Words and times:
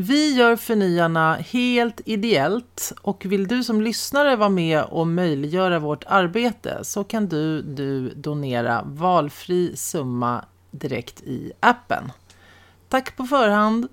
Vi 0.00 0.34
gör 0.34 0.56
Förnyarna 0.56 1.34
helt 1.34 2.00
ideellt 2.04 2.92
och 3.02 3.24
vill 3.26 3.48
du 3.48 3.64
som 3.64 3.82
lyssnare 3.82 4.36
vara 4.36 4.48
med 4.48 4.84
och 4.84 5.06
möjliggöra 5.06 5.78
vårt 5.78 6.04
arbete 6.06 6.84
så 6.84 7.04
kan 7.04 7.28
du, 7.28 7.62
du 7.62 8.10
donera 8.14 8.82
valfri 8.86 9.76
summa 9.76 10.44
direkt 10.70 11.22
i 11.22 11.52
appen. 11.60 12.12
Tack 12.88 13.16
på 13.16 13.24
förhand! 13.24 13.88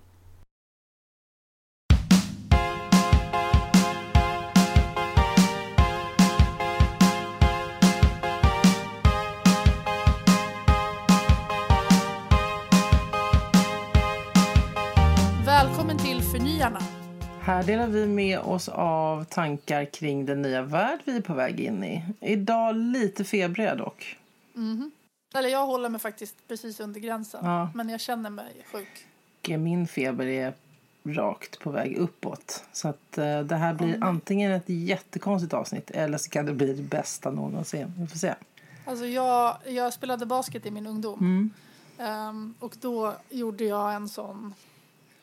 Här 17.46 17.64
delar 17.64 17.88
vi 17.88 18.08
med 18.08 18.40
oss 18.40 18.70
av 18.70 19.24
tankar 19.24 19.86
kring 19.86 20.26
den 20.26 20.42
nya 20.42 20.62
värld 20.62 21.00
vi 21.06 21.18
är 21.18 21.22
på 21.22 21.34
väg 21.34 21.60
in 21.60 21.84
i. 21.84 22.04
Idag 22.20 22.76
lite 22.76 23.24
febriga 23.24 23.76
dock. 23.76 24.18
Eller 25.36 25.50
jag 25.50 25.66
håller 25.66 25.90
mig 25.90 26.02
faktiskt 26.02 26.36
precis 26.48 26.80
under 26.80 27.00
gränsen. 27.00 27.46
Ja. 27.46 27.70
Men 27.74 27.90
jag 27.90 28.02
känner 28.02 28.30
mig 28.30 28.66
sjuk. 28.72 29.06
Min 29.48 29.88
feber 29.88 30.26
är 30.26 30.54
rakt 31.04 31.60
på 31.60 31.72
väg 31.72 31.98
uppåt. 31.98 32.64
Så 32.72 32.88
att 32.88 33.18
eh, 33.18 33.40
det 33.40 33.56
här 33.56 33.74
blir 33.74 34.04
antingen 34.04 34.52
ett 34.52 34.70
jättekonstigt 34.70 35.54
avsnitt 35.54 35.92
eller 35.92 36.18
så 36.18 36.30
kan 36.30 36.46
det 36.46 36.54
bli 36.54 36.74
det 36.74 36.84
bästa 36.84 37.32
någonsin. 37.32 37.94
Vi 37.98 38.08
får 38.08 38.18
se. 38.18 38.36
Alltså 38.86 39.06
jag, 39.06 39.58
jag 39.66 39.94
spelade 39.94 40.26
basket 40.26 40.66
i 40.66 40.72
min 40.72 40.88
ungdom. 40.88 41.20
Mm. 41.20 41.50
Ehm, 41.98 42.54
och 42.60 42.76
då 42.82 43.14
gjorde 43.30 43.64
jag 43.64 43.94
en 43.94 44.10
sån 44.10 44.54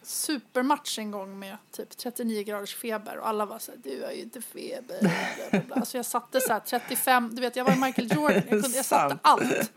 supermatch 0.02 0.98
en 0.98 1.10
gång 1.10 1.38
med 1.38 1.56
typ 1.70 1.96
39 1.96 2.42
graders 2.42 2.74
feber 2.74 3.18
och 3.18 3.28
alla 3.28 3.46
var 3.46 3.58
så 3.58 3.72
här, 3.72 3.80
du 3.82 4.04
har 4.04 4.12
ju 4.12 4.22
inte 4.22 4.42
feber. 4.42 5.00
Bla, 5.00 5.10
bla, 5.50 5.60
bla. 5.74 5.84
Så 5.84 5.96
jag 5.96 6.06
satte 6.06 6.40
så 6.40 6.52
här 6.52 6.60
35, 6.60 7.34
du 7.34 7.40
vet 7.40 7.56
jag 7.56 7.64
var 7.64 7.86
Michael 7.86 8.12
Jordan, 8.16 8.42
jag, 8.48 8.62
kunde, 8.62 8.76
jag 8.76 8.84
satte 8.84 9.18
allt. 9.22 9.72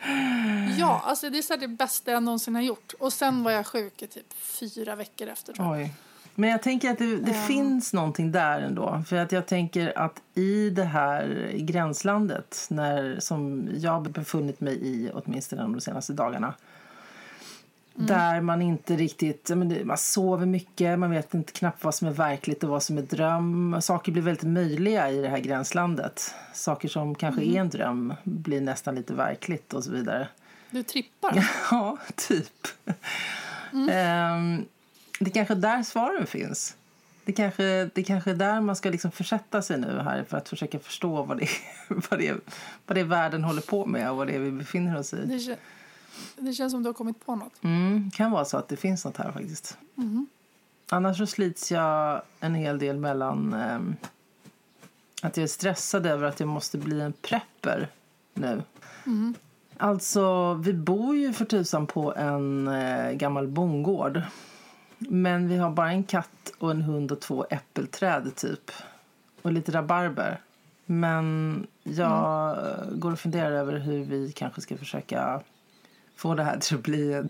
Ja, 0.79 1.01
alltså 1.05 1.29
det 1.29 1.37
är 1.37 1.41
så 1.41 1.53
här 1.53 1.59
det 1.59 1.67
bästa 1.67 2.11
jag 2.11 2.23
någonsin 2.23 2.55
har 2.55 2.61
gjort. 2.61 2.93
Och 2.99 3.13
sen 3.13 3.43
var 3.43 3.51
jag 3.51 3.67
sjuk 3.67 4.01
i 4.01 4.07
typ 4.07 4.33
fyra 4.33 4.95
veckor 4.95 5.27
efter 5.27 5.53
tror 5.53 5.67
jag. 5.67 5.85
Oj. 5.85 5.93
Men 6.35 6.49
jag 6.49 6.61
tänker 6.61 6.91
att 6.91 6.97
det, 6.97 7.15
det 7.15 7.33
finns 7.33 7.93
någonting 7.93 8.31
där 8.31 8.61
ändå. 8.61 9.03
För 9.07 9.15
att 9.15 9.31
jag 9.31 9.45
tänker 9.45 9.97
att 9.97 10.21
i 10.33 10.69
det 10.69 10.83
här 10.83 11.51
gränslandet 11.53 12.67
när, 12.69 13.19
som 13.19 13.69
jag 13.77 13.91
har 13.91 14.01
befunnit 14.01 14.61
mig 14.61 14.79
i 14.81 15.11
åtminstone 15.13 15.61
de 15.61 15.81
senaste 15.81 16.13
dagarna. 16.13 16.53
Där 17.97 18.41
man 18.41 18.61
inte 18.61 18.95
riktigt, 18.95 19.51
man 19.83 19.97
sover 19.97 20.45
mycket, 20.45 20.99
man 20.99 21.11
vet 21.11 21.33
inte 21.33 21.53
knappt 21.53 21.83
vad 21.83 21.95
som 21.95 22.07
är 22.07 22.11
verkligt 22.11 22.63
och 22.63 22.69
vad 22.69 22.83
som 22.83 22.97
är 22.97 23.01
dröm. 23.01 23.77
Saker 23.81 24.11
blir 24.11 24.23
väldigt 24.23 24.47
möjliga 24.47 25.11
i 25.11 25.21
det 25.21 25.27
här 25.29 25.39
gränslandet. 25.39 26.35
Saker 26.53 26.87
som 26.87 27.15
kanske 27.15 27.43
är 27.43 27.59
en 27.59 27.69
dröm 27.69 28.13
blir 28.23 28.61
nästan 28.61 28.95
lite 28.95 29.13
verkligt 29.13 29.73
och 29.73 29.83
så 29.83 29.91
vidare. 29.91 30.27
Du 30.69 30.83
trippar. 30.83 31.49
Ja, 31.71 31.97
typ. 32.15 32.67
Ehm, 33.91 34.65
det 35.19 35.29
är 35.29 35.33
kanske 35.33 35.55
där 35.55 35.83
svaren 35.83 36.27
finns. 36.27 36.75
Det 37.25 37.33
kanske, 37.33 37.89
det 37.93 38.03
kanske 38.03 38.31
är 38.31 38.35
där 38.35 38.61
man 38.61 38.75
ska 38.75 38.89
liksom 38.89 39.11
försätta 39.11 39.61
sig 39.61 39.79
nu 39.79 39.99
här 40.03 40.23
för 40.23 40.37
att 40.37 40.49
försöka 40.49 40.79
förstå 40.79 41.23
vad 41.23 41.37
det, 41.37 41.43
är, 41.43 41.49
vad, 42.09 42.19
det 42.19 42.27
är, 42.27 42.37
vad 42.85 42.97
det 42.97 43.01
är 43.01 43.05
världen 43.05 43.43
håller 43.43 43.61
på 43.61 43.85
med 43.85 44.11
och 44.11 44.17
vad 44.17 44.27
det 44.27 44.35
är 44.35 44.39
vi 44.39 44.51
befinner 44.51 44.99
oss 44.99 45.13
i. 45.13 45.55
Det, 46.35 46.41
kä- 46.41 46.45
det 46.45 46.53
känns 46.53 46.71
som 46.71 46.83
du 46.83 46.89
har 46.89 46.93
kommit 46.93 47.25
på 47.25 47.35
något. 47.35 47.63
Mm, 47.63 48.11
kan 48.11 48.31
vara 48.31 48.45
så 48.45 48.57
att 48.57 48.67
det 48.67 48.77
finns 48.77 49.05
något 49.05 49.17
här 49.17 49.31
faktiskt. 49.31 49.77
Annars 50.89 51.17
så 51.17 51.25
slits 51.25 51.71
jag 51.71 52.21
en 52.39 52.55
hel 52.55 52.79
del 52.79 52.97
mellan 52.97 53.53
ehm, 53.53 53.95
att 55.21 55.37
jag 55.37 55.43
är 55.43 55.47
stressad 55.47 56.05
över 56.05 56.27
att 56.27 56.39
jag 56.39 56.49
måste 56.49 56.77
bli 56.77 57.01
en 57.01 57.13
prepper 57.13 57.87
nu. 58.33 58.61
Alltså, 59.77 60.53
vi 60.53 60.73
bor 60.73 61.15
ju 61.15 61.33
för 61.33 61.45
tusan 61.45 61.87
på 61.87 62.15
en 62.15 62.67
eh, 62.67 63.11
gammal 63.11 63.47
bondgård. 63.47 64.21
Men 64.97 65.47
vi 65.47 65.57
har 65.57 65.69
bara 65.69 65.91
en 65.91 66.03
katt 66.03 66.51
och 66.59 66.71
en 66.71 66.81
hund 66.81 67.11
och 67.11 67.19
två 67.19 67.45
äppelträd 67.49 68.35
typ. 68.35 68.71
Och 69.41 69.51
lite 69.51 69.71
rabarber. 69.71 70.41
Men 70.85 71.67
jag 71.83 72.49
eh, 72.57 72.89
går 72.91 73.11
och 73.11 73.19
funderar 73.19 73.51
över 73.51 73.77
hur 73.77 74.05
vi 74.05 74.31
kanske 74.31 74.61
ska 74.61 74.77
försöka 74.77 75.41
få 76.15 76.35
det 76.35 76.43
här 76.43 76.59
till 76.59 76.75
att 76.77 76.83
bli 76.83 77.13
en, 77.13 77.29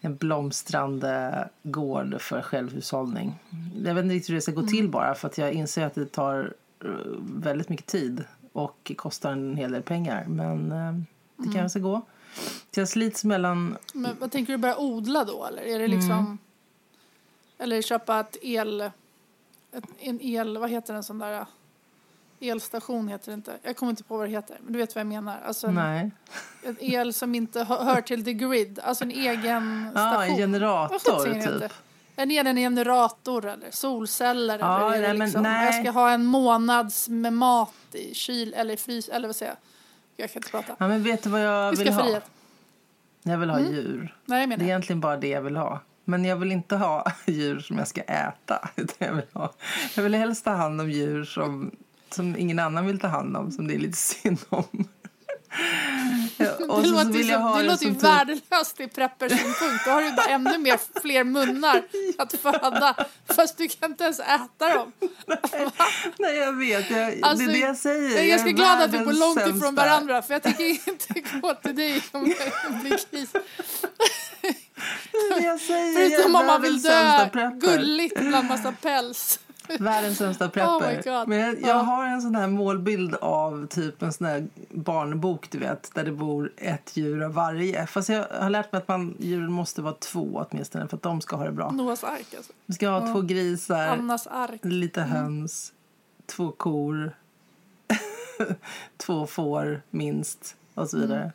en 0.00 0.16
blomstrande 0.16 1.48
gård 1.62 2.20
för 2.20 2.42
självhushållning. 2.42 3.38
Jag 3.84 3.94
vet 3.94 4.04
inte 4.04 4.14
riktigt 4.14 4.30
hur 4.30 4.34
det 4.34 4.40
ska 4.40 4.52
gå 4.52 4.66
till 4.66 4.88
bara 4.88 5.14
för 5.14 5.28
att 5.28 5.38
jag 5.38 5.52
inser 5.52 5.86
att 5.86 5.94
det 5.94 6.06
tar 6.06 6.54
eh, 6.84 6.90
väldigt 7.20 7.68
mycket 7.68 7.86
tid 7.86 8.24
och 8.52 8.92
kostar 8.96 9.32
en 9.32 9.56
hel 9.56 9.72
del 9.72 9.82
pengar. 9.82 10.24
Men 10.28 10.72
eh, 10.72 10.92
det 11.36 11.52
kanske 11.54 11.68
ska 11.68 11.78
gå. 11.78 12.02
Så 12.70 12.80
jag 12.80 12.88
slits 12.88 13.24
mellan... 13.24 13.76
Men 13.94 14.16
vad 14.20 14.30
tänker 14.30 14.52
du 14.52 14.56
börja 14.56 14.78
odla 14.78 15.24
då 15.24 15.44
eller? 15.44 15.62
Är 15.62 15.78
det 15.78 15.88
liksom 15.88 16.10
Mm. 16.10 16.38
eller 17.58 17.82
köpa 17.82 18.20
ett 18.20 18.36
el 18.42 18.80
ett, 18.80 19.84
en 19.98 20.20
el 20.20 20.58
vad 20.58 20.70
heter 20.70 20.94
en 20.94 21.04
sån 21.04 21.18
där 21.18 21.46
elstation 22.50 23.08
heter 23.08 23.30
det 23.30 23.34
inte. 23.34 23.52
Jag 23.62 23.76
kommer 23.76 23.90
inte 23.90 24.04
på 24.04 24.16
vad 24.16 24.26
det 24.26 24.30
heter. 24.30 24.56
Men 24.62 24.72
du 24.72 24.78
vet 24.78 24.94
vad 24.94 25.00
jag 25.00 25.06
menar. 25.06 25.40
Alltså 25.46 25.66
en, 25.66 25.74
Nej. 25.74 26.10
en 26.62 26.76
el 26.80 27.12
som 27.14 27.34
inte 27.34 27.64
hör, 27.64 28.00
till 28.00 28.24
the 28.24 28.32
grid. 28.32 28.78
Alltså 28.82 29.04
en 29.04 29.10
egen 29.10 29.90
Ja, 29.94 30.00
station. 30.00 30.22
en 30.22 30.28
Vad 30.28 30.36
generator 30.38 31.58
typ. 31.60 31.72
En 32.16 32.30
el 32.30 32.46
en 32.46 32.56
generator 32.56 33.46
eller 33.46 33.70
solceller 33.70 34.58
Ja, 34.58 34.94
eller 34.94 35.08
nej, 35.08 35.16
men 35.18 35.26
liksom, 35.26 35.42
nej. 35.42 35.64
jag 35.66 35.74
ska 35.74 35.90
ha 35.90 36.10
en 36.10 36.24
månads 36.24 37.08
med 37.08 37.32
mat 37.32 37.74
i 37.92 38.14
kyl 38.14 38.54
eller 38.54 38.76
frys 38.76 39.08
eller 39.08 39.28
vad 39.28 39.36
säger 39.36 39.52
jag? 39.52 39.58
Jag 40.24 40.32
kan 40.32 40.40
inte 40.40 40.50
prata. 40.50 40.76
Ja, 40.78 40.88
men 40.88 41.02
vet 41.02 41.22
du 41.22 41.30
vad 41.30 41.40
jag 41.44 41.70
Vi 41.70 41.76
vill 41.84 41.92
ha? 41.92 42.02
frihet. 42.04 42.24
Jag 43.22 43.38
vill 43.38 43.50
ha 43.50 43.60
djur. 43.60 44.16
Nej, 44.24 44.40
jag 44.40 44.48
Det 44.48 44.54
är 44.54 44.56
menar 44.56 44.64
egentligen 44.64 45.00
bara 45.00 45.16
det 45.16 45.28
jag 45.28 45.42
vill 45.42 45.56
ha. 45.56 45.80
Men 46.04 46.24
jag 46.24 46.36
vill 46.36 46.52
inte 46.52 46.76
ha 46.76 47.12
djur 47.26 47.60
som 47.60 47.78
jag 47.78 47.88
ska 47.88 48.00
äta. 48.02 48.68
Utan 48.76 49.08
jag, 49.08 49.14
vill 49.14 49.24
ha, 49.32 49.52
jag 49.96 50.02
vill 50.02 50.14
helst 50.14 50.44
ta 50.44 50.50
hand 50.50 50.80
om 50.80 50.90
djur 50.90 51.24
som, 51.24 51.70
som 52.14 52.36
ingen 52.36 52.58
annan 52.58 52.86
vill 52.86 52.98
ta 53.00 53.06
hand 53.06 53.36
om. 53.36 53.50
Som 53.52 53.68
det 53.68 53.74
är 53.74 53.78
lite 53.78 53.96
synd 53.98 54.38
om. 54.48 54.64
Ja, 56.36 56.46
det 56.58 56.66
låter, 56.88 57.04
vill 57.12 57.28
jag 57.28 57.40
som, 57.40 57.58
det 57.58 57.62
låter 57.62 57.86
ju 57.86 57.94
typ- 57.94 58.02
värdelöst 58.02 58.80
i 58.80 58.88
preppers-synpunkt. 58.88 59.84
Då 59.84 59.90
har 59.90 60.02
du 60.02 60.12
bara 60.12 60.26
ännu 60.26 60.58
mer, 60.58 61.00
fler 61.00 61.24
munnar 61.24 61.82
att 62.18 62.32
föda. 62.32 62.94
Fast 63.36 63.58
du 63.58 63.68
kan 63.68 63.90
inte 63.90 64.04
ens 64.04 64.20
äta 64.20 64.74
dem. 64.74 64.92
Nej, 66.18 66.36
jag 66.36 66.52
vet. 66.52 66.90
Jag, 66.90 67.18
Alltså, 67.22 67.46
det 67.46 67.52
är 67.52 67.54
det 67.54 67.58
jag 67.58 67.76
säger. 67.76 68.10
Jag 68.10 68.24
är 68.24 68.28
ganska 68.28 68.48
är 68.48 68.52
glad 68.52 68.80
att 68.82 68.90
vi 68.92 68.96
världens 68.98 69.18
långt 69.20 69.36
ifrån 69.40 69.60
sämsta. 69.60 69.72
varandra. 69.84 70.22
För 70.22 70.34
jag 70.34 70.42
tänker 70.42 70.64
inte 70.64 71.20
gå 71.42 71.54
till 71.54 71.76
dig 71.76 72.02
om 72.12 72.24
det 72.24 72.80
blir 72.82 72.98
kris. 73.10 73.30
Det 75.12 75.18
är 75.18 75.40
det 75.40 75.46
jag 75.46 75.60
säger. 75.60 75.92
Jag 75.92 76.02
är 76.02 76.10
Förutom 76.10 76.34
om 76.34 76.46
man 76.46 76.62
vill 76.62 76.82
dö 76.82 77.28
gulligt 77.60 78.20
bland 78.20 78.48
massa 78.48 78.72
päls. 78.82 79.40
Världens 79.80 80.18
sämsta 80.18 80.44
Oh 80.46 80.50
prepper. 80.50 81.18
God. 81.18 81.28
Men 81.28 81.38
jag, 81.38 81.54
jag 81.54 81.68
Ja. 81.68 81.74
har 81.74 82.04
en 82.06 82.22
sån 82.22 82.34
här 82.34 82.48
målbild 82.48 83.14
av 83.14 83.66
typ 83.66 84.02
en 84.02 84.12
sån 84.12 84.26
här 84.26 84.46
barnbok 84.70 85.50
du 85.50 85.58
vet, 85.58 85.90
där 85.94 86.04
det 86.04 86.12
bor 86.12 86.52
ett 86.56 86.96
djur 86.96 87.22
av 87.22 87.32
varje. 87.34 87.86
Fast 87.86 88.08
jag 88.08 88.24
har 88.40 88.50
lärt 88.50 88.72
mig 88.72 88.78
att 88.78 88.88
man, 88.88 89.14
djuren 89.18 89.52
måste 89.52 89.82
vara 89.82 89.94
två 89.94 90.46
åtminstone 90.50 90.88
för 90.88 90.96
att 90.96 91.02
de 91.02 91.20
ska 91.20 91.36
ha 91.36 91.44
det 91.44 91.52
bra. 91.52 91.70
Noahs 91.70 92.04
ark 92.04 92.34
alltså. 92.36 92.52
Vi 92.66 92.74
ska 92.74 92.88
ha 92.88 93.12
två 93.12 93.20
grisar, 93.20 93.86
Annas 93.86 94.26
ark. 94.26 94.60
lite 94.62 95.00
höns, 95.00 95.72
två 96.26 96.50
kor, 96.50 97.12
två 98.96 99.26
får 99.26 99.82
minst 99.90 100.56
och 100.74 100.90
så 100.90 100.98
vidare. 100.98 101.32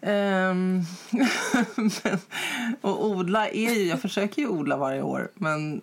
Ehm, 0.00 0.82
men, 1.76 2.18
och 2.80 3.06
odla 3.06 3.48
är 3.48 3.74
ju, 3.74 3.82
jag 3.84 4.00
försöker 4.00 4.42
ju 4.42 4.48
odla 4.48 4.76
varje 4.76 5.02
år 5.02 5.28
men 5.34 5.80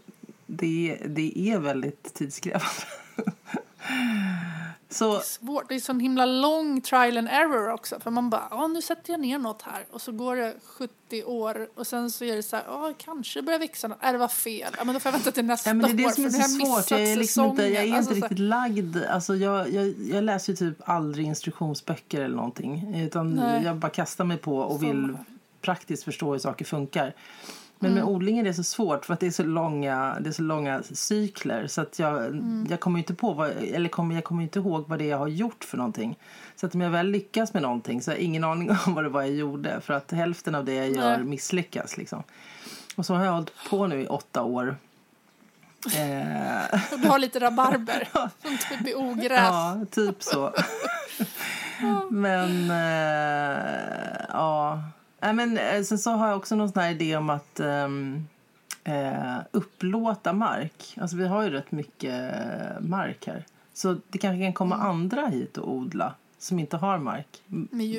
det, 0.57 0.97
det 1.07 1.39
är 1.39 1.59
väldigt 1.59 2.13
tidskrävande. 2.13 2.67
Så 4.89 5.19
Svårt. 5.19 5.69
Det 5.69 5.75
är 5.75 5.79
sån 5.79 5.99
himla 5.99 6.25
lång 6.25 6.81
trial 6.81 7.17
and 7.17 7.27
error 7.31 7.71
också. 7.71 7.99
För 7.99 8.11
man 8.11 8.29
bara, 8.29 8.47
ja 8.51 8.67
nu 8.67 8.81
sätter 8.81 9.13
jag 9.13 9.19
ner 9.19 9.37
något 9.39 9.61
här. 9.61 9.85
Och 9.91 10.01
så 10.01 10.11
går 10.11 10.35
det 10.35 10.53
70 10.65 11.23
år. 11.23 11.67
Och 11.75 11.87
sen 11.87 12.11
så 12.11 12.25
är 12.25 12.35
det 12.35 12.43
så 12.43 12.55
här, 12.55 12.63
ja 12.67 12.93
kanske 12.97 13.41
börjar 13.41 13.59
växa 13.59 13.87
något. 13.87 14.03
Äh, 14.03 14.11
det 14.11 14.17
var 14.17 14.27
fel. 14.27 14.73
Ja 14.77 14.83
men 14.83 14.93
då 14.93 14.99
får 14.99 15.09
jag 15.09 15.13
vänta 15.13 15.31
till 15.31 15.45
nästa 15.45 15.69
Ja, 15.69 15.73
men 15.73 15.97
det 15.97 16.03
är 16.03 16.05
år. 16.05 16.09
det 16.09 16.15
som 16.15 16.25
är 16.25 16.29
så 16.29 16.65
svårt. 16.65 16.91
Jag 16.91 17.01
är, 17.01 17.15
liksom 17.15 17.45
inte, 17.49 17.63
jag 17.63 17.71
är 17.83 17.83
inte 17.85 17.97
Alltså, 17.97 18.09
så 18.13 18.15
här- 18.15 18.21
riktigt 18.21 18.39
lagd. 18.39 18.97
Alltså, 19.09 19.35
jag, 19.35 19.73
jag, 19.73 19.93
jag 20.11 20.23
läser 20.23 20.53
ju 20.53 20.57
typ 20.57 20.89
aldrig 20.89 21.25
instruktionsböcker 21.25 22.21
eller 22.21 22.35
någonting. 22.35 22.95
Utan 22.95 23.31
Nej. 23.31 23.63
jag 23.63 23.75
bara 23.75 23.91
kastar 23.91 24.23
mig 24.25 24.37
på 24.37 24.57
och 24.57 24.83
vill 24.83 25.17
praktiskt 25.61 26.03
förstå 26.03 26.31
hur 26.31 26.39
saker 26.39 26.65
funkar. 26.65 27.13
Men 27.83 27.91
Mm. 27.91 28.05
med 28.05 28.13
odling 28.13 28.39
är 28.39 28.43
det 28.43 28.53
så 28.53 28.63
svårt 28.63 29.05
för 29.05 29.13
att 29.13 29.19
det 29.19 29.27
är 29.27 29.31
så 29.31 29.43
långa, 29.43 30.17
det 30.19 30.29
är 30.29 30.33
så 30.33 30.41
långa 30.41 30.83
cykler. 30.93 31.67
Så 31.67 31.81
att 31.81 31.99
jag, 31.99 32.25
Mm. 32.25 32.67
jag 32.69 32.79
kommer 32.79 32.99
inte 32.99 33.13
på 33.13 33.33
vad, 33.33 33.49
eller 33.49 33.89
kommer, 33.89 34.15
jag 34.15 34.23
kommer 34.23 34.43
inte 34.43 34.59
ihåg 34.59 34.85
vad 34.87 34.99
det 34.99 35.05
är 35.05 35.09
jag 35.09 35.17
har 35.17 35.27
gjort 35.27 35.63
för 35.63 35.77
någonting. 35.77 36.17
Så 36.55 36.65
att 36.65 36.75
om 36.75 36.81
jag 36.81 36.89
väl 36.89 37.07
lyckas 37.07 37.53
med 37.53 37.61
någonting 37.63 38.01
så 38.01 38.11
har 38.11 38.15
jag 38.15 38.23
ingen 38.23 38.43
aning 38.43 38.69
om 38.87 38.93
vad 38.93 39.03
det 39.03 39.09
var 39.09 39.21
jag 39.21 39.31
gjorde. 39.31 39.81
För 39.81 39.93
att 39.93 40.11
hälften 40.11 40.55
av 40.55 40.65
det 40.65 40.73
jag 40.73 40.89
gör 40.89 41.17
Nej. 41.17 41.23
misslyckas 41.25 41.97
liksom. 41.97 42.23
Och 42.95 43.05
så 43.05 43.13
har 43.15 43.25
jag 43.25 43.31
hållit 43.31 43.51
på 43.69 43.87
nu 43.87 44.01
i 44.01 44.07
åtta 44.07 44.43
år. 44.43 44.75
Eh. 45.97 46.79
Du 47.01 47.07
har 47.07 47.19
lite 47.19 47.39
rabarber 47.39 48.07
som 48.41 48.57
typ 48.57 48.87
är 48.87 48.97
ogräs. 48.97 49.39
Ja, 49.39 49.85
typ 49.91 50.23
så. 50.23 50.53
men 52.09 52.71
eh, 52.71 54.25
ja. 54.29 54.81
Äh, 55.23 55.33
men, 55.33 55.57
eh, 55.57 55.83
sen 55.83 55.99
så 55.99 56.11
har 56.11 56.27
jag 56.27 56.37
också 56.37 56.55
någon 56.55 56.71
sån 56.71 56.83
idé 56.83 57.17
om 57.17 57.29
att 57.29 57.59
um, 57.59 58.27
eh, 58.83 59.37
upplåta 59.51 60.33
mark. 60.33 60.97
Alltså 61.01 61.17
vi 61.17 61.27
har 61.27 61.43
ju 61.43 61.49
rätt 61.49 61.71
mycket 61.71 62.33
mark 62.79 63.27
här. 63.27 63.45
Så 63.73 63.97
det 64.09 64.17
kanske 64.17 64.43
kan 64.43 64.53
komma 64.53 64.75
mm. 64.75 64.87
andra 64.87 65.25
hit 65.27 65.57
och 65.57 65.71
odla 65.71 66.13
som 66.37 66.59
inte 66.59 66.77
har 66.77 66.97
mark. 66.97 67.43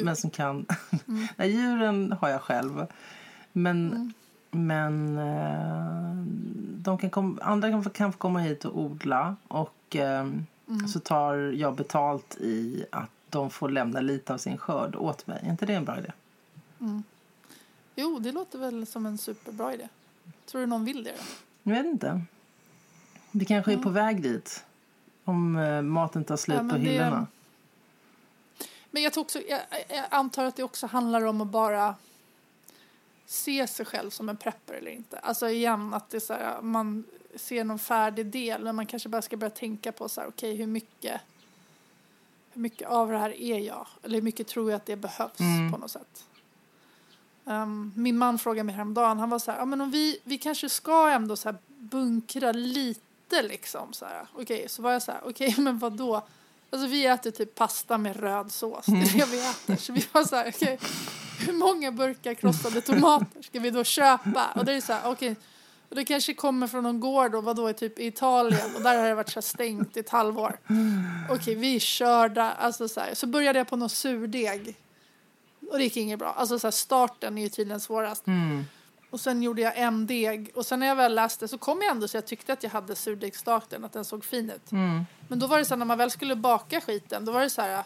Men 0.02 0.16
som 0.16 0.30
kan... 0.30 0.66
Mm. 1.08 1.26
Nej, 1.36 1.50
djuren 1.50 2.14
har 2.20 2.28
jag 2.28 2.42
själv. 2.42 2.86
Men, 3.52 3.92
mm. 3.92 4.12
men 4.50 5.18
eh, 5.18 6.24
de 6.76 6.98
kan 6.98 7.10
kom, 7.10 7.38
andra 7.42 7.70
kan, 7.70 7.84
kan 7.84 8.12
få 8.12 8.18
komma 8.18 8.38
hit 8.38 8.64
och 8.64 8.78
odla. 8.78 9.36
Och 9.48 9.96
eh, 9.96 10.20
mm. 10.20 10.88
så 10.88 11.00
tar 11.00 11.34
jag 11.34 11.74
betalt 11.74 12.36
i 12.40 12.84
att 12.92 13.10
de 13.30 13.50
får 13.50 13.68
lämna 13.68 14.00
lite 14.00 14.34
av 14.34 14.38
sin 14.38 14.58
skörd 14.58 14.96
åt 14.96 15.26
mig. 15.26 15.40
Är 15.42 15.50
inte 15.50 15.66
det 15.66 15.74
en 15.74 15.84
bra 15.84 15.98
idé? 15.98 16.12
Mm. 16.80 17.02
Jo, 17.94 18.18
det 18.18 18.32
låter 18.32 18.58
väl 18.58 18.86
som 18.86 19.06
en 19.06 19.18
superbra 19.18 19.74
idé. 19.74 19.88
Tror 20.46 20.60
du 20.60 20.66
någon 20.66 20.84
vill 20.84 21.04
det? 21.04 21.12
Då? 21.12 21.70
Jag 21.70 21.82
vet 21.82 21.86
inte. 21.86 22.22
Vi 23.30 23.44
kanske 23.44 23.72
är 23.72 23.76
på 23.76 23.90
väg 23.90 24.22
dit. 24.22 24.64
Om 25.24 25.56
uh, 25.56 25.82
maten 25.82 26.24
tar 26.24 26.36
slut 26.36 26.60
ja, 26.62 26.68
på 26.68 26.76
hyllorna. 26.76 27.26
Men 28.90 29.02
jag, 29.02 29.18
också, 29.18 29.40
jag, 29.48 29.60
jag, 29.88 30.04
antar 30.10 30.44
att 30.44 30.56
det 30.56 30.62
också 30.62 30.86
handlar 30.86 31.24
om 31.24 31.40
att 31.40 31.48
bara 31.48 31.94
se 33.26 33.66
sig 33.66 33.86
själv 33.86 34.10
som 34.10 34.28
en 34.28 34.36
prepper 34.36 34.74
eller 34.74 34.90
inte. 34.90 35.18
Alltså 35.18 35.48
igen 35.48 35.94
att 35.94 36.10
det 36.10 36.16
är 36.16 36.20
så 36.20 36.32
här, 36.32 36.62
man 36.62 37.04
ser 37.34 37.64
någon 37.64 37.78
färdig 37.78 38.26
del 38.26 38.64
men 38.64 38.76
man 38.76 38.86
kanske 38.86 39.08
bara 39.08 39.22
ska 39.22 39.36
börja 39.36 39.50
tänka 39.50 39.92
på 39.92 40.08
så 40.08 40.20
här, 40.20 40.28
okay, 40.28 40.54
hur 40.54 40.66
mycket 40.66 41.20
hur 42.52 42.60
mycket 42.60 42.88
av 42.88 43.10
det 43.10 43.18
här 43.18 43.40
är 43.42 43.58
jag? 43.58 43.86
Eller 44.02 44.14
hur 44.14 44.22
mycket 44.22 44.46
tror 44.46 44.70
jag 44.70 44.76
att 44.76 44.86
det 44.86 44.96
behövs 44.96 45.40
mm. 45.40 45.72
på 45.72 45.78
något 45.78 45.90
sätt? 45.90 46.24
Um, 47.44 47.92
min 47.96 48.18
man 48.18 48.38
frågade 48.38 48.64
mig 48.64 48.74
häromdagen, 48.74 49.18
han 49.18 49.30
var 49.30 49.38
så 49.38 49.50
här, 49.50 49.58
ja 49.58 49.64
men 49.64 49.80
om 49.80 49.90
vi, 49.90 50.18
vi 50.24 50.38
kanske 50.38 50.68
ska 50.68 51.10
ändå 51.10 51.36
så 51.36 51.48
här 51.48 51.58
bunkra 51.66 52.52
lite 52.52 53.42
liksom 53.42 53.92
så 53.92 54.04
här. 54.04 54.26
Okej, 54.32 54.42
okay, 54.56 54.68
så 54.68 54.82
var 54.82 54.92
jag 54.92 55.02
så 55.02 55.12
här, 55.12 55.20
okej 55.24 55.48
okay, 55.48 55.64
men 55.64 55.78
vad 55.78 55.92
då? 55.92 56.26
Alltså 56.70 56.88
vi 56.88 57.06
äter 57.06 57.30
typ 57.30 57.54
pasta 57.54 57.98
med 57.98 58.16
röd 58.16 58.52
sås, 58.52 58.86
det 58.86 58.92
är 58.92 59.18
det 59.18 59.26
vi 59.32 59.40
äter. 59.40 59.76
Så 59.76 59.92
vi 59.92 60.06
var 60.12 60.24
så 60.24 60.36
här, 60.36 60.52
okej, 60.54 60.74
okay, 60.74 60.88
hur 61.46 61.52
många 61.52 61.92
burkar 61.92 62.34
krossade 62.34 62.80
tomater 62.80 63.42
ska 63.42 63.60
vi 63.60 63.70
då 63.70 63.84
köpa? 63.84 64.50
Och 64.54 64.64
det 64.64 64.72
är 64.72 64.80
så 64.80 64.92
här, 64.92 65.00
okej, 65.04 65.32
okay, 65.32 65.42
och 65.88 65.96
det 65.96 66.04
kanske 66.04 66.34
kommer 66.34 66.66
från 66.66 66.82
någon 66.82 67.00
gård 67.00 67.34
och 67.34 67.44
vadå, 67.44 67.72
typ 67.72 67.98
i 67.98 68.06
Italien 68.06 68.74
och 68.76 68.82
där 68.82 68.98
har 68.98 69.08
det 69.08 69.14
varit 69.14 69.30
så 69.30 69.42
stängt 69.42 69.96
i 69.96 70.00
ett 70.00 70.08
halvår. 70.08 70.58
Okej, 71.30 71.36
okay, 71.36 71.54
vi 71.54 71.76
är 71.76 71.80
körda. 71.80 72.52
Alltså 72.52 72.88
så, 72.88 73.00
här. 73.00 73.14
så 73.14 73.26
började 73.26 73.58
jag 73.58 73.68
på 73.68 73.76
någon 73.76 73.90
surdeg 73.90 74.76
och 75.70 75.78
det 75.78 75.84
gick 75.84 75.96
inget 75.96 76.18
bra. 76.18 76.32
Alltså 76.32 76.58
så 76.58 76.66
här, 76.66 76.72
starten 76.72 77.38
är 77.38 77.42
ju 77.42 77.48
tydligen 77.48 77.80
svårast. 77.80 78.26
Mm. 78.26 78.64
Och 79.10 79.20
sen 79.20 79.42
gjorde 79.42 79.62
jag 79.62 79.78
en 79.78 80.06
deg 80.06 80.50
och 80.54 80.66
sen 80.66 80.80
när 80.80 80.86
jag 80.86 80.96
väl 80.96 81.14
läste 81.14 81.48
så 81.48 81.58
kom 81.58 81.82
jag 81.82 81.90
ändå 81.90 82.08
så 82.08 82.16
jag 82.16 82.26
tyckte 82.26 82.52
att 82.52 82.62
jag 82.62 82.70
hade 82.70 82.96
surdegsstarten, 82.96 83.84
att 83.84 83.92
den 83.92 84.04
såg 84.04 84.24
fin 84.24 84.50
ut. 84.50 84.72
Mm. 84.72 85.04
Men 85.28 85.38
då 85.38 85.46
var 85.46 85.58
det 85.58 85.64
så 85.64 85.74
här, 85.74 85.78
när 85.78 85.86
man 85.86 85.98
väl 85.98 86.10
skulle 86.10 86.36
baka 86.36 86.80
skiten, 86.80 87.24
då 87.24 87.32
var 87.32 87.40
det 87.40 87.50
så 87.50 87.62
här 87.62 87.84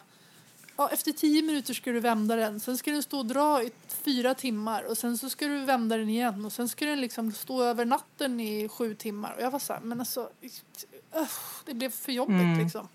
Ja, 0.80 0.88
efter 0.92 1.12
tio 1.12 1.42
minuter 1.42 1.74
ska 1.74 1.92
du 1.92 2.00
vända 2.00 2.36
den. 2.36 2.60
Sen 2.60 2.78
ska 2.78 2.90
den 2.90 3.02
stå 3.02 3.18
och 3.18 3.26
dra 3.26 3.62
i 3.62 3.72
fyra 3.88 4.34
timmar. 4.34 4.82
Och 4.82 4.98
sen 4.98 5.18
så 5.18 5.30
ska 5.30 5.46
du 5.46 5.64
vända 5.64 5.96
den 5.96 6.08
igen. 6.08 6.44
Och 6.44 6.52
sen 6.52 6.68
ska 6.68 6.86
den 6.86 7.00
liksom 7.00 7.32
stå 7.32 7.62
över 7.62 7.84
natten 7.84 8.40
i 8.40 8.68
sju 8.68 8.94
timmar. 8.94 9.34
Och 9.36 9.42
jag 9.42 9.50
var 9.50 9.58
så 9.58 9.72
här, 9.72 9.80
men 9.80 10.00
alltså. 10.00 10.20
Uh, 11.16 11.28
det 11.64 11.74
blev 11.74 11.90
för 11.90 12.12
jobbigt 12.12 12.40
mm. 12.40 12.58
liksom. 12.58 12.88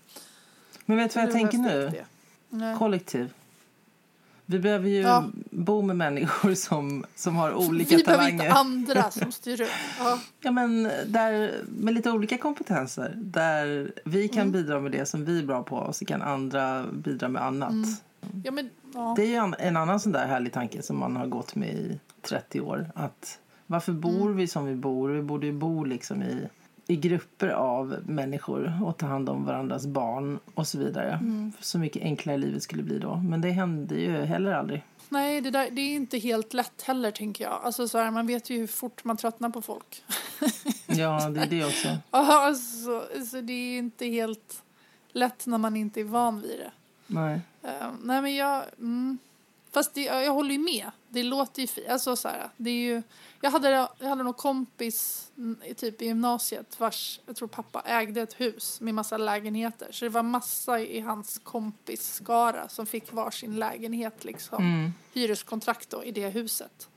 Men 0.84 0.96
vet 0.96 1.14
du 1.14 1.20
vad 1.20 1.28
jag 1.28 1.32
tänker 1.32 1.58
nu? 1.58 2.04
Kollektiv. 2.78 3.32
Vi 4.46 4.58
behöver 4.58 4.88
ju 4.88 5.00
ja. 5.00 5.24
bo 5.50 5.82
med 5.82 5.96
människor 5.96 6.54
som, 6.54 7.04
som 7.14 7.36
har 7.36 7.54
olika 7.54 7.96
vi 7.96 8.02
talanger. 8.02 8.32
Vi 8.32 8.38
behöver 8.38 8.70
inte 8.72 8.92
andra 8.92 9.10
som 9.10 9.32
styr 9.32 9.60
upp. 9.60 9.68
Ja. 9.98 10.18
ja, 10.40 10.50
men 10.50 10.82
där, 11.06 11.54
med 11.68 11.94
lite 11.94 12.10
olika 12.10 12.38
kompetenser. 12.38 13.14
Där 13.16 13.92
vi 14.04 14.28
kan 14.28 14.40
mm. 14.40 14.52
bidra 14.52 14.80
med 14.80 14.92
det 14.92 15.06
som 15.06 15.24
vi 15.24 15.38
är 15.38 15.42
bra 15.44 15.62
på 15.62 15.76
och 15.76 15.96
så 15.96 16.04
kan 16.04 16.22
andra 16.22 16.84
bidra 16.92 17.28
med 17.28 17.42
annat. 17.42 17.72
Mm. 17.72 18.42
Ja, 18.44 18.52
men, 18.52 18.70
ja. 18.94 19.14
Det 19.16 19.22
är 19.22 19.26
ju 19.26 19.34
en, 19.34 19.54
en, 19.58 19.76
annan 19.76 20.00
sån 20.00 20.12
där 20.12 20.26
härlig 20.26 20.52
tanke 20.52 20.82
som 20.82 20.98
man 20.98 21.16
har 21.16 21.26
gått 21.26 21.54
med 21.54 21.68
i 21.68 22.00
30 22.22 22.60
år. 22.60 22.90
Att 22.94 23.38
varför 23.66 23.92
bor 23.92 24.22
mm. 24.22 24.36
vi 24.36 24.46
som 24.46 24.64
vi 24.64 24.74
bor? 24.74 25.08
Vi 25.08 25.22
borde 25.22 25.46
ju 25.46 25.52
bo 25.52 25.84
liksom 25.84 26.22
i 26.22 26.48
i 26.86 26.96
grupper 26.96 27.48
av 27.48 27.98
människor 28.06 28.78
och 28.84 28.96
ta 28.96 29.06
hand 29.06 29.28
om 29.28 29.44
varandras 29.44 29.86
barn 29.86 30.38
och 30.54 30.66
så 30.66 30.78
vidare. 30.78 31.12
Mm. 31.12 31.52
Så 31.60 31.78
mycket 31.78 32.02
enklare 32.02 32.36
livet 32.36 32.62
skulle 32.62 32.82
bli 32.82 32.98
då. 32.98 33.16
Men 33.16 33.40
det 33.40 33.50
hände 33.50 33.94
ju 33.94 34.24
heller 34.24 34.52
aldrig. 34.52 34.82
Nej, 35.08 35.40
det, 35.40 35.50
där, 35.50 35.70
det 35.70 35.80
är 35.80 35.94
inte 35.94 36.18
helt 36.18 36.54
lätt 36.54 36.82
heller 36.82 37.10
tänker 37.10 37.44
jag. 37.44 37.60
Alltså 37.62 37.88
så 37.88 37.98
här, 37.98 38.10
man 38.10 38.26
vet 38.26 38.50
ju 38.50 38.58
hur 38.58 38.66
fort 38.66 39.04
man 39.04 39.16
tröttnar 39.16 39.50
på 39.50 39.62
folk. 39.62 40.04
ja, 40.86 41.28
det 41.30 41.40
är 41.40 41.46
det 41.46 41.64
också. 41.64 41.88
alltså, 42.10 43.04
så 43.30 43.40
det 43.40 43.52
är 43.52 43.78
inte 43.78 44.06
helt 44.06 44.62
lätt 45.12 45.46
när 45.46 45.58
man 45.58 45.76
inte 45.76 46.00
är 46.00 46.04
van 46.04 46.40
vid 46.40 46.58
det. 46.58 46.70
Nej. 47.06 47.40
Uh, 47.64 47.92
nej 48.02 48.22
men 48.22 48.34
jag, 48.34 48.62
mm, 48.78 49.18
fast 49.74 49.94
det, 49.94 50.02
jag 50.02 50.32
håller 50.32 50.52
ju 50.52 50.58
med. 50.58 50.90
Det 51.08 51.22
låter 51.22 51.62
ju 51.62 51.66
fint. 51.66 51.88
Alltså 51.88 52.16
så 52.16 52.28
här, 52.28 52.48
det 52.56 52.70
är 52.70 52.74
ju 52.74 53.02
jag 53.44 53.50
hade, 53.50 53.88
jag 53.98 54.08
hade 54.08 54.22
någon 54.22 54.34
kompis 54.34 55.30
typ 55.76 56.02
i 56.02 56.06
gymnasiet 56.06 56.80
vars, 56.80 57.20
jag 57.26 57.36
tror 57.36 57.48
pappa 57.48 57.80
ägde 57.80 58.22
ett 58.22 58.40
hus 58.40 58.80
med 58.80 58.94
massa 58.94 59.16
lägenheter. 59.16 59.88
Så 59.90 60.04
det 60.04 60.08
var 60.08 60.22
massa 60.22 60.80
i 60.80 61.00
hans 61.00 61.40
kompis 61.44 62.14
skara 62.14 62.68
som 62.68 62.86
fick 62.86 63.12
varsin 63.12 63.56
lägenhet 63.56 64.24
liksom. 64.24 64.64
Mm. 64.64 64.92
Hyreskontrakt 65.12 65.90
då 65.90 66.04
i 66.04 66.10
det 66.10 66.28
huset. 66.28 66.88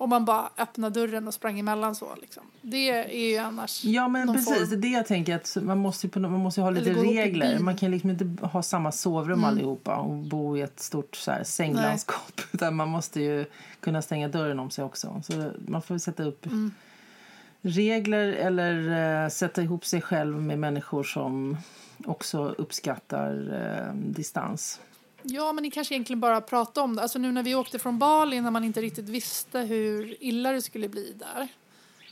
Och 0.00 0.08
man 0.08 0.24
bara 0.24 0.50
öppnade 0.58 1.00
dörren 1.00 1.28
och 1.28 1.34
sprang 1.34 1.58
emellan 1.58 1.94
så 1.94 2.14
liksom. 2.20 2.42
Det 2.62 2.90
är 2.90 3.30
ju 3.30 3.36
annars 3.36 3.84
Ja 3.84 4.08
men 4.08 4.34
precis, 4.34 4.70
det 4.70 4.76
är 4.76 4.80
det 4.80 4.88
jag 4.88 5.06
tänker 5.06 5.36
att 5.36 5.56
man 5.62 5.78
måste 5.78 6.06
ju, 6.06 6.20
man 6.20 6.40
måste 6.40 6.60
ha 6.60 6.70
lite 6.70 6.92
regler. 6.92 7.58
Man 7.58 7.76
kan 7.76 7.90
liksom 7.90 8.10
inte 8.10 8.46
ha 8.46 8.62
samma 8.62 8.92
sovrum 8.92 9.38
mm. 9.38 9.44
allihopa 9.44 9.96
och 9.96 10.16
bo 10.16 10.56
i 10.56 10.60
ett 10.60 10.80
stort 10.80 11.16
så 11.16 11.30
här, 11.30 11.44
sänglandskap. 11.44 12.40
Utan 12.52 12.76
man 12.76 12.88
måste 12.88 13.20
ju 13.20 13.44
kunna 13.80 14.02
stänga 14.02 14.28
dörren 14.28 14.58
om 14.58 14.70
sig 14.70 14.84
också. 14.84 15.22
Så 15.24 15.52
man 15.66 15.82
får 15.82 15.98
sätta 15.98 16.22
upp 16.22 16.46
mm. 16.46 16.72
regler 17.62 18.28
eller 18.32 18.74
uh, 19.24 19.28
sätta 19.28 19.62
ihop 19.62 19.86
sig 19.86 20.00
själv 20.00 20.42
med 20.42 20.58
människor 20.58 21.02
som 21.02 21.56
också 22.04 22.54
uppskattar 22.58 23.32
uh, 23.32 23.94
distans. 23.94 24.80
Ja, 25.22 25.52
men 25.52 25.62
ni 25.62 25.70
kanske 25.70 25.94
egentligen 25.94 26.20
bara 26.20 26.40
prata 26.40 26.82
om 26.82 26.96
det. 26.96 27.02
Alltså 27.02 27.18
nu 27.18 27.32
när 27.32 27.42
vi 27.42 27.54
åkte 27.54 27.78
från 27.78 27.98
Bali 27.98 28.40
när 28.40 28.50
man 28.50 28.64
inte 28.64 28.80
riktigt 28.80 29.08
visste 29.08 29.58
hur 29.58 30.16
illa 30.20 30.52
det 30.52 30.62
skulle 30.62 30.88
bli 30.88 31.12
där. 31.18 31.48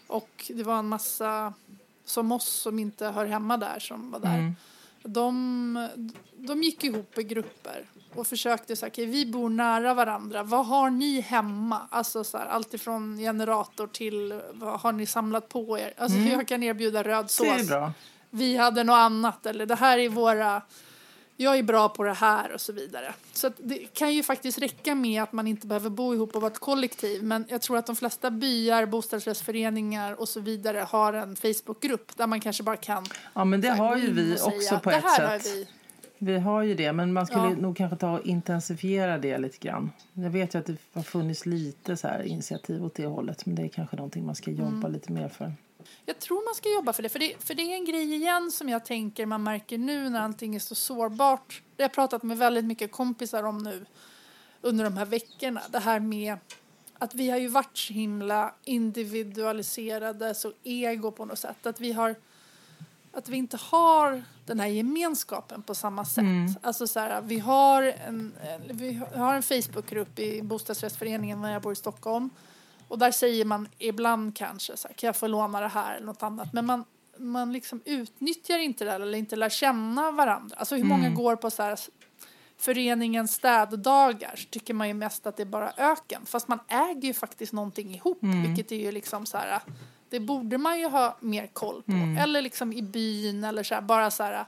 Och 0.07 0.51
det 0.55 0.63
var 0.63 0.79
en 0.79 0.89
massa 0.89 1.53
som 2.05 2.33
oss 2.33 2.49
som 2.49 2.79
inte 2.79 3.07
hör 3.07 3.27
hemma 3.27 3.57
där 3.57 3.79
som 3.79 4.11
var 4.11 4.21
där. 4.21 4.39
Mm. 4.39 4.57
De, 5.03 5.89
de 6.37 6.63
gick 6.63 6.85
ihop 6.85 7.19
i 7.19 7.23
grupper 7.23 7.87
och 8.15 8.27
försökte 8.27 8.77
säga, 8.77 8.91
okay, 8.91 9.07
vi 9.07 9.27
bor 9.27 9.51
nära 9.51 9.95
varandra, 9.95 10.43
vad 10.43 10.67
har 10.67 10.91
ni 10.91 11.21
hemma? 11.21 11.81
Alltså 11.91 12.25
så 12.25 12.39
här, 12.39 12.47
allt 12.47 12.75
ifrån 12.75 13.19
generator 13.19 13.87
till 13.87 14.41
vad 14.53 14.81
har 14.81 14.93
ni 14.93 15.07
samlat 15.07 15.49
på 15.49 15.79
er? 15.79 15.95
Alltså 15.97 16.19
mm. 16.19 16.33
jag 16.33 16.49
kan 16.49 16.63
erbjuda 16.63 17.03
röd 17.03 17.31
sås. 17.31 17.71
Vi 18.31 18.57
hade 18.57 18.85
något 18.85 18.95
annat 18.95 19.47
eller 19.47 19.67
det 19.67 19.75
här 19.75 19.99
är 19.99 20.09
våra 20.09 20.63
jag 21.41 21.59
är 21.59 21.63
bra 21.63 21.89
på 21.89 22.05
det 22.05 22.13
här 22.13 22.53
och 22.53 22.61
så 22.61 22.73
vidare. 22.73 23.15
Så 23.33 23.51
det 23.59 23.95
kan 23.95 24.15
ju 24.15 24.23
faktiskt 24.23 24.59
räcka 24.59 24.95
med 24.95 25.23
att 25.23 25.33
man 25.33 25.47
inte 25.47 25.67
behöver 25.67 25.91
bo 25.91 26.15
ihop 26.15 26.35
och 26.35 26.43
vara 26.43 26.53
ett 26.53 26.59
kollektiv. 26.59 27.23
Men 27.23 27.45
jag 27.49 27.63
tror 27.63 27.79
att 27.79 27.87
de 27.87 27.97
flesta 27.97 28.31
byar, 28.31 28.87
bostadsrättsföreningar 28.87 30.21
och 30.21 30.29
så 30.29 30.41
vidare 30.41 30.79
har 30.79 31.13
en 31.13 31.37
Facebookgrupp 31.37 32.17
där 32.17 32.27
man 32.27 32.41
kanske 32.41 32.63
bara 32.63 32.77
kan. 32.77 33.05
Ja, 33.35 33.45
men 33.45 33.61
det 33.61 33.69
har 33.69 33.97
ju 33.97 34.13
vi 34.13 34.35
också 34.35 34.51
säga, 34.51 34.81
på 34.81 34.91
ett 34.91 35.15
sätt. 35.17 35.47
Vi. 35.47 35.67
vi. 36.19 36.39
har 36.39 36.63
ju 36.63 36.75
det, 36.75 36.93
men 36.93 37.13
man 37.13 37.27
skulle 37.27 37.45
ja. 37.45 37.57
nog 37.57 37.77
kanske 37.77 37.97
ta 37.97 38.19
och 38.19 38.27
intensifiera 38.27 39.19
det 39.19 39.39
lite 39.39 39.59
grann. 39.59 39.91
Jag 40.13 40.31
vet 40.31 40.55
ju 40.55 40.59
att 40.59 40.67
det 40.67 40.77
har 40.93 41.03
funnits 41.03 41.47
lite 41.47 41.97
så 41.97 42.09
här 42.09 42.23
initiativ 42.23 42.85
åt 42.85 42.95
det 42.95 43.07
hållet, 43.07 43.47
men 43.47 43.55
det 43.55 43.63
är 43.63 43.69
kanske 43.69 43.97
någonting 43.97 44.27
man 44.27 44.35
ska 44.35 44.51
jobba 44.51 44.67
mm. 44.67 44.93
lite 44.93 45.13
mer 45.13 45.29
för. 45.29 45.53
Jag 46.09 46.19
tror 46.19 46.45
man 46.45 46.55
ska 46.55 46.73
jobba 46.73 46.93
för 46.93 47.03
det. 47.03 47.09
För, 47.09 47.19
det. 47.19 47.35
för 47.45 47.55
det 47.55 47.63
är 47.63 47.75
en 47.75 47.85
grej 47.85 48.15
igen 48.15 48.51
som 48.51 48.69
jag 48.69 48.85
tänker 48.85 49.27
man 49.27 49.43
märker 49.43 49.79
nu 49.79 50.09
när 50.09 50.21
allting 50.21 50.55
är 50.55 50.59
så 50.59 50.75
sårbart. 50.75 51.63
Det 51.77 51.83
har 51.83 51.89
jag 51.89 51.95
pratat 51.95 52.23
med 52.23 52.39
väldigt 52.39 52.65
mycket 52.65 52.93
kompisar 52.93 53.43
om 53.43 53.59
nu 53.59 53.87
under 54.61 54.85
de 54.85 54.97
här 54.97 55.05
veckorna. 55.05 55.63
Det 55.71 55.79
här 55.79 56.01
med 56.01 56.39
att 56.99 57.15
vi 57.15 57.31
har 57.31 57.39
ju 57.39 57.49
varit 57.49 57.79
så 57.79 57.93
himla 57.93 58.55
individualiserade, 58.65 60.35
så 60.35 60.53
ego 60.63 61.11
på 61.11 61.25
något 61.25 61.39
sätt. 61.39 61.67
Att 61.67 61.81
vi 61.81 61.93
har 61.93 62.15
att 63.13 63.29
vi 63.29 63.37
inte 63.37 63.57
har 63.57 64.23
den 64.47 64.61
här 64.61 64.67
gemenskapen 64.67 65.63
på 65.63 65.75
samma 65.75 66.05
sätt. 66.05 66.23
Mm. 66.23 66.55
Alltså 66.63 66.87
så 66.87 67.01
här, 67.01 67.21
vi 67.21 67.39
har 67.39 67.83
en, 67.83 68.35
vi 68.69 69.01
har 69.15 69.35
en 69.35 69.43
Facebookgrupp 69.43 70.19
i 70.19 70.43
bostadsrättsföreningen 70.43 71.43
när 71.43 71.53
jag 71.53 71.63
bor 71.63 71.73
i 71.73 71.77
Stockholm 71.77 72.31
Och 72.89 72.99
där 72.99 73.11
säger 73.11 73.45
man 73.45 73.69
ibland 73.79 74.37
kanske 74.37 74.77
så 74.77 74.89
här, 74.89 74.95
kan 74.95 75.07
jag 75.07 75.17
få 75.17 75.27
låna 75.27 75.61
det 75.61 75.69
här 75.69 75.97
eller 75.97 76.07
något 76.07 76.23
annat. 76.23 76.53
Men 76.53 76.67
man, 76.67 76.85
man 77.17 77.53
liksom 77.53 77.81
utnyttjar 77.85 78.59
inte 78.59 78.85
det 78.85 78.93
eller 78.93 79.19
inte 79.19 79.37
lär 79.37 79.49
känna 79.49 80.11
varandra. 80.11 80.57
Alltså 80.57 80.77
hur 80.77 80.85
många 80.85 81.11
går 81.11 81.37
på 81.37 81.51
så 81.51 81.63
här 81.63 81.79
föreningens 82.59 83.33
städdagar 83.33 84.37
så 84.37 84.49
tycker 84.51 84.75
man 84.75 84.89
ju 84.89 84.95
mest 84.95 85.27
att 85.27 85.37
det 85.37 85.43
är 85.43 85.47
bara 85.47 85.73
öken. 85.77 86.27
Fast 86.27 86.49
man 86.49 86.59
äger 86.69 87.09
ju 87.09 87.15
faktiskt 87.15 87.53
någonting 87.53 87.95
ihop, 87.95 88.19
vilket 88.47 88.73
är 88.73 88.77
ju 88.77 88.93
liksom 88.93 89.27
så 89.27 89.39
här 89.39 89.61
det 90.11 90.21
borde 90.21 90.59
man 90.59 90.81
ju 90.81 90.89
ha 90.89 91.17
mer 91.21 91.47
koll 91.47 91.83
på. 91.83 91.93
Eller 92.21 92.43
liksom 92.43 92.73
i 92.73 92.83
byn 92.83 93.45
eller 93.45 93.63
så 93.63 93.75
här, 93.75 93.83
bara 93.83 94.11
så 94.11 94.23
här 94.23 94.45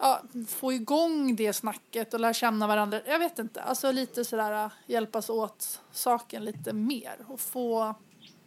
ja, 0.00 0.22
få 0.48 0.72
igång 0.72 1.36
det 1.36 1.52
snacket 1.52 2.14
och 2.14 2.20
lära 2.20 2.34
känna 2.34 2.66
varandra. 2.66 3.00
Jag 3.06 3.18
vet 3.18 3.38
inte, 3.38 3.62
alltså 3.62 3.92
lite 3.92 4.24
sådär 4.24 4.70
hjälpas 4.86 5.30
åt 5.30 5.80
saken 5.92 6.44
lite 6.44 6.72
mer 6.72 7.16
och 7.28 7.40
få 7.40 7.94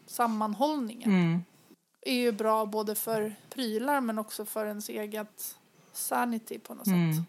sammanhållningen. 0.05 1.09
Mm. 1.09 1.43
är 2.01 2.13
ju 2.13 2.31
bra 2.31 2.65
både 2.65 2.95
för 2.95 3.35
prylar 3.49 4.01
men 4.01 4.19
också 4.19 4.45
för 4.45 4.65
ens 4.65 4.89
eget 4.89 5.57
sanity 5.93 6.59
på 6.59 6.73
något 6.73 6.87
Mm. 6.87 7.13
sätt. 7.13 7.23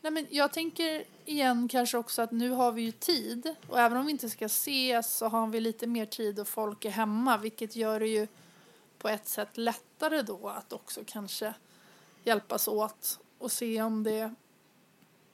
Nej, 0.00 0.12
men 0.12 0.26
jag 0.30 0.52
tänker 0.52 1.04
igen 1.24 1.68
kanske 1.68 1.98
också 1.98 2.22
att 2.22 2.30
nu 2.30 2.50
har 2.50 2.72
vi 2.72 2.82
ju 2.82 2.92
tid 2.92 3.54
och 3.68 3.80
även 3.80 3.98
om 3.98 4.06
vi 4.06 4.12
inte 4.12 4.30
ska 4.30 4.44
ses 4.44 5.16
så 5.16 5.28
har 5.28 5.46
vi 5.46 5.60
lite 5.60 5.86
mer 5.86 6.06
tid 6.06 6.40
och 6.40 6.48
folk 6.48 6.84
är 6.84 6.90
hemma 6.90 7.36
vilket 7.36 7.76
gör 7.76 8.00
det 8.00 8.08
ju 8.08 8.26
på 8.98 9.08
ett 9.08 9.28
sätt 9.28 9.56
lättare 9.56 10.22
då 10.22 10.48
att 10.48 10.72
också 10.72 11.00
kanske 11.06 11.54
hjälpas 12.24 12.68
åt 12.68 13.18
och 13.38 13.52
se 13.52 13.82
om 13.82 14.02
det 14.02 14.34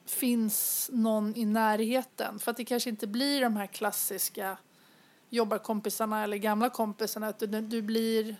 finns 0.06 0.90
någon 0.92 1.36
i 1.36 1.44
närheten. 1.44 2.38
För 2.38 2.50
att 2.50 2.56
det 2.56 2.64
kanske 2.64 2.90
inte 2.90 3.06
blir 3.06 3.40
de 3.40 3.56
här 3.56 3.66
klassiska 3.66 4.58
jobbarkompisarna 5.30 6.24
eller 6.24 6.36
gamla 6.36 6.70
kompisarna 6.70 7.30
utan 7.30 7.50
du, 7.50 7.60
du, 7.60 7.82
blir, 7.82 8.36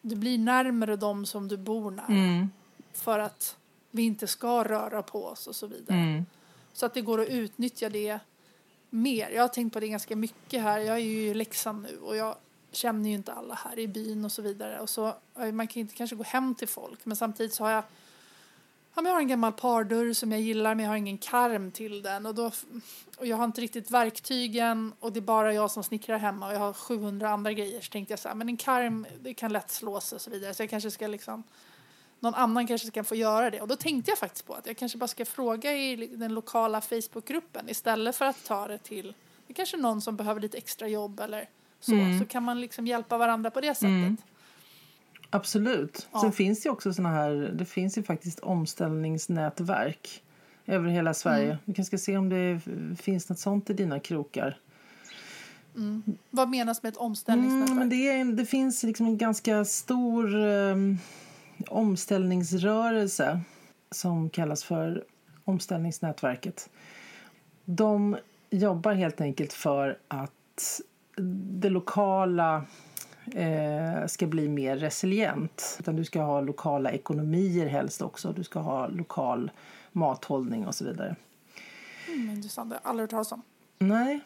du 0.00 0.16
blir 0.16 0.38
närmare 0.38 0.96
dem 0.96 1.26
som 1.26 1.48
du 1.48 1.56
bor 1.56 1.90
nära. 1.90 2.06
Mm. 2.06 2.50
För 2.92 3.18
att 3.18 3.56
vi 3.90 4.02
inte 4.02 4.26
ska 4.26 4.64
röra 4.64 5.02
på 5.02 5.24
oss 5.24 5.46
och 5.46 5.56
så 5.56 5.66
vidare. 5.66 5.98
Mm. 5.98 6.26
Så 6.72 6.86
att 6.86 6.94
det 6.94 7.00
går 7.00 7.20
att 7.20 7.28
utnyttja 7.28 7.88
det 7.88 8.18
mer. 8.90 9.30
Jag 9.30 9.42
har 9.42 9.48
tänkt 9.48 9.72
på 9.72 9.80
det 9.80 9.88
ganska 9.88 10.16
mycket 10.16 10.62
här. 10.62 10.78
Jag 10.78 10.96
är 10.96 11.00
ju 11.00 11.26
i 11.26 11.34
Leksand 11.34 11.82
nu 11.82 11.98
och 11.98 12.16
jag 12.16 12.36
känner 12.72 13.08
ju 13.08 13.14
inte 13.14 13.32
alla 13.32 13.54
här 13.54 13.78
i 13.78 13.88
byn 13.88 14.24
och 14.24 14.32
så 14.32 14.42
vidare. 14.42 14.80
Och 14.80 14.90
så, 14.90 15.14
man 15.52 15.66
kan 15.66 15.80
inte 15.80 15.94
kanske 15.94 16.16
gå 16.16 16.22
hem 16.22 16.54
till 16.54 16.68
folk 16.68 17.04
men 17.04 17.16
samtidigt 17.16 17.54
så 17.54 17.64
har 17.64 17.70
jag 17.70 17.84
Ja, 18.94 19.02
men 19.02 19.10
jag 19.10 19.16
har 19.16 19.20
en 19.20 19.28
gammal 19.28 19.52
pardörr 19.52 20.12
som 20.12 20.32
jag 20.32 20.40
gillar 20.40 20.74
men 20.74 20.84
jag 20.84 20.90
har 20.90 20.96
ingen 20.96 21.18
karm 21.18 21.70
till 21.70 22.02
den. 22.02 22.26
Och, 22.26 22.34
då, 22.34 22.50
och 23.16 23.26
jag 23.26 23.36
har 23.36 23.44
inte 23.44 23.60
riktigt 23.60 23.90
verktygen 23.90 24.92
och 25.00 25.12
det 25.12 25.18
är 25.18 25.22
bara 25.22 25.54
jag 25.54 25.70
som 25.70 25.84
snickrar 25.84 26.18
hemma 26.18 26.46
och 26.46 26.54
jag 26.54 26.58
har 26.58 26.72
700 26.72 27.28
andra 27.30 27.52
grejer. 27.52 27.80
Så 27.80 27.90
tänkte 27.92 28.12
jag 28.12 28.18
så 28.18 28.28
här, 28.28 28.34
men 28.34 28.48
en 28.48 28.56
karm 28.56 29.06
det 29.20 29.34
kan 29.34 29.52
lätt 29.52 29.70
slås 29.70 30.12
och 30.12 30.20
så 30.20 30.30
vidare. 30.30 30.54
Så 30.54 30.62
jag 30.62 30.70
kanske 30.70 30.90
ska 30.90 31.06
liksom, 31.06 31.42
någon 32.20 32.34
annan 32.34 32.66
kanske 32.66 32.86
ska 32.88 33.04
få 33.04 33.14
göra 33.14 33.50
det. 33.50 33.60
Och 33.60 33.68
då 33.68 33.76
tänkte 33.76 34.10
jag 34.10 34.18
faktiskt 34.18 34.46
på 34.46 34.54
att 34.54 34.66
jag 34.66 34.76
kanske 34.76 34.98
bara 34.98 35.08
ska 35.08 35.24
fråga 35.24 35.72
i 35.72 35.96
den 36.06 36.34
lokala 36.34 36.80
Facebookgruppen 36.80 37.68
istället 37.70 38.16
för 38.16 38.24
att 38.24 38.44
ta 38.44 38.68
det 38.68 38.78
till, 38.78 39.14
det 39.46 39.54
kanske 39.54 39.76
någon 39.76 40.00
som 40.00 40.16
behöver 40.16 40.40
lite 40.40 40.58
extra 40.58 40.88
jobb 40.88 41.20
eller 41.20 41.48
så. 41.80 41.90
Så 42.20 42.26
kan 42.26 42.42
man 42.42 42.60
liksom 42.60 42.86
hjälpa 42.86 43.18
varandra 43.18 43.50
på 43.50 43.60
det 43.60 43.74
sättet. 43.74 44.24
Absolut. 45.34 46.08
Ja. 46.12 46.20
Sen 46.20 46.32
finns 46.32 46.62
det 46.62 46.70
också 46.70 46.92
såna 46.94 47.08
här, 47.08 47.30
det 47.54 47.64
finns 47.64 47.98
ju 47.98 48.02
faktiskt 48.02 48.40
omställningsnätverk 48.40 50.22
över 50.66 50.88
hela 50.88 51.14
Sverige. 51.14 51.44
Mm. 51.44 51.56
Vi 51.64 51.74
kanske 51.74 51.96
ska 51.96 52.04
se 52.04 52.16
om 52.16 52.28
det 52.28 52.60
finns 53.02 53.28
något 53.28 53.38
sånt 53.38 53.70
i 53.70 53.72
dina 53.72 54.00
krokar. 54.00 54.58
Vad 56.30 56.48
menas 56.48 56.82
med 56.82 56.90
ett 56.90 56.96
Mm, 56.96 57.06
omställningsnätverk? 57.06 57.78
men 57.78 57.88
det, 57.88 58.08
är, 58.08 58.24
det 58.24 58.46
finns 58.46 58.82
liksom 58.82 59.06
en 59.06 59.18
ganska 59.18 59.64
stor 59.64 60.36
um, 60.36 60.98
omställningsrörelse 61.68 63.40
som 63.90 64.30
kallas 64.30 64.64
för 64.64 65.04
omställningsnätverket. 65.44 66.70
De 67.64 68.16
jobbar 68.50 68.92
helt 68.92 69.20
enkelt 69.20 69.52
för 69.52 69.98
att 70.08 70.80
det 71.60 71.68
lokala 71.68 72.64
eh, 73.32 74.06
ska 74.06 74.26
bli 74.26 74.48
mer 74.48 74.76
resilient. 74.76 75.76
Utan 75.80 75.96
du 75.96 76.04
ska 76.04 76.22
ha 76.22 76.40
lokala 76.40 76.90
ekonomier 76.92 77.66
helst 77.66 78.02
också. 78.02 78.32
Du 78.32 78.44
ska 78.44 78.58
ha 78.60 78.86
lokal 78.88 79.50
mathållning 79.92 80.66
och 80.66 80.74
så 80.74 80.84
vidare. 80.84 81.16
Mm, 82.08 82.30
intressant, 82.30 82.70
det 82.70 82.74
har 82.76 82.80
jag 82.84 82.90
aldrig 82.90 83.02
hört 83.02 83.10
talas 83.10 83.32
om. 83.32 83.42
Nej, 83.78 84.20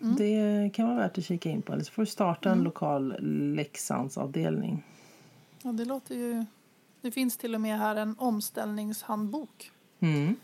Mm. 0.00 0.16
det 0.16 0.70
kan 0.74 0.86
vara 0.86 0.96
värt 0.98 1.18
att 1.18 1.24
kika 1.24 1.50
in 1.50 1.62
på. 1.62 1.72
Eller 1.72 1.84
så 1.84 1.92
får 1.92 2.02
du 2.02 2.06
starta 2.06 2.50
en 2.50 2.62
lokal 2.62 3.16
Leksandsavdelning. 3.56 4.82
Ja, 5.62 5.72
det 5.72 5.84
låter 5.84 6.14
ju... 6.14 6.44
Det 7.00 7.10
finns 7.10 7.36
till 7.36 7.54
och 7.54 7.60
med 7.60 7.78
här 7.78 7.96
en 7.96 8.14
omställningshandbok 8.18 9.70
Mm. 10.00 10.36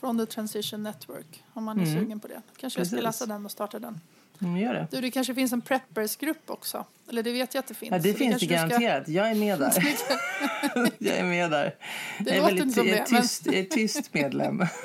från 0.00 0.18
The 0.18 0.26
Transition 0.26 0.82
Network 0.82 1.44
om 1.52 1.64
man 1.64 1.80
är 1.80 1.86
Mm. 1.86 2.00
sugen 2.00 2.20
på 2.20 2.28
det. 2.28 2.42
Kanske 2.56 2.80
jag 2.80 2.86
ska 2.86 2.96
Precis. 2.96 3.04
läsa 3.04 3.26
den 3.26 3.44
och 3.44 3.50
starta 3.50 3.78
den. 3.78 4.00
Mm, 4.40 4.56
gör 4.56 4.74
det. 4.74 4.86
Du, 4.90 5.00
det 5.00 5.10
kanske 5.10 5.34
finns 5.34 5.52
en 5.52 5.60
preppersgrupp 5.60 6.50
också. 6.50 6.84
Eller 7.10 7.22
det 7.22 7.32
vet 7.32 7.54
jag 7.54 7.62
att 7.62 7.66
det 7.68 7.74
finns. 7.74 7.90
Ja, 7.92 7.98
det 7.98 8.14
finns 8.14 8.34
det 8.40 8.46
du 8.46 8.46
ska- 8.46 8.54
garanterat. 8.54 9.08
Jag 9.08 9.30
är 9.30 9.34
med 9.34 9.58
där. 9.58 9.72
jag 10.98 11.16
är 11.16 11.24
med 11.24 11.50
där. 11.50 11.74
Det 12.18 12.30
jag 12.36 12.50
är 12.50 12.54
väldigt 12.54 12.76
jag 12.76 12.86
är 12.88 13.06
men- 13.10 13.22
tyst, 13.22 13.46
jag 13.46 13.54
är 13.54 13.64
tyst 13.64 14.14
medlem. 14.14 14.66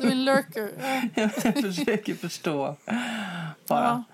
Du 0.00 0.06
är 0.08 0.12
en 0.12 0.24
lurker. 0.24 0.70
Ja. 1.14 1.28
jag 1.44 1.54
försöker 1.62 2.14
förstå. 2.14 2.76
Bara. 3.68 3.84
Ja. 3.84 4.04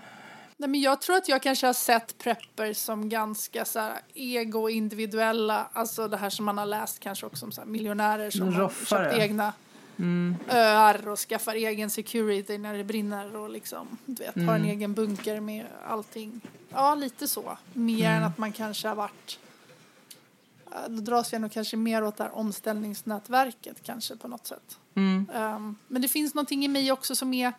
Nej, 0.57 0.69
men 0.71 0.81
jag 0.81 1.01
tror 1.01 1.17
att 1.17 1.29
jag 1.29 1.43
kanske 1.43 1.67
har 1.67 1.73
sett 1.75 2.19
prepper 2.19 2.73
som 2.73 3.09
ganska 3.09 3.65
så 3.65 3.79
här, 3.81 3.93
ego-individuella. 4.15 5.69
Alltså 5.73 6.09
det 6.09 6.17
här 6.17 6.31
som 6.31 6.45
man 6.45 6.59
har 6.59 6.67
läst 6.67 7.01
kanske 7.01 7.27
också 7.27 7.45
om 7.47 7.53
så 7.53 7.61
här, 7.61 7.69
miljonärer 7.69 8.31
som 8.31 8.55
har 8.55 8.61
Roffare. 8.63 9.11
köpt 9.11 9.23
egna 9.23 9.53
Mm. 9.99 10.37
öar 10.49 11.09
och 11.09 11.19
skaffar 11.19 11.55
egen 11.55 11.91
security 11.91 12.59
när 12.59 12.75
det 12.79 12.85
brinner 12.85 13.37
och 13.37 13.51
liksom, 13.51 13.99
du 14.07 14.23
vet, 14.25 14.35
har 14.35 14.43
en 14.43 14.49
Mm. 14.49 14.65
egen 14.71 14.95
bunker 14.95 15.41
med 15.41 15.67
allting. 15.87 16.41
Ja, 16.71 16.95
lite 16.95 17.29
så. 17.29 17.59
Mer 17.73 18.11
än 18.11 18.25
att 18.25 18.39
man 18.39 18.53
kanske 18.53 18.89
har 18.89 18.95
varit 18.95 19.39
då 20.89 21.01
dras 21.01 21.33
jag 21.33 21.43
nog 21.43 21.53
kanske 21.53 21.77
mer 21.77 22.05
åt 22.05 22.17
det 22.17 22.25
här 22.25 22.35
omställningsnätverket 22.35 23.83
kanske 23.83 24.17
på 24.17 24.29
något 24.29 24.47
sätt. 24.47 24.79
Mm. 24.95 25.27
Um, 25.35 25.77
men 25.89 26.03
det 26.03 26.09
finns 26.09 26.35
någonting 26.35 26.65
i 26.65 26.69
mig 26.69 26.93
också 26.93 27.17
som 27.17 27.35
är 27.35 27.53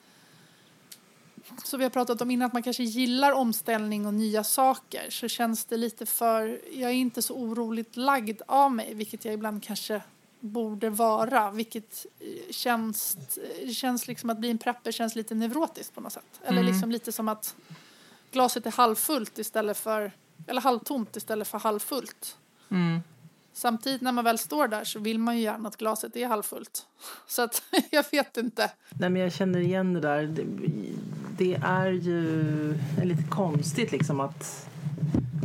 så 1.64 1.78
vi 1.78 1.84
har 1.84 1.90
pratat 1.90 2.22
om 2.22 2.32
innan 2.32 2.46
att 2.46 2.54
man 2.54 2.64
kanske 2.64 2.84
gillar 2.84 3.32
omställning 3.32 4.06
och 4.06 4.14
nya 4.14 4.44
saker 4.44 5.10
så 5.10 5.28
känns 5.28 5.66
det 5.66 5.78
lite 5.78 6.06
för, 6.06 6.62
jag 6.74 6.90
är 6.90 6.96
inte 6.96 7.22
så 7.22 7.34
oroligt 7.36 7.98
lagd 7.98 8.42
av 8.48 8.72
mig 8.72 8.94
vilket 8.94 9.26
jag 9.26 9.34
ibland 9.34 9.64
kanske 9.64 10.02
borde 10.40 10.90
vara 10.90 11.52
vilket 11.52 12.06
eh, 12.20 12.52
känns, 12.52 13.18
det 13.66 13.74
känns 13.74 14.08
liksom 14.08 14.30
att 14.30 14.38
bli 14.40 14.50
en 14.52 14.58
prepper 14.58 14.92
känns 14.92 15.16
lite 15.16 15.36
neurotiskt 15.36 15.96
på 15.96 16.02
något 16.02 16.14
sätt. 16.14 16.40
Eller 16.44 16.62
Mm. 16.62 16.72
liksom 16.72 16.92
lite 16.92 17.12
som 17.12 17.28
att 17.30 17.56
glaset 18.32 18.66
är 18.66 18.72
halvfullt 18.72 19.40
istället 19.40 19.78
för, 19.78 20.12
eller 20.48 20.62
halvtomt 20.62 21.16
istället 21.16 21.48
för 21.48 21.58
halvfullt. 21.60 22.38
Mm. 22.72 23.00
Samtidigt 23.54 24.02
när 24.02 24.12
man 24.12 24.24
väl 24.24 24.38
står 24.38 24.68
där 24.68 24.84
så 24.84 25.00
vill 25.00 25.20
man 25.20 25.38
ju 25.38 25.44
gärna 25.44 25.70
att 25.70 25.78
glaset 25.78 26.16
är 26.16 26.28
halvfullt. 26.28 26.86
Så 27.28 27.42
att 27.42 27.64
jag 27.92 28.06
vet 28.12 28.38
inte. 28.38 28.72
Nej, 28.90 29.10
men 29.10 29.22
jag 29.22 29.34
känner 29.34 29.60
igen 29.60 29.94
det 29.94 30.00
där. 30.00 30.24
Det, 30.24 30.44
det 31.38 31.56
är 31.64 31.92
ju 31.92 32.78
lite 33.04 33.24
konstigt 33.30 33.92
liksom 33.92 34.20
att, 34.20 34.68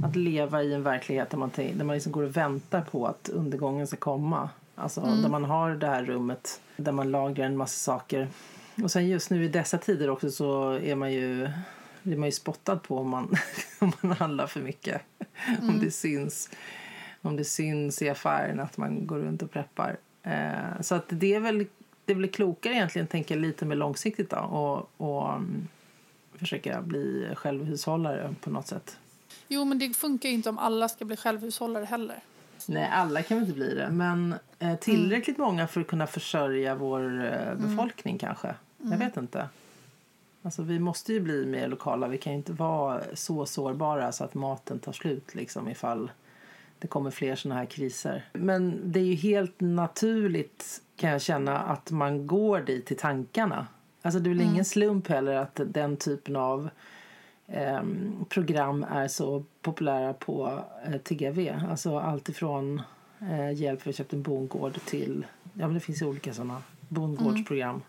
att 0.04 0.16
leva 0.16 0.62
i 0.62 0.74
en 0.74 0.82
verklighet 0.82 1.30
där 1.30 1.38
man, 1.38 1.50
där 1.56 1.84
man 1.84 1.94
liksom 1.94 2.12
går 2.12 2.22
och 2.22 2.36
väntar 2.36 2.80
på 2.80 3.06
att 3.06 3.28
undergången 3.28 3.86
ska 3.86 3.96
komma. 3.96 4.48
Alltså 4.75 5.00
där 5.00 5.28
man 5.28 5.45
har 5.45 5.71
det 5.71 5.87
här 5.87 6.04
rummet 6.04 6.61
där 6.76 6.93
man 6.93 7.11
lagrar 7.11 7.47
en 7.47 7.57
massa 7.57 7.93
saker. 7.93 8.28
Och 8.83 8.90
sen 8.90 9.09
just 9.09 9.31
nu 9.31 9.45
i 9.45 9.49
dessa 9.49 9.78
tider 9.78 10.11
också 10.11 10.31
så 10.31 10.71
är 10.73 10.95
man 10.95 11.12
ju, 11.12 11.50
blir 12.02 12.16
man 12.16 12.28
ju 12.28 12.33
spottad 12.33 12.76
på 12.76 12.99
om 12.99 13.09
man, 13.09 13.37
om 13.78 13.93
man 14.00 14.16
handlar 14.16 14.47
för 14.47 14.61
mycket. 14.61 15.02
Om 15.61 15.81
det 15.81 15.90
syns 15.90 16.50
om 17.25 17.37
det 17.37 17.45
syns 17.45 18.02
i 18.02 18.09
affären 18.09 18.61
att 18.61 18.76
man 18.76 19.07
går 19.07 19.19
runt 19.19 19.43
och 19.43 19.50
preppar. 19.50 19.97
Eh, 20.23 20.81
så 20.81 20.95
att 20.95 21.04
det 21.09 21.35
är 21.35 21.40
väl 21.40 21.66
det 22.04 22.12
är 22.12 22.16
väl 22.16 22.28
klokare 22.28 22.75
egentligen 22.75 23.04
att 23.04 23.11
tänka 23.11 23.37
lite 23.37 23.64
mer 23.64 23.76
långsiktigt 23.76 24.31
då 24.31 24.37
och, 24.37 24.90
och 24.97 25.33
mm, 25.33 25.69
försöka 26.35 26.83
bli 26.83 27.28
självhushållare 27.35 28.35
på 28.40 28.50
något 28.50 28.66
sätt. 28.66 28.99
Jo, 29.49 29.64
men 29.64 29.78
det 29.78 29.95
funkar 29.95 30.28
ju 30.28 30.35
inte 30.35 30.49
om 30.49 30.59
alla 30.59 30.88
ska 30.88 31.04
bli 31.04 31.16
självhushållare 31.16 31.85
heller. 31.85 32.21
Nej, 32.68 32.88
alla 32.92 33.23
kan 33.23 33.38
väl 33.38 33.47
inte 33.49 33.59
bli 33.59 33.75
det, 33.75 33.90
men 33.90 34.35
eh, 34.59 34.76
tillräckligt 34.76 35.38
många 35.38 35.66
för 35.66 35.80
att 35.80 35.87
kunna 35.87 36.06
försörja 36.06 36.75
vår 36.75 37.25
eh, 37.25 37.54
befolkning 37.54 38.18
kanske. 38.18 38.54
Jag 38.78 38.99
vet 38.99 39.16
inte. 39.16 39.49
Alltså, 40.42 40.62
vi 40.62 40.78
måste 40.78 41.12
ju 41.12 41.21
bli 41.21 41.47
mer 41.47 41.68
lokala. 41.68 42.09
Vi 42.09 42.18
kan 42.18 42.33
ju 42.33 42.37
inte 42.37 42.52
vara 42.52 43.00
så 43.14 43.47
sårbara 43.47 44.12
så 44.12 44.25
att 44.25 44.35
maten 44.35 44.78
tar 44.78 44.92
slut 44.92 45.35
liksom, 45.35 45.68
ifall 45.68 46.11
det 46.78 46.88
kommer 46.88 47.11
fler 47.11 47.37
såna 47.37 47.54
här 47.54 47.64
kriser. 47.64 48.25
Men 48.33 48.80
det 48.85 49.00
är 49.00 49.04
ju 49.04 49.14
helt 49.14 49.61
naturligt 49.61 50.83
kan 50.97 51.11
jag 51.11 51.23
känna 51.23 51.59
att 51.59 51.90
man 51.90 52.26
går 52.26 52.61
dit 52.61 52.92
i 52.92 52.94
tankarna. 52.94 53.66
Alltså 54.02 54.21
det 54.21 54.30
är 54.30 54.35
väl 54.35 54.40
ingen 54.40 54.64
slump 54.64 55.09
heller 55.09 55.37
att 55.37 55.61
den 55.66 55.97
typen 55.97 56.37
av 56.37 56.71
program 58.28 58.84
är 58.84 59.08
så 59.08 59.44
populära 59.62 60.12
på 60.12 60.64
eh, 60.86 60.96
TGV. 60.96 61.50
Alltså 61.70 61.98
allt 61.98 62.28
ifrån 62.28 62.82
eh, 63.20 63.50
Hjälp 63.52 63.82
för 63.82 63.90
att 63.90 63.96
köpt 63.96 64.12
en 64.12 64.22
bondgård 64.22 64.78
till, 64.84 65.26
ja 65.42 65.66
men 65.66 65.74
det 65.74 65.80
finns 65.80 66.02
ju 66.02 66.06
olika 66.06 66.34
sådana 66.34 66.62
bondgårdsprogram. 66.88 67.82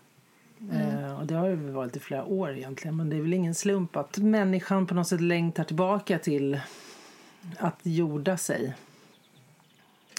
Mm. 0.60 1.04
Eh, 1.04 1.20
och 1.20 1.26
det 1.26 1.34
har 1.34 1.48
ju 1.48 1.56
varit 1.56 1.96
i 1.96 2.00
flera 2.00 2.24
år 2.24 2.56
egentligen. 2.56 2.96
Men 2.96 3.10
det 3.10 3.16
är 3.16 3.20
väl 3.20 3.34
ingen 3.34 3.54
slump 3.54 3.96
att 3.96 4.18
människan 4.18 4.86
på 4.86 4.94
något 4.94 5.08
sätt 5.08 5.20
längtar 5.20 5.64
tillbaka 5.64 6.18
till 6.18 6.60
att 7.58 7.80
jorda 7.82 8.36
sig. 8.36 8.74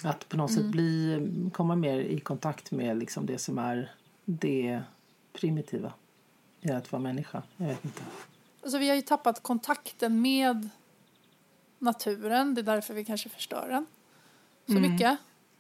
Att 0.04 0.30
på 0.30 0.38
något 0.38 0.52
mm. 0.52 0.64
sätt 0.64 0.72
bli, 0.72 1.30
komma 1.54 1.76
mer 1.76 2.00
i 2.00 2.20
kontakt 2.20 2.72
med 2.72 2.98
liksom 2.98 3.26
det 3.26 3.38
som 3.38 3.58
är 3.58 3.92
det 4.26 4.82
primitiva 5.34 5.94
i 6.62 6.72
att 6.72 6.92
vara 6.92 7.02
människa. 7.02 7.44
Jag 7.58 7.68
vet 7.68 7.86
inte. 7.86 8.02
Alltså 8.64 8.78
vi 8.78 8.90
har 8.90 8.96
ju 8.96 9.02
tappat 9.02 9.44
kontakten 9.44 10.22
med 10.22 10.70
naturen. 11.80 12.56
Det 12.56 12.62
är 12.62 12.64
därför 12.64 12.94
vi 12.94 13.06
kanske 13.06 13.30
förstör 13.30 13.68
den 13.70 13.86
så 14.66 14.78
mm. 14.78 14.92
mycket. 14.92 15.18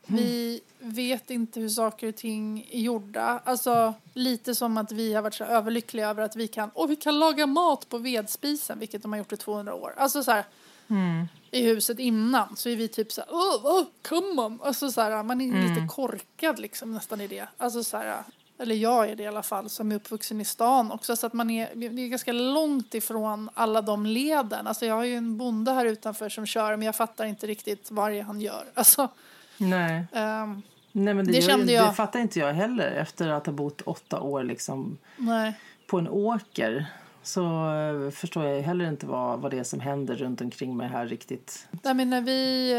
Vi 0.08 0.62
vet 0.80 1.30
inte 1.30 1.60
hur 1.60 1.70
saker 1.70 2.08
och 2.08 2.16
ting 2.16 2.68
är 2.72 2.80
gjorda. 2.80 3.42
Alltså 3.46 3.94
lite 4.14 4.56
som 4.56 4.78
att 4.78 4.92
vi 4.92 5.14
har 5.14 5.22
varit 5.22 5.34
så 5.34 5.44
överlyckliga 5.44 6.10
över 6.10 6.24
att 6.24 6.36
vi 6.36 6.48
kan, 6.48 6.70
och 6.70 6.92
vi 6.92 6.96
kan 6.96 7.20
laga 7.20 7.48
mat 7.48 7.90
på 7.90 7.98
vedspisen, 7.98 8.80
vilket 8.80 9.02
de 9.02 9.12
har 9.12 9.20
gjort 9.20 9.34
i 9.34 9.38
200 9.38 9.74
år. 9.74 9.94
Alltså 9.98 10.24
så 10.24 10.32
här, 10.32 10.46
mm. 10.88 11.28
i 11.52 11.64
huset 11.64 12.00
innan 12.00 12.56
så 12.56 12.70
är 12.70 12.76
vi 12.76 12.88
typ 12.88 13.12
så 13.12 13.22
här, 13.22 13.30
oh, 13.30 13.66
oh, 13.66 13.86
come 14.02 14.42
on. 14.42 14.60
Alltså 14.64 14.92
så 14.92 15.02
här, 15.02 15.24
man 15.24 15.42
är 15.42 15.46
mm. 15.46 15.74
lite 15.74 15.88
korkad 15.88 16.60
liksom 16.60 16.94
nästan 16.94 17.22
i 17.22 17.28
det. 17.28 17.48
Alltså 17.58 17.84
så 17.84 17.98
här, 17.98 18.24
eller 18.60 18.76
jag 18.76 19.10
är 19.10 19.16
det 19.16 19.24
i 19.24 19.28
alla 19.28 19.44
fall, 19.44 19.70
som 19.70 19.92
är 19.92 19.96
uppvuxen 19.96 20.42
i 20.42 20.46
stan 20.46 20.92
också. 20.92 21.16
Så 21.16 21.28
att 21.28 21.34
man 21.34 21.50
är, 21.50 21.70
det 21.76 21.86
är 21.86 22.08
ganska 22.08 22.32
långt 22.32 22.94
ifrån 22.94 23.50
alla 23.54 23.82
de 23.82 24.06
leden. 24.06 24.68
Alltså 24.68 24.86
jag 24.86 24.96
har 24.96 25.04
ju 25.04 25.16
en 25.16 25.38
bonde 25.38 25.72
här 25.72 25.86
utanför 25.86 26.30
som 26.30 26.46
kör, 26.46 26.76
men 26.76 26.86
jag 26.86 26.96
fattar 26.96 27.26
inte 27.26 27.48
riktigt 27.48 27.92
vad 27.92 28.12
det 28.12 28.20
är 28.20 28.24
han 28.24 28.42
gör. 28.42 28.66
Alltså, 28.74 29.10
Nej. 29.58 30.06
Um, 30.12 30.64
Nej 30.92 31.14
men 31.14 31.26
det, 31.26 31.32
det 31.32 31.42
kände 31.42 31.74
jag. 31.74 31.90
Det 31.90 31.94
fattar 31.94 32.20
inte 32.20 32.40
jag 32.40 32.54
heller 32.54 32.92
efter 32.92 33.28
att 33.28 33.46
ha 33.46 33.54
bott 33.54 33.82
åtta 33.82 34.20
år 34.20 34.44
liksom 34.44 34.98
Nej. 35.18 35.54
på 35.88 36.00
en 36.00 36.08
åker. 36.08 36.86
Så 37.24 37.70
uh, 37.70 38.12
förstår 38.12 38.46
jag 38.46 38.62
heller 38.62 38.88
inte 38.88 39.06
vad, 39.06 39.40
vad 39.40 39.52
det 39.52 39.60
är 39.60 39.64
som 39.64 39.80
händer 39.80 40.16
runt 40.16 40.42
omkring 40.42 40.78
mig 40.78 40.90
här 40.90 41.06
riktigt. 41.06 41.68
Nej 41.84 41.94
men 41.94 42.10
när 42.10 42.22
vi, 42.22 42.74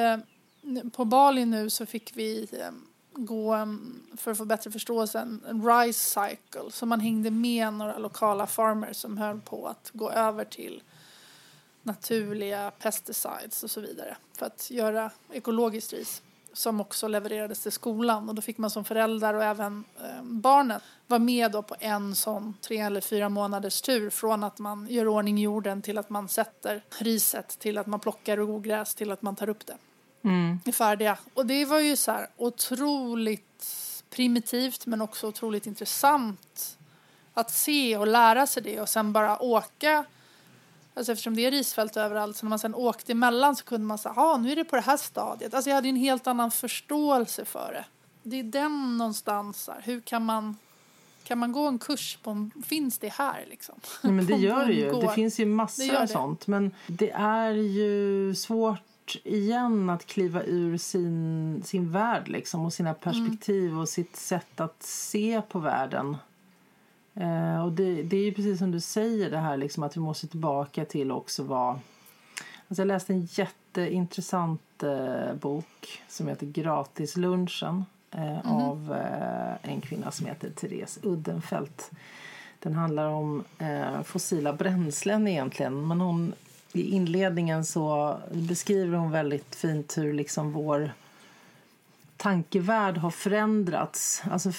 uh, 0.63 0.91
på 0.91 1.05
Bali 1.05 1.45
nu 1.45 1.71
så 1.71 1.87
fick 1.87 2.13
vi 2.15 2.49
um, 2.69 2.87
gå, 3.19 3.53
mm, 3.53 4.03
för 4.17 4.31
att 4.31 4.39
få 4.39 4.45
bättre 4.45 4.71
förståelse, 4.71 5.19
en 5.49 5.69
rice 5.69 6.21
cycle. 6.21 6.71
Så 6.71 6.87
man 6.87 7.01
hängde 7.01 7.31
med 7.31 7.73
några 7.73 7.99
lokala 7.99 8.47
farmers 8.47 8.97
som 8.97 9.19
höll 9.19 9.41
på 9.41 9.67
att 9.67 9.91
gå 9.95 10.11
över 10.11 10.45
till 10.45 10.83
naturliga 11.83 12.71
pesticides 12.71 13.65
och 13.65 13.71
så 13.71 13.81
vidare 13.81 14.17
för 14.39 14.47
att 14.47 14.71
göra 14.71 15.11
ekologiskt 15.33 15.93
ris 15.93 16.23
som 16.53 16.81
också 16.81 17.09
levererades 17.09 17.63
till 17.63 17.73
skolan 17.73 18.29
och 18.29 18.35
då 18.35 18.43
fick 18.43 18.59
man 18.59 18.71
som 18.71 18.85
föräldrar 18.85 19.35
och 19.35 19.45
även 19.45 19.85
eh, 20.01 20.23
barnen 20.23 20.81
vara 21.07 21.19
med 21.21 21.53
då 21.53 21.63
på 21.63 21.77
en 21.81 22.15
sån 22.15 22.55
tre 22.61 22.79
eller 22.79 23.01
fyra 23.01 23.29
månaders 23.29 23.83
tur 23.83 24.11
från 24.11 24.45
att 24.45 24.59
man 24.59 24.87
gör 24.91 25.09
ordning 25.09 25.39
jorden 25.39 25.83
till 25.83 25.99
att 25.99 26.11
man 26.11 26.29
sätter 26.29 26.85
riset 26.99 27.49
till 27.49 27.79
att 27.79 27.87
man 27.87 28.01
plockar 28.01 28.41
ogräs 28.41 28.95
till 28.95 29.11
att 29.13 29.23
man 29.23 29.37
tar 29.37 29.49
upp 29.49 29.67
det. 29.67 29.77
Mm. 30.23 30.61
Är 30.65 30.73
färdiga. 30.73 31.19
Och 31.35 31.47
det 31.47 31.65
var 31.65 31.79
ju 31.79 31.97
så 31.97 32.13
här 32.13 32.27
otroligt 32.37 33.45
primitivt 34.11 34.87
men 34.87 35.01
också 35.01 35.29
otroligt 35.29 35.67
intressant 35.67 36.79
att 37.35 37.51
se 37.51 37.97
och 37.97 38.07
lära 38.07 38.47
sig 38.47 38.63
det 38.63 38.81
och 38.81 38.89
sen 38.89 39.13
bara 39.13 39.43
åka 39.43 40.05
Alltså 40.95 41.13
eftersom 41.13 41.37
det 41.37 41.47
är 41.47 41.51
risfält 41.51 41.97
överallt 41.97 42.37
så 42.37 42.47
när 42.47 42.49
man 42.49 42.59
sen 42.59 42.75
åkte 42.75 43.13
emellan 43.13 43.57
så 43.57 43.65
kunde 43.65 43.87
man 43.87 43.99
säga, 43.99 44.13
ja 44.17 44.37
nu 44.37 44.53
är 44.53 44.57
det 44.57 44.65
på 44.65 44.77
det 44.77 44.83
här 44.83 44.97
stadiet. 44.97 45.55
Alltså 45.55 45.71
jag 45.71 45.75
hade 45.75 45.89
en 45.89 45.97
helt 45.97 46.27
annan 46.27 46.51
förståelse 46.51 47.45
för 47.45 47.73
det. 47.73 47.85
Det 48.23 48.39
är 48.39 48.43
den 48.43 48.99
någonstans, 48.99 49.69
här. 49.73 49.83
hur 49.85 50.01
kan 50.01 50.25
man 50.25 50.57
kan 51.25 51.39
man 51.39 51.53
gå 51.53 51.67
en 51.67 51.79
kurs 51.79 52.19
på, 52.23 52.51
finns 52.67 52.99
det 52.99 53.13
här 53.13 53.47
liksom? 53.51 53.75
Nej, 54.03 54.13
men 54.13 54.27
det 54.27 54.37
gör 54.37 54.67
det 54.67 54.73
ju, 54.73 54.93
det 54.93 55.09
finnt 55.09 55.39
ju 55.39 55.47
massor 55.47 55.97
av 55.97 56.07
sånt. 56.07 56.47
Men 56.47 56.75
det 56.87 57.11
är 57.11 57.51
ju 57.53 58.35
svårt 58.35 58.81
igen 59.25 59.91
att 59.91 60.07
kliva 60.07 60.43
ur 60.43 60.77
sin, 60.77 61.63
sin 61.65 61.93
värld 61.93 62.29
liksom 62.29 62.65
och 62.65 62.73
sina 62.73 62.95
perspektiv 62.95 63.69
mm. 63.69 63.79
och 63.79 63.89
sitt 63.89 64.17
sätt 64.17 64.61
att 64.61 64.83
se 64.83 65.43
på 65.49 65.59
världen. 65.59 66.17
Eh, 67.15 67.65
och 67.65 67.73
det, 67.73 68.03
det 68.03 68.17
är 68.17 68.25
ju 68.25 68.35
precis 68.35 68.59
som 68.59 68.71
du 68.71 68.81
säger 68.81 69.31
det 69.31 69.39
här 69.39 69.57
liksom 69.57 69.83
att 69.83 69.97
vi 69.97 70.01
måste 70.01 70.27
tillbaka 70.27 70.85
till 70.85 71.13
också 71.13 71.43
vad... 71.43 71.79
Alltså 72.69 72.83
jag 72.83 72.87
läste 72.87 73.13
en 73.13 73.29
jätteintressant 73.31 74.83
eh, 74.83 75.35
bok 75.35 76.03
som 76.09 76.29
heter 76.29 76.47
Gratislunchen 76.47 77.85
eh, 78.11 78.39
mm. 78.39 78.53
av 78.53 78.93
eh, 78.93 79.73
en 79.73 79.81
kvinna 79.81 80.11
som 80.11 80.27
heter 80.27 80.51
Therese 80.51 80.99
Uddenfelt. 81.03 81.91
Den 82.59 82.75
handlar 82.75 83.07
om 83.07 83.45
eh, 83.59 84.03
fossila 84.03 84.53
bränslen 84.53 85.29
egentligen 85.29 85.89
men 85.89 86.01
hon, 86.01 86.35
i 86.73 86.95
inledningen 86.95 87.65
så 87.65 88.17
beskriver 88.31 88.99
hon 88.99 89.11
väldigt 89.11 89.55
fint 89.55 89.99
hur 89.99 90.13
liksom 90.13 90.53
vår 90.53 90.93
tankevärld 92.17 92.97
har 92.97 93.11
förändrats. 93.11 94.23
Alltså 94.31 94.51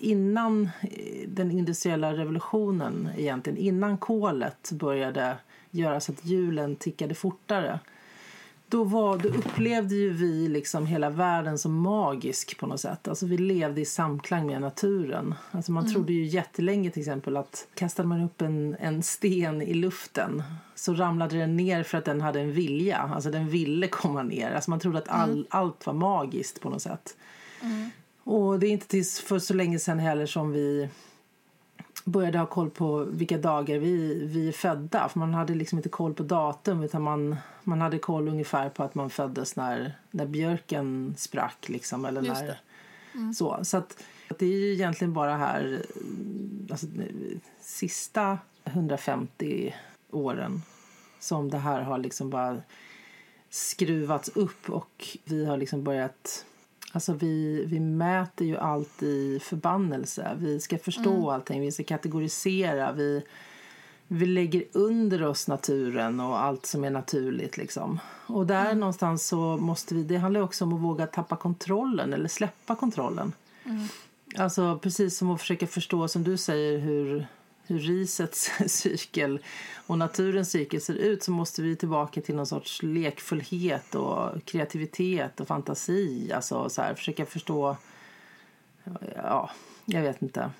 innan 0.00 0.70
eh, 0.80 1.28
den 1.28 1.50
industriella 1.50 2.12
revolutionen, 2.12 3.08
egentligen, 3.16 3.58
innan 3.58 3.98
kolet 3.98 4.70
började 4.72 5.36
göra 5.70 6.00
så 6.00 6.12
att 6.12 6.24
hjulen 6.24 6.76
tickade 6.76 7.14
fortare 7.14 7.78
då, 8.72 8.84
var, 8.84 9.18
då 9.18 9.28
upplevde 9.28 9.94
ju 9.94 10.10
vi 10.10 10.48
liksom 10.48 10.86
hela 10.86 11.10
världen 11.10 11.58
som 11.58 11.74
magisk 11.74 12.58
på 12.58 12.66
något 12.66 12.80
sätt. 12.80 13.08
Alltså 13.08 13.26
vi 13.26 13.38
levde 13.38 13.80
i 13.80 13.84
samklang 13.84 14.46
med 14.46 14.60
naturen. 14.60 15.34
Alltså 15.50 15.72
man 15.72 15.82
mm. 15.82 15.94
trodde 15.94 16.12
ju 16.12 16.24
jättelänge 16.24 16.90
till 16.90 17.00
exempel 17.00 17.36
att 17.36 17.66
kastade 17.74 18.08
man 18.08 18.24
upp 18.24 18.42
en, 18.42 18.76
en 18.80 19.02
sten 19.02 19.62
i 19.62 19.74
luften 19.74 20.42
så 20.74 20.94
ramlade 20.94 21.38
den 21.38 21.56
ner 21.56 21.82
för 21.82 21.98
att 21.98 22.04
den 22.04 22.20
hade 22.20 22.40
en 22.40 22.52
vilja. 22.52 22.98
Alltså 22.98 23.30
den 23.30 23.48
ville 23.48 23.88
komma 23.88 24.22
ner. 24.22 24.50
Alltså 24.50 24.70
man 24.70 24.80
trodde 24.80 24.98
att 24.98 25.08
all, 25.08 25.30
mm. 25.30 25.46
allt 25.50 25.86
var 25.86 25.94
magiskt 25.94 26.60
på 26.60 26.70
något 26.70 26.82
sätt. 26.82 27.16
Mm. 27.62 27.90
Och 28.24 28.58
det 28.58 28.66
är 28.66 28.70
inte 28.70 28.86
tills 28.86 29.20
för 29.20 29.38
så 29.38 29.54
länge 29.54 29.78
sedan 29.78 29.98
heller 29.98 30.26
som 30.26 30.52
vi 30.52 30.88
började 32.04 32.38
ha 32.38 32.46
koll 32.46 32.70
på 32.70 33.04
vilka 33.04 33.38
dagar 33.38 33.78
vi, 33.78 34.24
vi 34.26 34.48
är 34.48 34.52
födda. 34.52 35.08
För 35.08 35.18
man 35.18 35.34
hade 35.34 35.54
liksom 35.54 35.78
inte 35.78 35.88
koll 35.88 36.14
på 36.14 36.22
datum 36.22 36.82
utan 36.82 37.02
man, 37.02 37.36
man 37.62 37.80
hade 37.80 37.98
koll 37.98 38.28
ungefär 38.28 38.68
på 38.68 38.82
att 38.82 38.94
man 38.94 39.10
föddes 39.10 39.56
när, 39.56 39.92
när 40.10 40.26
björken 40.26 41.14
sprack. 41.18 41.68
Liksom, 41.68 42.04
eller 42.04 42.22
när, 42.22 42.58
mm. 43.14 43.34
så. 43.34 43.58
så 43.62 43.76
att, 43.76 44.02
att, 44.30 44.38
det 44.38 44.46
är 44.46 44.58
ju 44.58 44.72
egentligen 44.72 45.12
bara 45.12 45.36
här 45.36 45.86
alltså, 46.70 46.86
sista 47.60 48.38
150 48.64 49.74
åren 50.10 50.62
som 51.20 51.50
det 51.50 51.58
här 51.58 51.82
har 51.82 51.98
liksom 51.98 52.30
bara 52.30 52.56
skruvats 53.50 54.28
upp 54.28 54.70
och 54.70 55.18
vi 55.24 55.44
har 55.46 55.56
liksom 55.56 55.84
börjat 55.84 56.44
Alltså 56.92 57.12
vi, 57.12 57.64
vi 57.64 57.80
mäter 57.80 58.46
ju 58.46 58.56
allt 58.56 59.02
i 59.02 59.38
förbannelse. 59.42 60.36
Vi 60.38 60.60
ska 60.60 60.78
förstå 60.78 61.14
mm. 61.14 61.28
allting, 61.28 61.60
vi 61.60 61.72
ska 61.72 61.84
kategorisera. 61.84 62.92
Vi, 62.92 63.22
vi 64.08 64.26
lägger 64.26 64.64
under 64.72 65.22
oss 65.22 65.48
naturen 65.48 66.20
och 66.20 66.42
allt 66.42 66.66
som 66.66 66.84
är 66.84 66.90
naturligt. 66.90 67.56
Liksom. 67.56 68.00
Och 68.26 68.46
där 68.46 68.66
mm. 68.66 68.80
någonstans 68.80 69.26
så 69.26 69.56
måste 69.56 69.94
vi, 69.94 70.02
det 70.02 70.16
handlar 70.16 70.40
också 70.40 70.64
om 70.64 70.72
att 70.72 70.80
våga 70.80 71.06
tappa 71.06 71.36
kontrollen 71.36 72.12
eller 72.12 72.28
släppa 72.28 72.74
kontrollen. 72.74 73.32
Mm. 73.64 73.86
Alltså 74.36 74.78
precis 74.78 75.18
som 75.18 75.30
att 75.30 75.40
försöka 75.40 75.66
förstå 75.66 76.08
som 76.08 76.24
du 76.24 76.36
säger 76.36 76.78
hur, 76.78 77.26
hur 77.66 77.78
risets 77.78 78.50
cykel 78.66 79.44
och 79.86 79.98
naturens 79.98 80.50
cykel 80.50 80.80
ser 80.80 80.94
ut 80.94 81.22
så 81.22 81.30
måste 81.30 81.62
vi 81.62 81.76
tillbaka 81.76 82.20
till 82.20 82.34
någon 82.34 82.46
sorts 82.46 82.82
lekfullhet 82.82 83.94
och 83.94 84.44
kreativitet 84.44 85.40
och 85.40 85.48
fantasi. 85.48 86.32
Alltså 86.32 86.68
så 86.68 86.82
här, 86.82 86.94
försöka 86.94 87.26
förstå, 87.26 87.76
ja, 89.16 89.50
jag 89.84 90.02
vet 90.02 90.22
inte. 90.22 90.50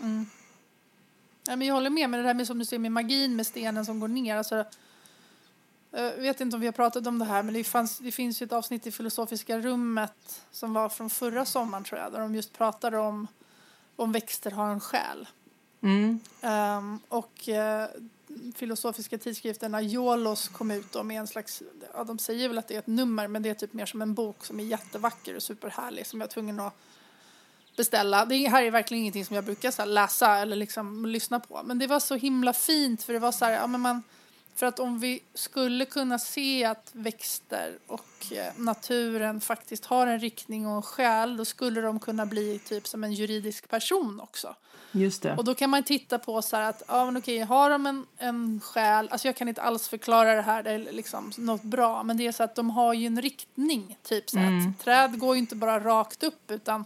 Mm. 0.00 0.26
Ja, 1.48 1.56
men 1.56 1.68
jag 1.68 1.74
håller 1.74 1.90
med, 1.90 2.10
med 2.10 2.20
det 2.20 2.26
här 2.26 2.34
med 2.34 2.46
som 2.46 2.58
du 2.58 2.64
säger 2.64 2.80
med 2.80 2.92
magin 2.92 3.36
med 3.36 3.46
stenen 3.46 3.86
som 3.86 4.00
går 4.00 4.08
ner. 4.08 4.36
Alltså, 4.36 4.64
jag 5.90 6.16
vet 6.16 6.40
inte 6.40 6.56
om 6.56 6.60
vi 6.60 6.66
har 6.66 6.72
pratat 6.72 7.06
om 7.06 7.18
det 7.18 7.24
här, 7.24 7.42
men 7.42 7.54
det, 7.54 7.64
fanns, 7.64 7.98
det 7.98 8.12
finns 8.12 8.42
ju 8.42 8.44
ett 8.44 8.52
avsnitt 8.52 8.86
i 8.86 8.92
Filosofiska 8.92 9.58
rummet 9.58 10.44
som 10.50 10.72
var 10.72 10.88
från 10.88 11.10
förra 11.10 11.44
sommaren 11.44 11.84
tror 11.84 12.00
jag, 12.00 12.12
där 12.12 12.20
de 12.20 12.34
just 12.34 12.52
pratade 12.52 12.98
om 12.98 13.26
om 13.96 14.12
växter 14.12 14.50
har 14.50 14.70
en 14.70 14.80
själ. 14.80 15.28
Mm. 15.86 16.20
Um, 16.42 17.00
och 17.08 17.48
uh, 17.48 18.02
filosofiska 18.54 19.18
tidskrifterna 19.18 19.80
Jolos 19.80 20.48
kom 20.48 20.70
ut 20.70 20.92
då 20.92 21.02
med 21.02 21.20
en 21.20 21.26
slags, 21.26 21.62
ja 21.94 22.04
de 22.04 22.18
säger 22.18 22.48
väl 22.48 22.58
att 22.58 22.68
det 22.68 22.74
är 22.74 22.78
ett 22.78 22.86
nummer 22.86 23.28
men 23.28 23.42
det 23.42 23.48
är 23.48 23.54
typ 23.54 23.72
mer 23.72 23.86
som 23.86 24.02
en 24.02 24.14
bok 24.14 24.44
som 24.44 24.60
är 24.60 24.64
jättevacker 24.64 25.36
och 25.36 25.42
superhärlig 25.42 26.06
som 26.06 26.20
jag 26.20 26.26
är 26.26 26.32
tvungen 26.32 26.60
att 26.60 26.74
beställa. 27.76 28.24
Det 28.24 28.48
här 28.48 28.62
är 28.62 28.70
verkligen 28.70 29.00
ingenting 29.00 29.24
som 29.24 29.36
jag 29.36 29.44
brukar 29.44 29.70
så 29.70 29.84
läsa 29.84 30.36
eller 30.36 30.56
liksom 30.56 31.06
lyssna 31.06 31.40
på 31.40 31.62
men 31.64 31.78
det 31.78 31.86
var 31.86 32.00
så 32.00 32.14
himla 32.14 32.52
fint 32.52 33.02
för 33.02 33.12
det 33.12 33.18
var 33.18 33.32
så 33.32 33.44
här, 33.44 33.52
ja 33.52 33.66
men 33.66 33.80
man 33.80 34.02
för 34.56 34.66
att 34.66 34.78
om 34.78 34.98
vi 34.98 35.20
skulle 35.34 35.84
kunna 35.84 36.18
se 36.18 36.64
att 36.64 36.90
växter 36.92 37.78
och 37.86 38.32
eh, 38.32 38.52
naturen 38.56 39.40
faktiskt 39.40 39.84
har 39.84 40.06
en 40.06 40.20
riktning 40.20 40.66
och 40.66 40.76
en 40.76 40.82
själ, 40.82 41.36
då 41.36 41.44
skulle 41.44 41.80
de 41.80 42.00
kunna 42.00 42.26
bli 42.26 42.58
typ 42.58 42.86
som 42.86 43.04
en 43.04 43.12
juridisk 43.12 43.68
person 43.68 44.20
också. 44.20 44.54
Just 44.92 45.22
det. 45.22 45.34
Och 45.36 45.44
då 45.44 45.54
kan 45.54 45.70
man 45.70 45.82
titta 45.82 46.18
på 46.18 46.42
så 46.42 46.56
här 46.56 46.68
att, 46.70 46.82
ja 46.88 47.04
men 47.04 47.16
okej, 47.16 47.38
har 47.38 47.70
de 47.70 47.86
en, 47.86 48.06
en 48.18 48.60
själ, 48.64 49.08
alltså 49.10 49.28
jag 49.28 49.36
kan 49.36 49.48
inte 49.48 49.62
alls 49.62 49.88
förklara 49.88 50.34
det 50.34 50.42
här, 50.42 50.62
det 50.62 50.70
är 50.70 50.78
liksom 50.92 51.32
något 51.38 51.62
bra, 51.62 52.02
men 52.02 52.16
det 52.16 52.26
är 52.26 52.32
så 52.32 52.42
att 52.42 52.54
de 52.54 52.70
har 52.70 52.94
ju 52.94 53.06
en 53.06 53.22
riktning, 53.22 53.98
typ 54.02 54.30
så 54.30 54.38
Mm. 54.38 54.58
att 54.70 54.78
träd 54.84 55.18
går 55.18 55.34
ju 55.34 55.38
inte 55.38 55.56
bara 55.56 55.80
rakt 55.80 56.22
upp 56.22 56.50
utan 56.50 56.84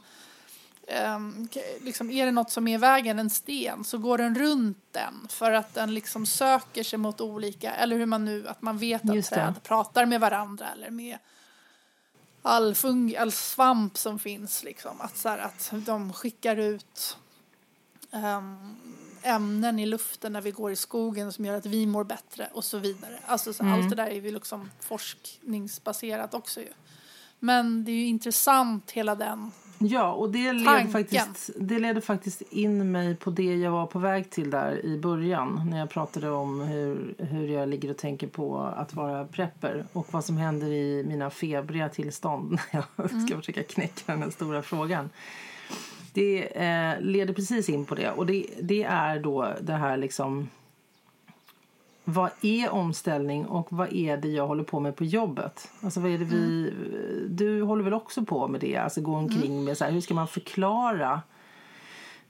k- 1.53 1.61
liksom 1.81 2.11
är 2.11 2.27
det 2.27 2.33
något 2.33 2.51
som 2.51 2.69
är 2.69 2.75
i 2.75 2.79
vägen, 2.79 3.19
en 3.19 3.31
sten, 3.31 3.85
så 3.85 3.99
går 3.99 4.19
den 4.19 4.35
runt 4.35 4.79
den 4.93 5.27
för 5.29 5.53
att 5.53 5.75
den 5.75 5.95
liksom 5.95 6.27
söker 6.27 6.83
sig 6.83 6.99
mot 6.99 7.21
olika, 7.21 7.75
eller 7.75 7.97
hur 7.97 8.07
man 8.07 8.25
nu, 8.25 8.49
att 8.49 8.63
man 8.63 8.79
vet 8.79 9.09
att 9.09 9.15
Just 9.17 9.31
det. 9.31 9.37
träd 9.37 9.63
pratar 9.63 10.07
med 10.07 10.21
varandra 10.21 10.67
eller 10.73 10.91
med 10.91 11.19
all, 12.43 12.75
fung, 12.75 13.17
all 13.17 13.33
svamp 13.33 13.99
som 13.99 14.19
finns 14.19 14.63
liksom, 14.63 15.01
att, 15.01 15.17
så 15.17 15.29
här, 15.29 15.39
att 15.39 15.73
de 15.73 16.13
skickar 16.13 16.57
ut 16.57 17.17
ehm, 18.13 18.77
ämnen 19.23 19.79
i 19.79 19.87
luften 19.87 20.33
när 20.33 20.41
vi 20.41 20.51
går 20.51 20.73
i 20.73 20.77
skogen 20.77 21.33
som 21.33 21.45
gör 21.45 21.55
att 21.57 21.67
vi 21.67 21.87
mår 21.87 22.05
bättre 22.05 22.49
och 22.53 22.65
så 22.65 22.79
vidare. 22.79 23.19
Alltså 23.27 23.53
så 23.53 23.63
Mm. 23.63 23.75
allt 23.75 23.91
det 23.91 23.97
där 23.97 24.07
är 24.07 24.15
ju 24.21 24.31
liksom 24.33 24.71
forskningsbaserat 24.81 26.35
också 26.35 26.61
ju. 26.61 26.69
Men 27.39 27.85
det 27.85 27.93
är 27.93 27.97
ju 27.97 28.07
intressant 28.07 28.91
hela 28.91 29.15
den. 29.15 29.53
Ja, 29.83 30.13
och 30.13 30.31
det 30.31 30.53
leder, 30.53 30.87
faktiskt, 30.87 31.51
det 31.57 31.79
leder 31.79 32.01
faktiskt 32.01 32.43
in 32.51 32.93
mig 32.93 33.17
på 33.17 33.31
det 33.31 33.57
jag 33.57 33.71
var 33.71 33.87
på 33.87 33.99
väg 33.99 34.31
till 34.31 34.51
där 34.51 34.87
i 34.87 34.99
början. 34.99 35.69
När 35.71 35.79
jag 35.79 35.91
pratade 35.91 36.31
om 36.31 36.61
hur, 36.61 37.15
hur 37.19 37.49
jag 37.49 37.69
ligger 37.69 37.91
och 37.91 37.97
tänker 37.97 38.27
på 38.27 38.59
att 38.59 38.95
vara 38.95 39.25
prepper. 39.25 39.87
Och 39.93 40.07
vad 40.11 40.25
som 40.25 40.37
händer 40.37 40.67
i 40.67 41.05
mina 41.09 41.31
febriga 41.31 41.89
tillstånd 41.89 42.59
när 42.73 42.85
jag 42.97 43.27
ska 43.27 43.37
försöka 43.37 43.63
knäcka 43.63 44.13
den 44.13 44.23
här 44.23 44.31
stora 44.31 44.63
frågan. 44.63 45.11
Det 46.13 46.63
eh, 46.65 47.01
leder 47.01 47.35
precis 47.35 47.69
in 47.69 47.85
på 47.85 47.95
det. 47.95 48.11
Och 48.11 48.27
det, 48.27 48.47
det 48.61 48.83
är 48.83 49.19
då 49.19 49.55
det 49.61 49.75
här 49.75 49.97
liksom... 49.97 50.49
Vad 52.05 52.31
är 52.41 52.71
omställning 52.71 53.47
och 53.47 53.67
vad 53.71 53.93
är 53.93 54.17
det 54.17 54.29
jag 54.29 54.47
håller 54.47 54.65
på 54.65 54.81
med 54.81 54.97
på 54.97 55.05
jobbet? 55.05 55.71
Alltså 55.81 56.01
vad 56.01 56.11
är 56.11 56.19
det 56.19 56.25
vi... 56.25 56.73
Du 57.29 57.63
håller 57.63 57.85
väl 57.85 57.95
också 57.95 58.25
på 58.25 58.49
med 58.49 58.61
det? 58.61 58.77
Alltså 58.77 59.01
gå 59.01 59.17
omkring 59.17 59.65
med 59.65 59.77
så 59.79 59.85
här, 59.85 59.93
hur 59.93 60.01
ska 60.01 60.15
man 60.15 60.29
förklara 60.29 61.23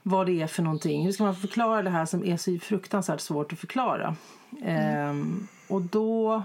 vad 0.03 0.25
det 0.25 0.41
är 0.41 0.47
för 0.47 0.63
någonting? 0.63 1.05
Hur 1.05 1.11
ska 1.11 1.23
man 1.23 1.35
förklara 1.35 1.81
det 1.81 1.89
här 1.89 2.05
som 2.05 2.25
är 2.25 2.37
så 2.37 2.57
fruktansvärt 2.59 3.21
svårt 3.21 3.53
att 3.53 3.59
förklara? 3.59 4.15
Ehm, 4.61 5.47
och 5.67 5.81
då... 5.81 6.43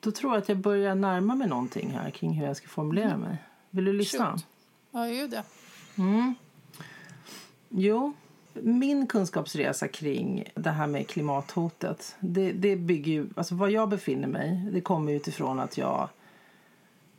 Då 0.00 0.10
tror 0.10 0.32
jag 0.32 0.42
att 0.42 0.48
jag 0.48 0.58
börjar 0.58 0.94
närma 0.94 1.34
mig 1.34 1.48
någonting 1.48 1.90
här 1.90 2.10
kring 2.10 2.32
hur 2.32 2.46
jag 2.46 2.56
ska 2.56 2.68
formulera 2.68 3.16
mig. 3.16 3.36
Vill 3.70 3.84
du 3.84 3.92
lyssna? 3.92 4.32
Shoot. 4.32 4.46
Ja, 4.90 5.08
ju 5.08 5.28
det. 5.28 5.42
Jo, 7.68 8.12
min 8.62 9.06
kunskapsresa 9.06 9.88
kring 9.88 10.44
det 10.54 10.70
här 10.70 10.86
med 10.86 11.08
klimathotet, 11.08 12.16
det, 12.20 12.52
det 12.52 12.76
bygger 12.76 13.12
ju, 13.12 13.26
alltså 13.36 13.54
var 13.54 13.68
jag 13.68 13.88
befinner 13.88 14.28
mig, 14.28 14.68
det 14.72 14.80
kommer 14.80 15.12
utifrån 15.12 15.60
att 15.60 15.78
jag 15.78 16.08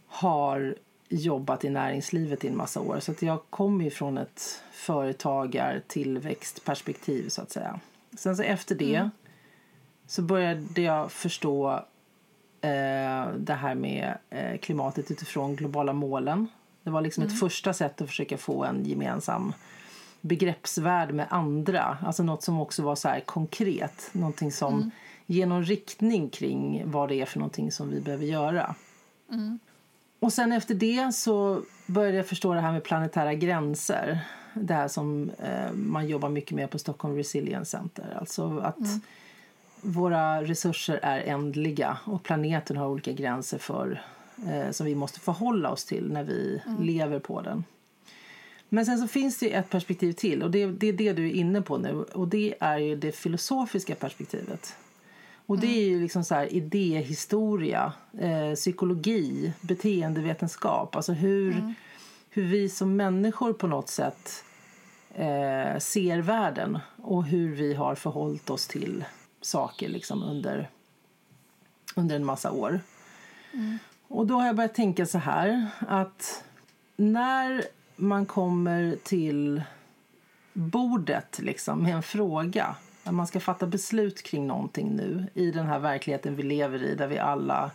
har 0.07 0.75
jobbat 1.09 1.65
i 1.65 1.69
näringslivet 1.69 2.43
i 2.43 2.47
en 2.47 2.57
massa 2.57 2.79
år. 2.79 2.99
Så 2.99 3.11
att 3.11 3.21
jag 3.21 3.39
kommer 3.49 3.83
ju 3.83 3.91
från 3.91 4.17
ett 4.17 4.63
företagar 4.71 5.81
tillväxtperspektiv 5.87 7.29
så 7.29 7.41
att 7.41 7.51
säga. 7.51 7.79
Sen 8.17 8.37
så 8.37 8.43
efter 8.43 8.75
det 8.75 9.09
så 10.07 10.21
började 10.21 10.81
jag 10.81 11.11
förstå 11.11 11.71
eh, 12.61 13.27
det 13.37 13.57
här 13.59 13.75
med 13.75 14.17
eh, 14.29 14.57
klimatet 14.57 15.11
utifrån 15.11 15.55
globala 15.55 15.93
målen. 15.93 16.47
Det 16.83 16.89
var 16.89 17.01
liksom 17.01 17.23
ett 17.23 17.39
första 17.39 17.73
sätt 17.73 18.01
att 18.01 18.07
försöka 18.07 18.37
få 18.37 18.63
en 18.63 18.85
gemensam 18.85 19.53
begreppsvärld 20.25 21.13
med 21.13 21.27
andra. 21.29 21.97
Alltså 22.05 22.23
något 22.23 22.43
som 22.43 22.59
också 22.59 22.83
var 22.83 22.95
så 22.95 23.15
konkret. 23.25 24.09
Någonting 24.11 24.51
som 24.51 24.91
ger 25.25 25.45
någon 25.45 25.63
riktning 25.63 26.29
kring 26.29 26.83
vad 26.85 27.09
det 27.09 27.15
är 27.15 27.25
för 27.25 27.39
någonting 27.39 27.71
som 27.71 27.89
vi 27.89 28.01
behöver 28.01 28.25
göra. 28.25 28.75
Och 30.19 30.33
sen 30.33 30.51
efter 30.51 30.75
det 30.75 31.15
så 31.15 31.61
började 31.85 32.17
jag 32.17 32.27
förstå 32.27 32.53
det 32.53 32.59
här 32.61 32.71
med 32.71 32.83
planetära 32.83 33.33
gränser. 33.33 34.19
Det 34.53 34.73
här 34.73 34.87
som 34.87 35.29
eh, 35.29 35.71
man 35.73 36.07
jobbar 36.07 36.29
mycket 36.29 36.51
med 36.51 36.69
på 36.69 36.79
Stockholm 36.79 37.15
Resilience 37.15 37.71
Center. 37.71 38.17
Alltså 38.19 38.59
att 38.59 38.77
våra 39.81 40.43
resurser 40.43 40.99
är 41.01 41.19
ändliga 41.19 41.97
och 42.05 42.23
planeten 42.23 42.77
har 42.77 42.87
olika 42.87 43.11
gränser 43.11 43.57
för 43.57 44.01
eh, 44.49 44.71
som 44.71 44.85
vi 44.85 44.95
måste 44.95 45.19
förhålla 45.19 45.69
oss 45.69 45.85
till 45.85 46.11
när 46.11 46.23
vi 46.23 46.61
lever 46.79 47.19
på 47.19 47.41
den. 47.41 47.63
Men 48.69 48.85
sen 48.85 48.97
så 48.97 49.07
finns 49.07 49.37
det 49.37 49.53
ett 49.53 49.69
perspektiv 49.69 50.13
till 50.13 50.43
och 50.43 50.51
det, 50.51 50.65
det 50.65 50.87
är 50.87 50.93
det 50.93 51.13
du 51.13 51.27
är 51.27 51.33
inne 51.33 51.61
på 51.61 51.77
nu 51.77 52.03
och 52.03 52.27
det 52.27 52.55
är 52.59 52.77
ju 52.77 52.95
det 52.95 53.11
filosofiska 53.11 53.95
perspektivet. 53.95 54.75
Och 55.45 55.59
det 55.59 55.67
är 55.67 55.85
ju 55.85 56.01
liksom 56.01 56.23
så 56.23 56.35
här 56.35 56.53
idéhistoria, 56.53 57.93
eh, 58.19 58.53
psykologi, 58.53 59.53
beteendevetenskap. 59.61 60.95
Alltså 60.95 61.13
hur, 61.13 61.73
hur 62.29 62.43
vi 62.43 62.69
som 62.69 62.95
människor 62.95 63.53
på 63.53 63.67
något 63.67 63.89
sätt 63.89 64.43
eh, 65.13 65.79
ser 65.79 66.21
världen 66.21 66.79
och 66.97 67.25
hur 67.25 67.55
vi 67.55 67.73
har 67.73 67.95
förhållit 67.95 68.49
oss 68.49 68.67
till 68.67 69.05
saker 69.41 69.89
liksom 69.89 70.23
under, 70.23 70.69
under 71.95 72.15
en 72.15 72.25
massa 72.25 72.51
år. 72.51 72.79
Och 74.07 74.27
då 74.27 74.35
har 74.35 74.45
jag 74.45 74.55
börjat 74.55 74.75
tänka 74.75 75.05
så 75.05 75.17
här 75.17 75.67
att 75.79 76.43
när 76.95 77.63
man 77.95 78.25
kommer 78.25 78.97
till 79.03 79.63
bordet 80.53 81.39
liksom, 81.39 81.83
med 81.83 81.95
en 81.95 82.03
fråga. 82.03 82.75
När 83.03 83.11
man 83.11 83.27
ska 83.27 83.39
fatta 83.39 83.67
beslut 83.67 84.23
kring 84.23 84.47
någonting 84.47 84.95
nu 84.95 85.27
i 85.33 85.51
den 85.51 85.65
här 85.65 85.79
verkligheten 85.79 86.35
vi 86.35 86.43
lever 86.43 86.83
i 86.83 86.95
där 86.95 87.07
vi 87.07 87.17
alla 87.17 87.71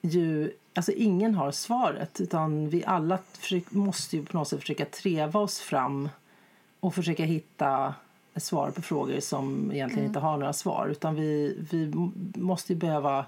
ju, 0.00 0.52
alltså 0.74 0.92
ingen 0.92 1.34
har 1.34 1.50
svaret. 1.50 2.20
Utan 2.20 2.70
vi 2.70 2.84
alla 2.84 3.18
måste 3.70 4.16
ju 4.16 4.24
på 4.24 4.36
något 4.36 4.48
sätt 4.48 4.60
försöka 4.60 4.84
treva 4.84 5.40
oss 5.40 5.60
fram 5.60 6.08
och 6.80 6.94
försöka 6.94 7.24
hitta 7.24 7.94
svar 8.36 8.70
på 8.70 8.82
frågor 8.82 9.20
som 9.20 9.72
egentligen 9.72 10.06
inte 10.06 10.18
har 10.18 10.36
några 10.36 10.52
svar. 10.52 10.88
Utan 10.90 11.14
vi, 11.14 11.56
vi 11.70 11.92
måste 12.40 12.72
ju 12.72 12.78
behöva 12.78 13.24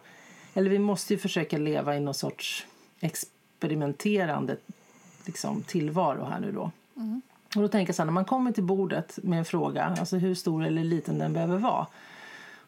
eller 0.55 0.71
vi 0.71 0.79
måste 0.79 1.15
ju 1.15 1.19
försöka 1.19 1.59
leva 1.59 1.97
i 1.97 2.01
någon 2.01 2.15
sorts 2.15 2.67
experimenterande 3.01 4.57
liksom, 5.27 5.63
tillvaro 5.63 6.25
här 6.25 6.41
nu 6.41 6.53
då. 6.53 6.71
Och 7.57 7.63
då 7.63 7.69
tänker 7.69 7.89
jag 7.89 7.97
så 7.97 8.03
här, 8.03 8.07
när 8.07 8.13
man 8.13 8.25
kommer 8.25 8.53
till 8.53 8.65
bordet 8.65 9.19
med 9.23 9.39
en 9.39 9.45
fråga, 9.45 9.85
alltså 9.85 10.17
hur 10.17 10.35
stor 10.35 10.65
eller 10.65 10.85
liten 10.85 11.19
den 11.19 11.33
behöver 11.33 11.59
vara. 11.59 11.87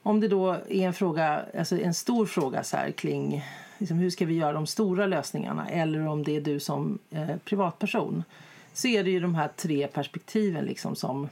Om 0.03 0.21
det 0.21 0.29
då 0.29 0.51
är 0.53 0.87
en 0.87 0.93
fråga, 0.93 1.43
alltså 1.59 1.79
en 1.79 1.95
stor 1.95 2.27
fråga 2.27 2.65
så 2.65 2.77
här 2.77 2.91
kring 2.91 3.45
liksom, 3.79 3.99
hur 3.99 4.11
ska 4.11 4.27
vi 4.27 4.35
göra 4.35 4.53
de 4.53 4.67
stora 4.67 5.07
lösningarna 5.07 5.69
eller 5.69 6.07
om 6.07 6.23
det 6.23 6.37
är 6.37 6.41
du 6.41 6.61
som 6.61 6.99
eh, 7.11 7.37
privatperson 7.45 8.25
så 8.73 8.89
är 8.89 9.05
det 9.05 9.11
ju 9.11 9.21
de 9.21 9.35
här 9.35 9.49
tre 9.57 9.87
perspektiven 9.87 10.65
liksom 10.65 10.97
som, 10.97 11.29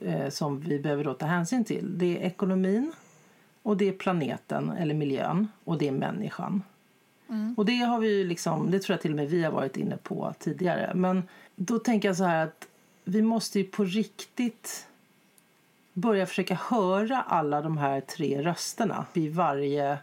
eh, 0.00 0.28
som 0.28 0.60
vi 0.60 0.78
behöver 0.78 1.04
då 1.04 1.14
ta 1.14 1.26
hänsyn 1.26 1.64
till. 1.64 1.98
Det 1.98 2.18
är 2.18 2.26
ekonomin 2.26 2.92
och 3.62 3.76
det 3.76 3.88
är 3.88 3.92
planeten 3.92 4.70
eller 4.70 4.94
miljön 4.94 5.48
och 5.64 5.78
det 5.78 5.88
är 5.88 5.92
människan. 5.92 6.62
Och 7.56 7.64
det 7.64 7.76
har 7.76 7.98
vi 7.98 8.18
ju 8.18 8.24
liksom, 8.24 8.70
det 8.70 8.78
tror 8.78 8.94
jag 8.94 9.00
till 9.00 9.10
och 9.10 9.16
med 9.16 9.28
vi 9.30 9.44
har 9.44 9.52
varit 9.52 9.76
inne 9.76 9.96
på 9.96 10.34
tidigare. 10.38 10.92
Men 10.94 11.22
då 11.56 11.78
tänker 11.78 12.08
jag 12.08 12.16
så 12.16 12.24
här 12.24 12.44
att 12.44 12.68
vi 13.04 13.22
måste 13.22 13.58
ju 13.58 13.64
på 13.64 13.84
riktigt 13.84 14.86
börja 15.92 16.26
försöka 16.26 16.54
höra 16.54 17.22
alla 17.22 17.62
de 17.62 17.78
här 17.78 18.00
tre 18.00 18.42
rösterna 18.42 19.06
vid 19.12 19.34
varje 19.34 19.98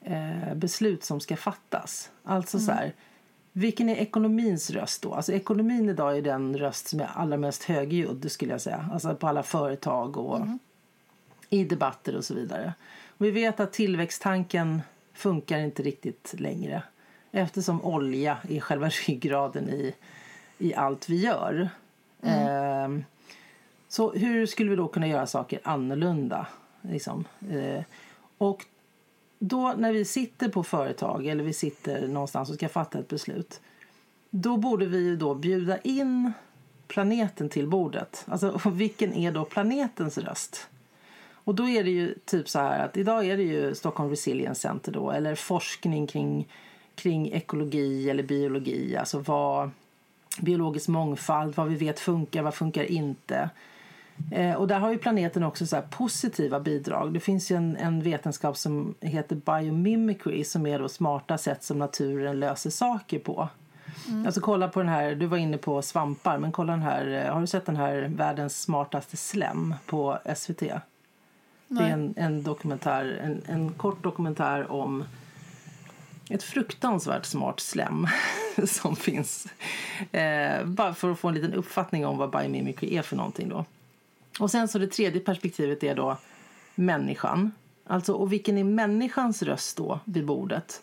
eh, 0.00 0.54
beslut 0.54 1.04
som 1.04 1.20
ska 1.20 1.36
fattas. 1.36 2.10
Alltså 2.24 2.58
så 2.58 2.72
här, 2.72 2.92
vilken 3.52 3.88
är 3.88 3.96
ekonomins 3.96 4.70
röst 4.70 5.02
då? 5.02 5.14
Alltså 5.14 5.32
ekonomin 5.32 5.88
idag 5.88 6.18
är 6.18 6.22
den 6.22 6.58
röst 6.58 6.88
som 6.88 7.00
är 7.00 7.10
allra 7.14 7.36
mest 7.36 7.64
högljudd 7.64 8.30
skulle 8.30 8.52
jag 8.52 8.60
säga. 8.60 8.90
Alltså 8.92 9.14
på 9.14 9.28
alla 9.28 9.42
företag 9.42 10.16
och 10.16 10.40
i 11.50 11.64
debatter 11.64 12.16
och 12.16 12.24
så 12.24 12.34
vidare. 12.34 12.74
Och 13.08 13.24
vi 13.26 13.30
vet 13.30 13.60
att 13.60 13.72
tillväxttanken 13.72 14.82
funkar 15.20 15.58
inte 15.58 15.82
riktigt 15.82 16.34
längre 16.38 16.82
eftersom 17.30 17.84
olja 17.84 18.38
är 18.48 18.60
själva 18.60 18.88
ryggraden 19.06 19.68
i, 19.68 19.94
i 20.58 20.74
allt 20.74 21.08
vi 21.08 21.16
gör. 21.16 21.68
Ehm, 22.22 23.04
så 23.88 24.12
hur 24.12 24.46
skulle 24.46 24.70
vi 24.70 24.76
då 24.76 24.88
kunna 24.88 25.08
göra 25.08 25.26
saker 25.26 25.60
annorlunda? 25.64 26.46
Liksom? 26.82 27.24
Eh, 27.50 27.82
och 28.38 28.66
då 29.38 29.74
när 29.76 29.92
vi 29.92 30.04
sitter 30.04 30.48
på 30.48 30.62
företag 30.64 31.26
eller 31.26 31.44
vi 31.44 31.52
sitter 31.52 32.08
någonstans 32.08 32.50
och 32.50 32.54
ska 32.54 32.68
fatta 32.68 32.98
ett 32.98 33.08
beslut 33.08 33.60
då 34.30 34.56
borde 34.56 34.86
vi 34.86 35.16
då 35.16 35.34
bjuda 35.34 35.78
in 35.78 36.32
planeten 36.88 37.48
till 37.48 37.68
bordet. 37.68 38.24
Alltså 38.28 38.60
vilken 38.70 39.14
är 39.14 39.32
då 39.32 39.44
planetens 39.44 40.18
röst? 40.18 40.68
Och 41.44 41.54
då 41.54 41.68
är 41.68 41.84
det 41.84 41.90
ju 41.90 42.14
typ 42.24 42.48
så 42.48 42.58
här 42.58 42.84
att 42.84 42.96
idag 42.96 43.26
är 43.26 43.36
det 43.36 43.42
ju 43.42 43.74
Stockholm 43.74 44.10
Resilience 44.10 44.60
Center 44.60 44.92
då, 44.92 45.10
eller 45.10 45.34
forskning 45.34 46.06
kring, 46.06 46.48
kring 46.94 47.32
ekologi 47.32 48.10
eller 48.10 48.22
biologi, 48.22 48.96
alltså 48.96 49.18
vad 49.18 49.70
biologisk 50.40 50.88
mångfald, 50.88 51.56
vad 51.56 51.68
vi 51.68 51.76
vet 51.76 52.00
funkar, 52.00 52.42
vad 52.42 52.54
funkar 52.54 52.84
inte. 52.84 53.50
Eh, 54.32 54.54
och 54.54 54.68
där 54.68 54.78
har 54.78 54.90
ju 54.90 54.98
planeten 54.98 55.42
också 55.42 55.66
så 55.66 55.82
positiva 55.90 56.60
bidrag. 56.60 57.12
Det 57.12 57.20
finns 57.20 57.50
ju 57.50 57.56
en, 57.56 57.76
en, 57.76 58.02
vetenskap 58.02 58.56
som 58.56 58.94
heter 59.00 59.36
biomimicry 59.36 60.44
som 60.44 60.66
är 60.66 60.78
då 60.78 60.88
smarta 60.88 61.38
sätt 61.38 61.62
som 61.62 61.78
naturen 61.78 62.40
löser 62.40 62.70
saker 62.70 63.18
på. 63.18 63.48
Mm. 64.08 64.26
Alltså 64.26 64.40
kolla 64.40 64.68
på 64.68 64.80
den 64.80 64.88
här, 64.88 65.14
du 65.14 65.26
var 65.26 65.38
inne 65.38 65.58
på 65.58 65.82
svampar, 65.82 66.38
men 66.38 66.52
kolla 66.52 66.72
den 66.72 66.82
här, 66.82 67.28
har 67.30 67.40
du 67.40 67.46
sett 67.46 67.66
den 67.66 67.76
här 67.76 68.12
världens 68.16 68.62
smartaste 68.62 69.16
slem 69.16 69.74
på 69.86 70.18
SVT? 70.36 70.62
Nej. 71.72 71.84
Det 71.84 71.90
är 71.90 71.94
en, 71.94 72.14
en 72.16 72.42
dokumentär, 72.42 73.20
en, 73.24 73.42
en 73.46 73.72
kort 73.72 74.02
dokumentär 74.02 74.72
om 74.72 75.04
ett 76.30 76.42
fruktansvärt 76.42 77.24
smart 77.24 77.60
slem 77.60 78.06
som 78.66 78.96
finns. 78.96 79.46
Eh, 80.12 80.64
bara 80.64 80.94
för 80.94 81.10
att 81.10 81.18
få 81.18 81.28
en 81.28 81.34
liten 81.34 81.54
uppfattning 81.54 82.06
om 82.06 82.18
vad 82.18 82.30
biomimicry 82.30 82.96
är 82.96 83.02
för 83.02 83.16
någonting 83.16 83.48
då. 83.48 83.64
Och 84.40 84.50
sen 84.50 84.68
så 84.68 84.78
det 84.78 84.86
tredje 84.86 85.20
perspektivet 85.20 85.84
är 85.84 85.94
då 85.94 86.16
människan. 86.74 87.52
Alltså, 87.86 88.12
och 88.12 88.32
vilken 88.32 88.58
är 88.58 88.64
människans 88.64 89.42
röst 89.42 89.76
då 89.76 90.00
vid 90.04 90.26
bordet? 90.26 90.82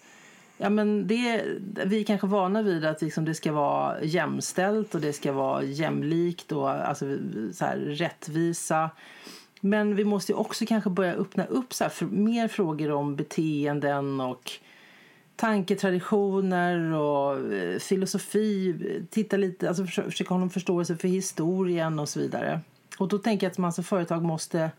Ja, 0.57 0.69
men 0.69 1.07
det, 1.07 1.43
vi 1.85 1.99
är 1.99 2.03
kanske 2.03 2.27
vana 2.27 2.61
vid 2.61 2.85
att 2.85 3.01
liksom 3.01 3.25
det 3.25 3.33
ska 3.33 3.51
vara 3.51 4.03
jämställt 4.03 4.95
och 4.95 5.01
det 5.01 5.13
ska 5.13 5.31
vara 5.31 5.63
jämlikt 5.63 6.51
och 6.51 6.69
alltså, 6.69 7.17
så 7.53 7.65
här, 7.65 7.77
rättvisa. 7.77 8.89
Men 9.61 9.95
vi 9.95 10.03
måste 10.03 10.33
också 10.33 10.65
kanske 10.65 10.89
börja 10.89 11.13
öppna 11.13 11.45
upp 11.45 11.73
så 11.73 11.89
för 11.89 12.05
mer 12.05 12.47
frågor 12.47 12.91
om 12.91 13.15
beteenden 13.15 14.21
och 14.21 14.51
tanketraditioner 15.35 16.93
och 16.93 17.53
eh, 17.53 17.79
filosofi. 17.79 18.75
Titta 19.09 19.37
lite, 19.37 19.67
alltså 19.67 19.85
försöka 19.85 20.33
ha 20.33 20.39
någon 20.39 20.49
förståelse 20.49 20.95
för 20.95 21.07
historien 21.07 21.99
och 21.99 22.09
så 22.09 22.19
vidare. 22.19 22.61
Och 22.99 23.07
då 23.07 23.17
tänker 23.17 23.45
jag 23.45 23.51
att 23.51 23.57
man 23.57 23.73
som 23.73 23.83
företag 23.83 24.23
måste, 24.23 24.71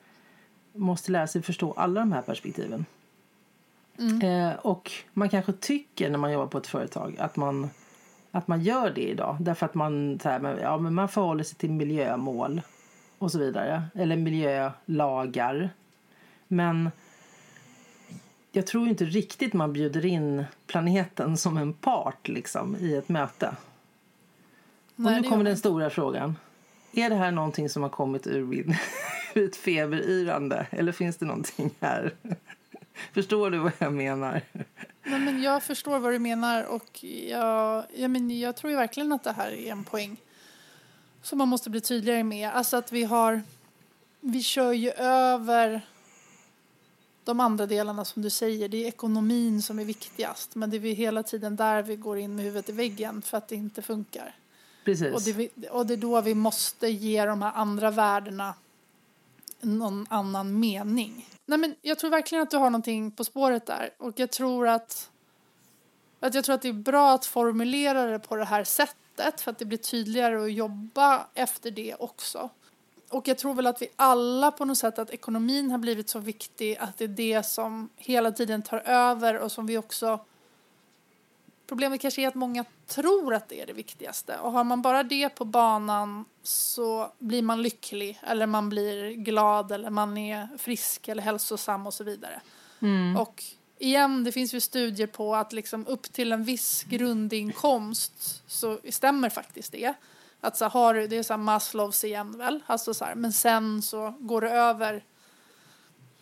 måste 0.72 1.12
lära 1.12 1.26
sig 1.26 1.42
förstå 1.42 1.72
alla 1.72 2.00
de 2.00 2.12
här 2.12 2.22
perspektiven. 2.22 2.84
Mm. 3.98 4.22
Eh, 4.22 4.56
och 4.56 4.92
man 5.12 5.28
kanske 5.28 5.52
tycker 5.52 6.10
när 6.10 6.18
man 6.18 6.32
jobbar 6.32 6.46
på 6.46 6.58
ett 6.58 6.66
företag 6.66 7.16
att 7.18 7.36
man, 7.36 7.70
att 8.30 8.48
man 8.48 8.62
gör 8.62 8.90
det 8.90 9.10
idag. 9.10 9.36
Därför 9.40 9.66
att 9.66 9.74
man, 9.74 10.18
så 10.22 10.28
här, 10.28 10.58
ja, 10.62 10.78
men 10.78 10.94
man 10.94 11.08
förhåller 11.08 11.44
sig 11.44 11.58
till 11.58 11.72
miljömål 11.72 12.60
och 13.18 13.32
så 13.32 13.38
vidare. 13.38 13.82
Eller 13.94 14.16
miljölagar. 14.16 15.70
Men 16.48 16.90
jag 18.52 18.66
tror 18.66 18.88
inte 18.88 19.04
riktigt 19.04 19.52
man 19.52 19.72
bjuder 19.72 20.06
in 20.06 20.44
planeten 20.66 21.36
som 21.36 21.56
en 21.56 21.72
part 21.72 22.28
liksom, 22.28 22.76
i 22.76 22.94
ett 22.94 23.08
möte. 23.08 23.56
Nej, 24.96 25.16
och 25.16 25.22
nu 25.22 25.28
kommer 25.28 25.44
den 25.44 25.56
stora 25.56 25.90
frågan. 25.90 26.36
Är 26.92 27.10
det 27.10 27.16
här 27.16 27.30
någonting 27.30 27.68
som 27.68 27.82
har 27.82 27.90
kommit 27.90 28.26
ur 28.26 28.44
min, 28.44 28.76
ett 29.34 29.56
feberyrande? 29.56 30.66
Eller 30.70 30.92
finns 30.92 31.16
det 31.16 31.26
någonting 31.26 31.70
här? 31.80 32.14
Förstår 33.12 33.50
du 33.50 33.58
vad 33.58 33.72
jag 33.78 33.92
menar? 33.92 34.40
Nej, 35.02 35.20
men 35.20 35.42
jag 35.42 35.62
förstår 35.62 35.98
vad 35.98 36.12
du 36.12 36.18
menar 36.18 36.64
och 36.64 37.04
jag, 37.30 37.84
jag, 37.96 38.10
men 38.10 38.40
jag 38.40 38.56
tror 38.56 38.70
verkligen 38.70 39.12
att 39.12 39.24
det 39.24 39.32
här 39.32 39.50
är 39.50 39.72
en 39.72 39.84
poäng 39.84 40.16
som 41.28 41.38
man 41.38 41.48
måste 41.48 41.70
bli 41.70 41.80
tydligare 41.80 42.24
med. 42.24 42.50
Alltså 42.50 42.76
att 42.76 42.92
vi 42.92 43.04
har, 43.04 43.42
vi 44.20 44.42
kör 44.42 44.72
ju 44.72 44.90
över 44.90 45.86
de 47.24 47.40
andra 47.40 47.66
delarna 47.66 48.04
som 48.04 48.22
du 48.22 48.30
säger. 48.30 48.68
Det 48.68 48.84
är 48.84 48.88
ekonomin 48.88 49.62
som 49.62 49.78
är 49.78 49.84
viktigast 49.84 50.54
men 50.54 50.70
det 50.70 50.76
är 50.76 50.80
vi 50.80 50.92
hela 50.92 51.22
tiden 51.22 51.56
där 51.56 51.82
vi 51.82 51.96
går 51.96 52.18
in 52.18 52.36
med 52.36 52.44
huvudet 52.44 52.68
i 52.68 52.72
väggen 52.72 53.22
för 53.22 53.38
att 53.38 53.48
det 53.48 53.54
inte 53.54 53.82
funkar. 53.82 54.34
Precis. 54.84 55.14
Och 55.14 55.22
det, 55.22 55.68
och 55.68 55.86
det 55.86 55.94
är 55.94 55.96
då 55.96 56.20
vi 56.20 56.34
måste 56.34 56.88
ge 56.88 57.24
de 57.24 57.42
här 57.42 57.52
andra 57.54 57.90
värdena 57.90 58.54
någon 59.60 60.06
annan 60.10 60.60
mening. 60.60 61.28
Nej, 61.46 61.58
men 61.58 61.74
jag 61.82 61.98
tror 61.98 62.10
verkligen 62.10 62.42
att 62.42 62.50
du 62.50 62.56
har 62.56 62.70
någonting 62.70 63.10
på 63.10 63.24
spåret 63.24 63.66
där 63.66 63.90
och 63.98 64.20
jag 64.20 64.30
tror 64.30 64.68
att, 64.68 65.10
att 66.20 66.34
jag 66.34 66.44
tror 66.44 66.54
att 66.54 66.62
det 66.62 66.68
är 66.68 66.72
bra 66.72 67.14
att 67.14 67.26
formulera 67.26 68.06
det 68.06 68.18
på 68.18 68.36
det 68.36 68.44
här 68.44 68.64
sättet 68.64 69.40
för 69.40 69.50
att 69.50 69.58
det 69.58 69.64
blir 69.64 69.78
tydligare 69.78 70.44
att 70.44 70.52
jobba 70.52 71.26
efter 71.34 71.70
det 71.70 71.94
också. 71.94 72.50
Och 73.10 73.28
jag 73.28 73.38
tror 73.38 73.54
väl 73.54 73.66
att 73.66 73.82
vi 73.82 73.88
alla 73.96 74.50
på 74.50 74.64
något 74.64 74.78
sätt 74.78 74.98
att 74.98 75.10
ekonomin 75.10 75.70
har 75.70 75.78
blivit 75.78 76.10
så 76.10 76.18
viktig 76.18 76.76
att 76.76 76.98
det 76.98 77.04
är 77.04 77.08
det 77.08 77.42
som 77.42 77.88
hela 77.96 78.32
tiden 78.32 78.62
tar 78.62 78.78
över 78.78 79.38
och 79.38 79.52
som 79.52 79.66
vi 79.66 79.78
också 79.78 80.20
Problemet 81.68 82.00
kanske 82.00 82.22
är 82.22 82.28
att 82.28 82.34
många 82.34 82.64
tror 82.86 83.34
att 83.34 83.48
det 83.48 83.60
är 83.60 83.66
det 83.66 83.72
viktigaste 83.72 84.38
och 84.38 84.52
har 84.52 84.64
man 84.64 84.82
bara 84.82 85.02
det 85.02 85.28
på 85.28 85.44
banan 85.44 86.24
så 86.42 87.12
blir 87.18 87.42
man 87.42 87.62
lycklig 87.62 88.20
eller 88.22 88.46
man 88.46 88.68
blir 88.68 89.10
glad 89.10 89.72
eller 89.72 89.90
man 89.90 90.18
är 90.18 90.48
frisk 90.58 91.08
eller 91.08 91.22
hälsosam 91.22 91.86
och 91.86 91.94
så 91.94 92.04
vidare. 92.04 92.40
Mm. 92.80 93.16
Och 93.16 93.44
igen, 93.78 94.24
det 94.24 94.32
finns 94.32 94.54
ju 94.54 94.60
studier 94.60 95.06
på 95.06 95.36
att 95.36 95.52
liksom 95.52 95.86
upp 95.86 96.02
till 96.12 96.32
en 96.32 96.44
viss 96.44 96.84
grundinkomst 96.84 98.42
så 98.46 98.78
stämmer 98.90 99.28
faktiskt 99.28 99.72
det. 99.72 99.94
Att 100.40 100.56
så 100.56 100.64
har 100.64 100.94
du, 100.94 101.06
det 101.06 101.16
är 101.16 101.22
så 101.22 101.32
här 101.32 101.38
Maslows 101.38 102.04
igen 102.04 102.38
väl, 102.38 102.60
alltså 102.66 102.94
så 102.94 103.04
här, 103.04 103.14
men 103.14 103.32
sen 103.32 103.82
så 103.82 104.14
går 104.18 104.40
det 104.40 104.50
över 104.50 105.04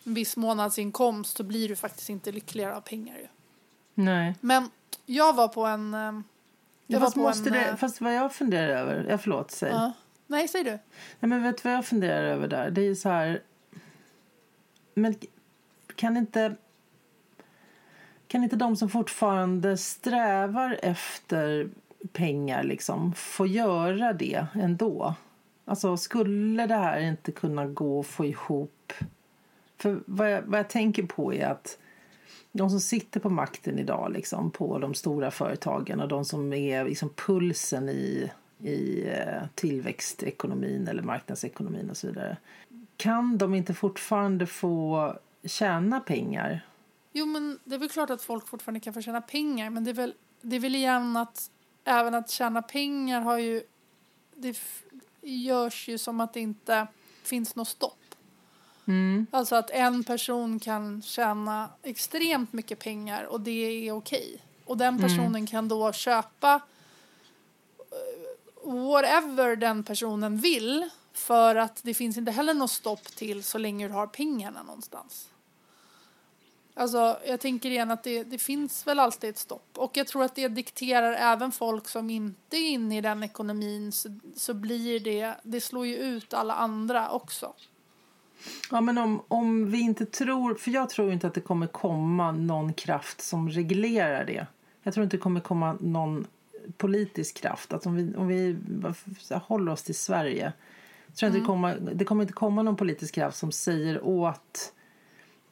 en 0.05 0.15
viss 0.15 0.37
månadsinkomst 0.37 1.37
så 1.37 1.43
blir 1.43 1.69
du 1.69 1.77
faktiskt 1.77 2.09
inte 2.09 2.33
lyckligare 2.33 2.77
av 2.77 2.81
pengar 2.81 3.17
ju. 3.19 3.27
Nej. 3.95 4.35
Men 4.41 4.71
jag 5.07 5.35
var 5.35 5.49
på 5.49 5.67
en... 5.67 5.95
Eh, 5.95 6.21
jag 6.87 7.01
fast, 7.01 7.17
var 7.17 7.33
på 7.33 7.39
en, 7.39 7.53
det, 7.53 7.65
eh, 7.65 7.77
fast 7.77 8.01
vad 8.01 8.15
jag 8.15 8.35
funderar 8.35 8.69
över... 8.69 9.07
Ja, 9.11 9.19
förlåt, 9.19 9.51
säg. 9.51 9.71
Ja. 9.71 9.93
Nej, 10.27 10.49
säg 10.49 10.65
du. 10.65 10.71
Nej, 10.71 10.81
men 11.21 11.43
vet 11.43 11.57
du 11.57 11.69
vad 11.69 11.79
jag 11.79 11.87
funderar 11.87 12.23
över 12.23 12.49
där? 12.49 12.71
Det 12.71 12.81
är 12.81 12.95
så 12.95 13.09
här... 13.09 13.43
Men 14.95 15.15
kan 15.95 16.17
inte... 16.17 16.57
Kan 18.37 18.45
inte 18.45 18.57
de 18.57 18.77
som 18.77 18.89
fortfarande 18.89 19.77
strävar 19.77 20.79
efter 20.83 21.69
pengar 22.13 22.63
liksom 22.63 23.13
få 23.13 23.47
göra 23.47 24.13
det 24.13 24.47
ändå? 24.55 25.15
Alltså, 25.65 25.97
skulle 25.97 26.67
det 26.67 26.75
här 26.75 27.01
inte 27.01 27.33
kunna 27.33 27.67
gå 27.67 28.01
att 28.01 28.07
få 28.07 28.25
ihop? 28.25 28.93
För 29.77 30.01
vad 30.07 30.33
jag, 30.33 30.43
vad 30.43 30.59
jag 30.59 30.69
tänker 30.69 31.03
på 31.03 31.35
är 31.35 31.47
att 31.47 31.79
de 32.53 32.71
som 32.71 32.81
sitter 32.81 33.21
på 33.21 33.31
makten 33.31 33.79
idag 33.79 34.13
liksom, 34.13 34.51
på 34.51 34.79
de 34.79 34.95
stora 34.95 35.31
företagen 35.31 36.01
och 36.01 36.09
de 36.09 36.25
som 36.25 36.53
är 36.53 36.85
liksom, 36.85 37.09
pulsen 37.09 37.89
i, 37.89 38.31
i 38.63 39.09
eh, 39.09 39.43
tillväxtekonomin 39.55 40.89
eller 40.89 41.03
marknadsekonomin 41.03 41.91
och 41.91 41.97
så 41.97 42.07
vidare. 42.07 42.37
Kan 42.97 43.39
de 43.39 43.55
inte 43.55 43.75
fortfarande 43.75 44.47
få 44.47 45.15
tjäna 45.45 46.01
pengar? 46.01 46.63
Jo, 47.19 47.27
men 47.27 47.59
det 47.65 47.75
är 47.75 47.79
väl 47.79 47.89
klart 47.89 48.11
att 48.11 48.23
folk 48.23 48.49
fortfarande 48.49 48.81
kan 48.81 48.95
få 48.95 49.01
tjäna 49.01 49.21
pengar, 49.21 49.71
men 49.71 49.85
det 49.85 49.91
är 49.91 49.95
väl, 49.95 50.15
det 50.41 50.57
är 50.57 50.61
väl 50.61 50.75
igen 50.75 51.17
att 51.17 51.51
även 51.85 52.15
att 52.15 52.31
tjäna 52.31 52.63
pengar 52.63 53.21
har 53.21 53.39
ju, 53.39 53.63
det 54.35 54.59
görs 55.23 55.89
ju 55.89 55.99
som 55.99 56.21
att 56.21 56.35
det 56.35 56.41
inte 56.41 56.87
finns 57.23 57.57
något 57.57 57.69
stopp. 57.69 58.15
Mm. 58.87 59.27
Alltså 59.31 59.57
att 59.57 59.71
en 59.71 60.05
person 60.05 60.61
kan 60.61 61.03
tjäna 61.03 61.71
extremt 61.83 62.53
mycket 62.53 62.79
pengar 62.79 63.25
och 63.25 63.41
det 63.41 63.89
är 63.89 63.93
okej. 63.93 64.43
Och 64.65 64.77
den 64.77 64.89
mm. 64.89 65.03
personen 65.03 65.27
mm. 65.27 65.47
kan 65.47 65.69
då 65.69 65.93
köpa 65.93 66.61
eh, 67.79 68.73
whatever 68.73 69.57
den 69.57 69.85
personen 69.85 70.37
vill 70.39 70.91
för 71.13 71.57
att 71.57 71.81
det 71.83 71.95
finns 71.95 72.17
inte 72.17 72.33
heller 72.33 72.55
något 72.55 72.71
stopp 72.71 73.05
till 73.05 73.45
så 73.45 73.59
länge 73.59 73.89
du 73.89 73.95
har 73.95 74.07
pengarna 74.07 74.63
någonstans. 74.63 75.29
Alltså, 76.79 77.19
jag 77.27 77.41
tänker 77.41 77.71
igen 77.71 77.91
att 77.91 78.03
det, 78.03 78.25
det 78.25 78.39
finns 78.39 78.87
väl 78.87 78.99
alltid 78.99 79.31
ett 79.31 79.39
stopp. 79.39 79.69
Och 79.77 79.97
jag 79.97 80.07
tror 80.07 80.25
att 80.25 80.35
det 80.35 80.49
dikterar 80.49 81.13
även 81.13 81.53
folk 81.53 81.89
som 81.89 82.11
inte 82.11 82.57
är 82.57 82.71
inne 82.71 82.99
i 82.99 83.01
den 83.01 83.23
ekonomin 83.23 83.93
så, 83.93 84.09
så 84.35 84.55
blir 84.55 85.01
det, 85.01 85.35
det 85.43 85.61
slår 85.61 85.87
ju 85.87 85.97
ut 85.97 86.35
alla 86.35 86.55
andra 86.55 87.11
också. 87.11 87.53
Ja, 88.71 88.81
men 88.81 88.99
om, 88.99 89.23
om 89.29 89.71
vi 89.71 89.81
inte 89.81 90.07
tror, 90.07 90.55
för 90.55 90.71
jag 90.71 90.91
tror 90.91 91.13
inte 91.13 91.27
att 91.27 91.35
det 91.35 91.41
kommer 91.41 91.67
komma 91.67 92.33
någon 92.33 92.73
kraft 92.73 93.21
som 93.21 93.51
reglerar 93.51 94.25
det. 94.25 94.47
Jag 94.83 94.95
tror 94.95 95.05
inte 95.05 95.17
det 95.17 95.21
kommer 95.21 95.41
komma 95.41 95.77
någon 95.81 96.27
politisk 96.77 97.41
kraft. 97.41 97.73
Att 97.73 97.87
om 97.87 97.95
vi, 97.97 98.15
om 98.17 98.29
vi 98.29 98.57
håller 99.31 99.73
oss 99.73 99.83
till 99.83 99.95
Sverige. 99.95 100.53
tror 101.15 101.29
mm. 101.29 101.41
det, 101.41 101.47
kommer, 101.47 101.79
det 101.95 102.05
kommer 102.05 102.23
inte 102.23 102.35
komma 102.35 102.63
någon 102.63 102.77
politisk 102.77 103.15
kraft 103.15 103.39
som 103.39 103.53
säger 103.53 104.05
åt 104.05 104.73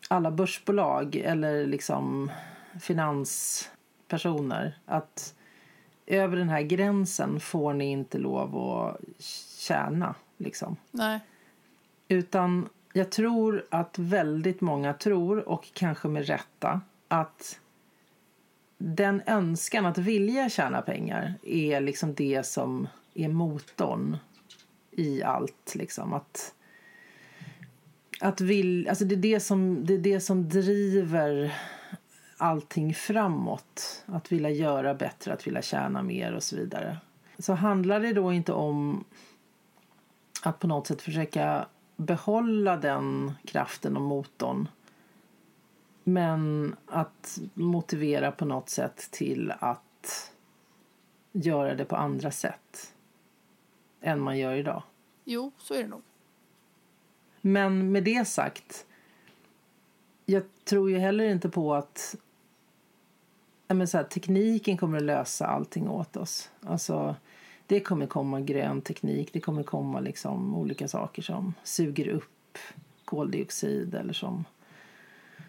alla 0.08 0.30
börsbolag 0.30 1.16
eller 1.16 1.66
liksom 1.66 2.30
finanspersoner 2.80 4.78
att 4.86 5.34
över 6.06 6.36
den 6.36 6.48
här 6.48 6.62
gränsen 6.62 7.40
får 7.40 7.72
ni 7.72 7.90
inte 7.90 8.18
lov 8.18 8.56
att 8.56 9.00
tjäna. 9.58 10.14
Liksom. 10.36 10.76
Nej. 10.90 11.20
Utan 12.08 12.68
Jag 12.96 13.10
tror 13.10 13.64
att 13.70 13.98
väldigt 13.98 14.60
många 14.60 14.94
tror, 14.94 15.48
och 15.48 15.70
kanske 15.72 16.08
med 16.08 16.26
rätta, 16.26 16.80
att 17.08 17.60
den 18.78 19.22
önskan 19.26 19.86
att 19.86 19.98
vilja 19.98 20.48
tjäna 20.48 20.82
pengar 20.82 21.34
är 21.42 21.80
liksom 21.80 22.14
det 22.14 22.46
som 22.46 22.88
är 23.14 23.28
motorn 23.28 24.16
i 24.90 25.22
allt. 25.22 25.74
Liksom. 25.74 26.12
Att, 26.12 26.54
att 28.20 28.40
vill, 28.40 28.88
alltså 28.88 29.04
det, 29.04 29.14
är 29.14 29.16
det, 29.16 29.40
som, 29.40 29.86
det 29.86 29.94
är 29.94 29.98
det 29.98 30.20
som 30.20 30.48
driver 30.48 31.54
allting 32.36 32.94
framåt. 32.94 34.04
Att 34.06 34.32
vilja 34.32 34.50
göra 34.50 34.94
bättre, 34.94 35.32
att 35.32 35.46
vilja 35.46 35.62
tjäna 35.62 36.02
mer 36.02 36.32
och 36.32 36.42
så 36.42 36.56
vidare. 36.56 36.98
Så 37.38 37.52
handlar 37.52 38.00
det 38.00 38.12
då 38.12 38.32
inte 38.32 38.52
om 38.52 39.04
att 40.42 40.58
på 40.58 40.66
något 40.66 40.86
sätt 40.86 41.02
försöka 41.02 41.66
behålla 41.96 42.76
den 42.76 43.32
kraften 43.44 43.96
och 43.96 44.02
motorn 44.02 44.68
men 46.04 46.76
att 46.86 47.38
motivera 47.54 48.32
på 48.32 48.44
något 48.44 48.68
sätt 48.68 49.08
till 49.10 49.52
att 49.58 50.32
göra 51.32 51.74
det 51.74 51.84
på 51.84 51.96
andra 51.96 52.30
sätt 52.30 52.94
än 54.00 54.20
man 54.20 54.38
gör 54.38 54.54
idag. 54.54 54.82
Jo, 55.24 55.52
så 55.58 55.74
är 55.74 55.82
det 55.82 55.88
nog. 55.88 56.02
Men 57.46 57.92
med 57.92 58.04
det 58.04 58.28
sagt, 58.28 58.86
jag 60.26 60.42
tror 60.64 60.90
ju 60.90 60.98
heller 60.98 61.24
inte 61.24 61.48
på 61.48 61.74
att 61.74 62.16
men 63.68 63.88
så 63.88 63.96
här, 63.96 64.04
tekniken 64.04 64.76
kommer 64.76 64.96
att 64.96 65.04
lösa 65.04 65.46
allting 65.46 65.88
åt 65.88 66.16
oss. 66.16 66.50
Alltså, 66.60 67.16
det 67.66 67.80
kommer 67.80 68.06
komma 68.06 68.40
grön 68.40 68.80
teknik, 68.80 69.30
det 69.32 69.40
kommer 69.40 69.62
komma 69.62 70.00
liksom 70.00 70.54
olika 70.54 70.88
saker 70.88 71.22
som 71.22 71.54
suger 71.64 72.08
upp 72.08 72.58
koldioxid 73.04 73.94
eller 73.94 74.12
som 74.12 74.44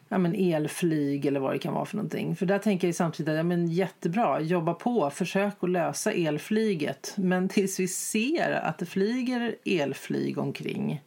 ja, 0.09 0.17
men 0.17 0.35
elflyg 0.35 1.25
eller 1.25 1.39
vad 1.39 1.53
det 1.53 1.59
kan 1.59 1.73
vara 1.73 1.85
för 1.85 1.97
någonting. 1.97 2.35
För 2.35 2.45
där 2.45 2.59
tänker 2.59 2.87
jag 2.87 2.95
samtidigt, 2.95 3.35
ja, 3.35 3.43
men 3.43 3.67
jättebra, 3.67 4.39
jobba 4.41 4.73
på, 4.73 5.09
försök 5.09 5.63
att 5.63 5.69
lösa 5.69 6.11
elflyget. 6.11 7.13
Men 7.17 7.49
tills 7.49 7.79
vi 7.79 7.87
ser 7.87 8.51
att 8.51 8.77
det 8.77 8.85
flyger 8.85 9.55
elflyg 9.65 10.37
omkring 10.37 11.01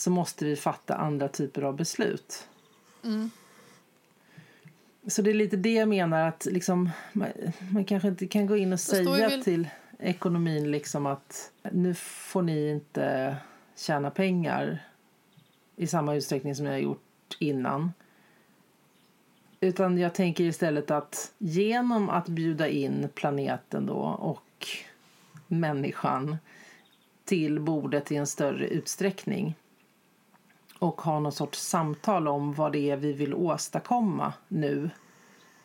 så 0.00 0.10
måste 0.10 0.44
vi 0.44 0.56
fatta 0.56 0.94
andra 0.94 1.28
typer 1.28 1.62
av 1.62 1.76
beslut. 1.76 2.48
Mm. 3.04 3.30
Så 5.06 5.22
det 5.22 5.30
är 5.30 5.34
lite 5.34 5.56
det 5.56 5.72
jag 5.72 5.88
menar 5.88 6.28
att 6.28 6.44
liksom, 6.44 6.90
man, 7.12 7.28
man 7.70 7.84
kanske 7.84 8.08
inte 8.08 8.26
kan 8.26 8.46
gå 8.46 8.56
in 8.56 8.72
och 8.72 8.80
säga 8.80 9.28
väl... 9.28 9.44
till 9.44 9.68
ekonomin 9.98 10.70
liksom 10.70 11.06
att 11.06 11.52
nu 11.72 11.94
får 11.94 12.42
ni 12.42 12.70
inte 12.70 13.36
tjäna 13.76 14.10
pengar 14.10 14.84
i 15.76 15.86
samma 15.86 16.14
utsträckning 16.14 16.54
som 16.54 16.64
ni 16.64 16.70
har 16.70 16.78
gjort 16.78 17.36
innan. 17.38 17.92
Utan 19.60 19.98
jag 19.98 20.14
tänker 20.14 20.44
istället 20.44 20.90
att 20.90 21.32
genom 21.38 22.10
att 22.10 22.28
bjuda 22.28 22.68
in 22.68 23.08
planeten 23.14 23.86
då 23.86 24.00
och 24.02 24.66
människan 25.46 26.36
till 27.24 27.60
bordet 27.60 28.12
i 28.12 28.16
en 28.16 28.26
större 28.26 28.66
utsträckning 28.66 29.54
och 30.80 31.00
ha 31.00 31.20
någon 31.20 31.32
sorts 31.32 31.58
samtal 31.58 32.28
om 32.28 32.52
vad 32.52 32.72
det 32.72 32.90
är 32.90 32.96
vi 32.96 33.12
vill 33.12 33.34
åstadkomma 33.34 34.32
nu 34.48 34.90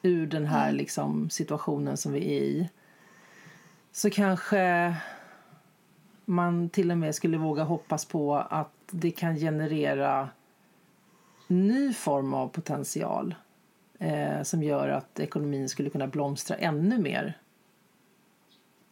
ur 0.01 0.28
den 0.28 0.45
här 0.45 0.67
mm. 0.67 0.75
liksom, 0.75 1.30
situationen 1.30 1.97
som 1.97 2.13
vi 2.13 2.38
är 2.38 2.41
i 2.41 2.69
så 3.91 4.10
kanske 4.10 4.95
man 6.25 6.69
till 6.69 6.91
och 6.91 6.97
med 6.97 7.15
skulle 7.15 7.38
våga 7.38 7.63
hoppas 7.63 8.06
på 8.06 8.36
att 8.36 8.71
det 8.91 9.12
kan 9.12 9.36
generera 9.36 10.30
ny 11.47 11.93
form 11.93 12.34
av 12.34 12.47
potential 12.47 13.36
eh, 13.99 14.41
som 14.43 14.63
gör 14.63 14.89
att 14.89 15.19
ekonomin 15.19 15.69
skulle 15.69 15.89
kunna 15.89 16.08
blomstra 16.08 16.58
ännu 16.58 16.97
mer. 16.97 17.38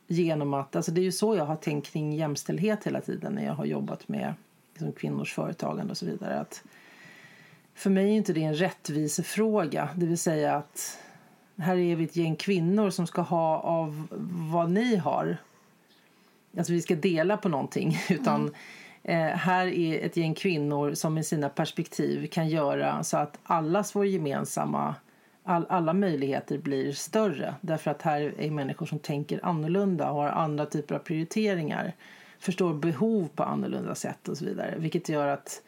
Genom 0.07 0.53
att, 0.53 0.75
alltså 0.75 0.91
det 0.91 1.01
är 1.01 1.03
ju 1.03 1.11
så 1.11 1.35
jag 1.35 1.45
har 1.45 1.55
tänkt 1.55 1.87
kring 1.87 2.13
jämställdhet 2.13 2.83
hela 2.83 3.01
tiden 3.01 3.33
när 3.33 3.45
jag 3.45 3.53
har 3.53 3.65
jobbat 3.65 4.07
med 4.07 4.33
liksom, 4.73 4.91
kvinnors 4.91 5.33
företagande 5.33 5.91
och 5.91 5.97
så 5.97 6.05
vidare. 6.05 6.39
Att 6.39 6.63
för 7.73 7.89
mig 7.89 8.05
är 8.05 8.17
inte 8.17 8.33
det 8.33 8.43
en 8.43 8.55
rättvisefråga, 8.55 9.89
det 9.95 10.05
vill 10.05 10.17
säga 10.17 10.55
att 10.55 10.99
här 11.57 11.77
är 11.77 11.95
vi 11.95 12.03
ett 12.03 12.15
gäng 12.15 12.35
kvinnor 12.35 12.89
som 12.89 13.07
ska 13.07 13.21
ha 13.21 13.59
av 13.59 14.07
vad 14.51 14.69
ni 14.69 14.95
har. 14.95 15.37
Alltså 16.57 16.73
vi 16.73 16.81
ska 16.81 16.95
dela 16.95 17.37
på 17.37 17.49
någonting. 17.49 17.97
Utan 18.09 18.41
mm. 18.41 19.31
eh, 19.31 19.37
här 19.37 19.67
är 19.67 20.05
ett 20.05 20.17
gäng 20.17 20.33
kvinnor 20.33 20.93
som 20.93 21.13
med 21.13 21.25
sina 21.25 21.49
perspektiv 21.49 22.27
kan 22.27 22.49
göra 22.49 23.03
så 23.03 23.17
att 23.17 23.39
allas 23.43 23.95
vår 23.95 24.05
gemensamma 24.05 24.95
all, 25.43 25.65
alla 25.69 25.93
möjligheter 25.93 26.57
blir 26.57 26.91
större. 26.91 27.55
Därför 27.61 27.91
att 27.91 28.01
här 28.01 28.33
är 28.37 28.51
människor 28.51 28.85
som 28.85 28.99
tänker 28.99 29.45
annorlunda 29.45 30.09
och 30.11 30.15
har 30.15 30.29
andra 30.29 30.65
typer 30.65 30.95
av 30.95 30.99
prioriteringar. 30.99 31.93
Förstår 32.43 32.73
behov 32.73 33.29
på 33.35 33.43
annorlunda 33.43 33.95
sätt 33.95 34.27
och 34.27 34.37
så 34.37 34.45
vidare. 34.45 34.75
Vilket 34.77 35.09
gör 35.09 35.27
att 35.27 35.61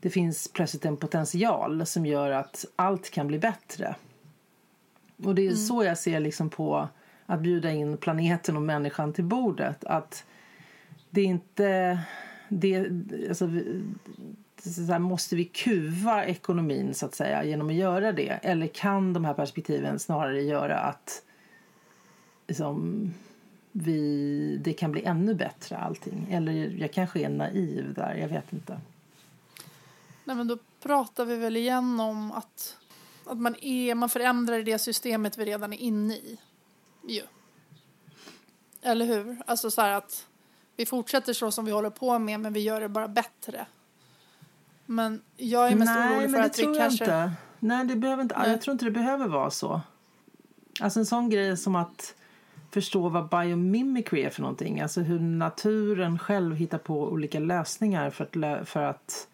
det 0.00 0.10
finns 0.10 0.52
plötsligt 0.52 0.84
en 0.84 0.96
potential 0.96 1.86
som 1.86 2.06
gör 2.06 2.30
att 2.30 2.64
allt 2.76 3.10
kan 3.10 3.26
bli 3.26 3.38
bättre. 3.38 3.96
Och 5.24 5.34
det 5.34 5.42
är 5.42 5.46
mm. 5.46 5.56
så 5.56 5.84
jag 5.84 5.98
ser 5.98 6.20
liksom 6.20 6.50
på 6.50 6.88
att 7.26 7.40
bjuda 7.40 7.70
in 7.70 7.96
planeten 7.96 8.56
och 8.56 8.62
människan 8.62 9.12
till 9.12 9.24
bordet. 9.24 9.84
Att 9.84 10.24
det 11.10 11.20
är 11.20 11.26
inte... 11.26 11.98
Det, 12.48 12.78
alltså, 13.28 13.50
så 14.58 14.92
här, 14.92 14.98
måste 14.98 15.36
vi 15.36 15.44
kuva 15.44 16.24
ekonomin 16.24 16.94
så 16.94 17.06
att 17.06 17.14
säga 17.14 17.44
genom 17.44 17.68
att 17.68 17.74
göra 17.74 18.12
det? 18.12 18.38
Eller 18.42 18.66
kan 18.66 19.12
de 19.12 19.24
här 19.24 19.34
perspektiven 19.34 19.98
snarare 19.98 20.42
göra 20.42 20.78
att 20.78 21.22
liksom, 22.46 23.10
vi, 23.78 24.60
det 24.64 24.72
kan 24.72 24.92
bli 24.92 25.04
ännu 25.04 25.34
bättre 25.34 25.76
allting? 25.76 26.26
Eller 26.30 26.52
jag 26.52 26.92
kanske 26.92 27.20
är 27.20 27.28
naiv 27.28 27.94
där, 27.94 28.14
jag 28.14 28.28
vet 28.28 28.52
inte. 28.52 28.80
Nej 30.24 30.36
men 30.36 30.48
då 30.48 30.58
pratar 30.82 31.24
vi 31.24 31.36
väl 31.36 31.56
igen 31.56 32.00
om 32.00 32.32
att 32.32 32.76
att 33.26 33.38
man, 33.38 33.54
är, 33.60 33.94
man 33.94 34.08
förändrar 34.08 34.62
det 34.62 34.78
systemet 34.78 35.38
vi 35.38 35.44
redan 35.44 35.72
är 35.72 35.76
inne 35.76 36.14
i. 36.14 36.38
Ju. 37.08 37.22
Eller 38.82 39.06
hur? 39.06 39.42
Alltså 39.46 39.70
så 39.70 39.80
här 39.80 39.90
att 39.90 40.26
vi 40.76 40.86
fortsätter 40.86 41.32
så 41.32 41.50
som 41.50 41.64
vi 41.64 41.72
håller 41.72 41.90
på 41.90 42.18
med 42.18 42.40
men 42.40 42.52
vi 42.52 42.60
gör 42.60 42.80
det 42.80 42.88
bara 42.88 43.08
bättre. 43.08 43.66
Men 44.86 45.22
jag 45.36 45.72
är 45.72 45.76
mest 45.76 45.92
Nej, 45.94 46.16
orolig 46.16 46.30
för 46.30 46.40
att 46.40 46.58
vi 46.58 46.62
kanske... 46.62 47.04
Inte. 47.04 47.32
Nej, 47.58 47.84
det 47.84 47.96
behöver 47.96 48.22
inte. 48.22 48.38
Nej. 48.38 48.50
Jag 48.50 48.60
tror 48.60 48.72
inte 48.72 48.84
det 48.84 48.90
behöver 48.90 49.28
vara 49.28 49.50
så. 49.50 49.80
Alltså 50.80 50.98
en 51.00 51.06
sån 51.06 51.30
grej 51.30 51.56
som 51.56 51.76
att 51.76 52.14
förstå 52.70 53.08
vad 53.08 53.28
biomimicry 53.28 54.22
är 54.22 54.30
för 54.30 54.42
någonting. 54.42 54.80
Alltså 54.80 55.00
hur 55.00 55.20
naturen 55.20 56.18
själv 56.18 56.56
hittar 56.56 56.78
på 56.78 57.08
olika 57.08 57.38
lösningar 57.38 58.10
för 58.10 58.24
att, 58.24 58.68
för 58.68 58.82
att 58.82 59.28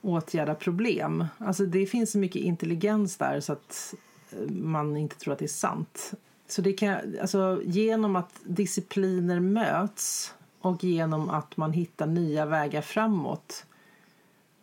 åtgärda 0.00 0.54
problem. 0.54 1.24
Alltså 1.38 1.66
det 1.66 1.86
finns 1.86 2.12
så 2.12 2.18
mycket 2.18 2.42
intelligens 2.42 3.16
där 3.16 3.40
så 3.40 3.52
att 3.52 3.94
eh, 4.30 4.50
man 4.50 4.96
inte 4.96 5.16
tror 5.16 5.32
att 5.32 5.38
det 5.38 5.44
är 5.44 5.48
sant. 5.48 6.12
Så 6.46 6.62
det 6.62 6.72
kan, 6.72 6.96
alltså, 7.20 7.60
genom 7.64 8.16
att 8.16 8.40
discipliner 8.44 9.40
möts 9.40 10.34
och 10.60 10.84
genom 10.84 11.30
att 11.30 11.56
man 11.56 11.72
hittar 11.72 12.06
nya 12.06 12.46
vägar 12.46 12.82
framåt 12.82 13.66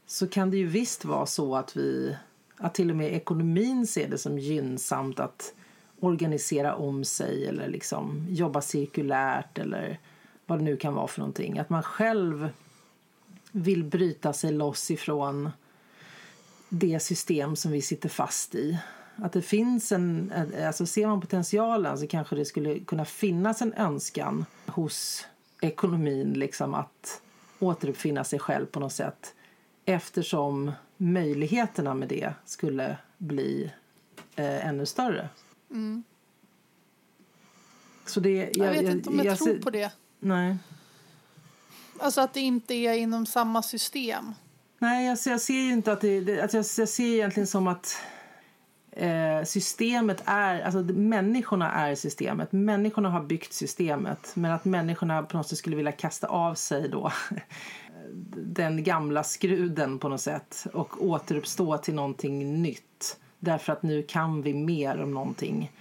så 0.06 0.28
kan 0.28 0.52
det 0.52 0.58
ju 0.58 0.68
visst 0.68 1.06
vara 1.06 1.26
så 1.26 1.56
att 1.56 1.78
vi 1.78 2.16
att 2.58 2.74
till 2.74 2.90
och 2.90 2.96
med 2.96 3.14
ekonomin 3.14 3.88
ser 3.88 4.10
det 4.10 4.18
som 4.18 4.40
gynnsamt 4.40 5.20
att 5.20 5.54
organisera 6.02 6.76
om 6.76 7.04
sig 7.04 7.48
eller 7.48 7.68
liksom 7.68 8.26
jobba 8.30 8.62
cirkulärt 8.62 9.58
eller 9.58 10.00
vad 10.46 10.60
det 10.60 10.64
nu 10.64 10.78
kan 10.78 10.94
vara 10.94 11.08
för 11.08 11.20
någonting. 11.20 11.60
Att 11.60 11.70
man 11.70 11.84
själv 11.84 12.50
vill 13.52 13.84
bryta 13.84 14.34
sig 14.34 14.52
loss 14.52 14.92
ifrån 14.92 15.52
det 16.70 17.00
system 17.00 17.56
som 17.56 17.72
vi 17.72 17.82
sitter 17.82 18.10
fast 18.10 18.56
i. 18.56 18.78
Att 19.16 19.34
det 19.34 19.42
finns 19.42 19.92
en, 19.92 20.34
alltså 20.66 20.86
ser 20.86 21.08
man 21.08 21.22
potentialen 21.22 21.98
så 21.98 22.08
kanske 22.08 22.36
det 22.36 22.46
skulle 22.46 22.80
kunna 22.80 23.06
finnas 23.06 23.62
en 23.62 23.74
önskan 23.74 24.46
hos 24.66 25.28
ekonomin 25.62 26.34
liksom 26.34 26.74
att 26.74 27.22
återuppfinna 27.60 28.24
sig 28.24 28.40
själv 28.40 28.66
på 28.66 28.80
något 28.80 28.94
sätt 28.94 29.34
eftersom 29.86 30.72
möjligheterna 30.98 31.94
med 31.94 32.08
det 32.08 32.34
skulle 32.46 32.98
bli 33.18 33.72
eh, 34.36 34.68
ännu 34.68 34.86
större. 34.86 35.30
Mm. 35.72 36.04
Så 38.06 38.20
det, 38.20 38.36
jag, 38.36 38.58
jag 38.58 38.72
vet 38.72 38.92
inte 38.92 39.10
om 39.10 39.18
jag, 39.18 39.26
jag 39.26 39.38
tror 39.38 39.60
på 39.60 39.70
det. 39.70 39.92
Nej. 40.20 40.58
Alltså 42.00 42.22
att 42.22 42.34
det 42.34 42.40
inte 42.40 42.74
är 42.74 42.94
inom 42.94 43.26
samma 43.26 43.62
system. 43.62 44.34
Nej, 44.80 45.10
alltså 45.10 45.30
jag 45.30 45.42
ser 45.42 45.54
ju 45.54 45.72
inte 45.72 45.92
att 45.92 46.02
det... 46.02 46.22
det 46.22 46.42
alltså 46.42 46.58
jag, 46.58 46.66
jag 46.78 46.90
ser 46.90 47.14
egentligen 47.14 47.48
som 47.48 47.68
att 47.68 47.98
eh, 48.92 49.44
systemet 49.46 50.24
är... 50.26 50.62
Alltså 50.62 50.80
människorna 50.94 51.72
är 51.72 51.96
systemet. 51.96 52.52
Människorna 52.52 53.10
har 53.10 53.24
byggt 53.24 53.54
systemet. 53.54 54.32
Men 54.34 54.52
att 54.52 54.66
människorna 54.66 55.24
på 55.24 55.38
något 55.38 55.48
sätt 55.48 55.58
skulle 55.58 55.76
vilja 55.76 55.92
kasta 55.92 56.28
av 56.28 56.56
sig 56.56 56.90
då 56.90 57.12
den 58.36 58.84
gamla 58.84 59.24
skruden 59.24 60.00
på 60.00 60.10
något 60.10 60.22
sätt 60.22 60.68
och 60.74 61.06
återuppstå 61.06 61.78
till 61.78 61.94
någonting 61.94 62.62
nytt. 62.62 63.18
Därför 63.44 63.74
att 63.74 63.84
nu 63.84 64.04
kan 64.04 64.42
vi 64.42 64.54
mer 64.54 65.02
om 65.02 65.14
någonting. 65.14 65.72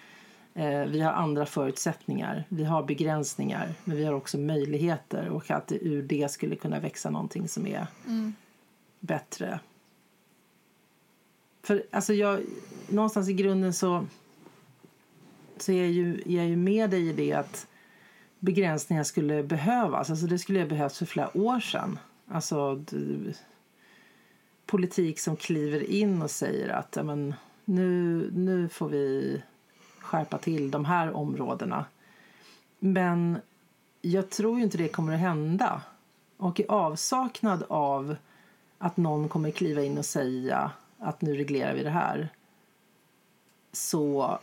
Eh, 0.55 0.85
vi 0.85 1.01
har 1.01 1.13
andra 1.13 1.47
förutsättningar, 1.47 2.45
vi 2.49 2.65
har 2.65 2.83
begränsningar 2.83 3.75
men 3.85 3.97
vi 3.97 4.05
har 4.05 4.13
också 4.13 4.39
möjligheter 4.39 5.29
och 5.29 5.51
att 5.51 5.67
det 5.67 5.79
ur 5.85 6.03
det 6.03 6.31
skulle 6.31 6.57
kunna 6.57 6.81
växa 6.81 7.11
någonting 7.11 7.49
som 7.49 7.67
är 7.67 7.87
mm. 8.07 8.35
bättre. 9.01 9.61
För 11.63 11.83
alltså 11.91 12.15
jag, 12.15 12.41
någonstans 12.89 13.29
i 13.29 13.33
grunden 13.33 13.73
så, 13.73 14.07
så 15.57 15.73
är 15.73 15.77
jag 15.77 15.91
ju, 15.91 16.15
är 16.15 16.37
jag 16.37 16.47
ju 16.47 16.57
med 16.57 16.91
dig 16.91 17.09
i 17.09 17.13
det 17.13 17.33
att 17.33 17.67
begränsningar 18.39 19.05
skulle 19.05 19.43
behövas. 19.43 20.11
Alltså 20.11 20.27
det 20.27 20.39
skulle 20.39 20.61
ha 20.61 20.67
behövts 20.67 20.99
för 20.99 21.07
flera 21.07 21.37
år 21.37 21.61
sedan. 21.61 21.99
Alltså 22.29 22.85
politik 24.67 25.21
som 25.21 25.37
kliver 25.37 25.91
in 25.91 26.23
och 26.23 26.31
säger 26.31 26.69
att 26.69 26.99
men, 27.05 27.35
nu, 27.71 28.31
nu 28.35 28.69
får 28.69 28.89
vi 28.89 29.43
skärpa 29.99 30.39
till 30.39 30.71
de 30.71 30.85
här 30.85 31.13
områdena. 31.13 31.85
Men 32.79 33.39
jag 34.01 34.31
tror 34.31 34.59
ju 34.59 34.65
inte 34.65 34.79
det 34.79 34.89
kommer 34.89 35.15
att 35.15 35.21
hända. 35.21 35.83
Och 36.37 36.61
i 36.61 36.67
avsaknad 36.69 37.65
av 37.69 38.17
att 38.79 38.97
någon 38.97 39.29
kommer 39.29 39.51
kliva 39.51 39.83
in 39.83 39.99
och 39.99 40.05
säga 40.05 40.71
att 40.99 41.21
nu 41.21 41.35
reglerar 41.35 41.75
vi 41.75 41.83
det 41.83 41.91
här 41.91 42.29
så 43.73 44.39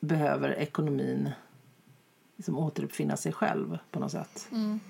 behöver 0.00 0.50
ekonomin 0.50 1.30
liksom 2.36 2.58
återuppfinna 2.58 3.16
sig 3.16 3.32
själv 3.32 3.78
på 3.90 4.00
något 4.00 4.12
sätt. 4.12 4.48
Mm. 4.52 4.80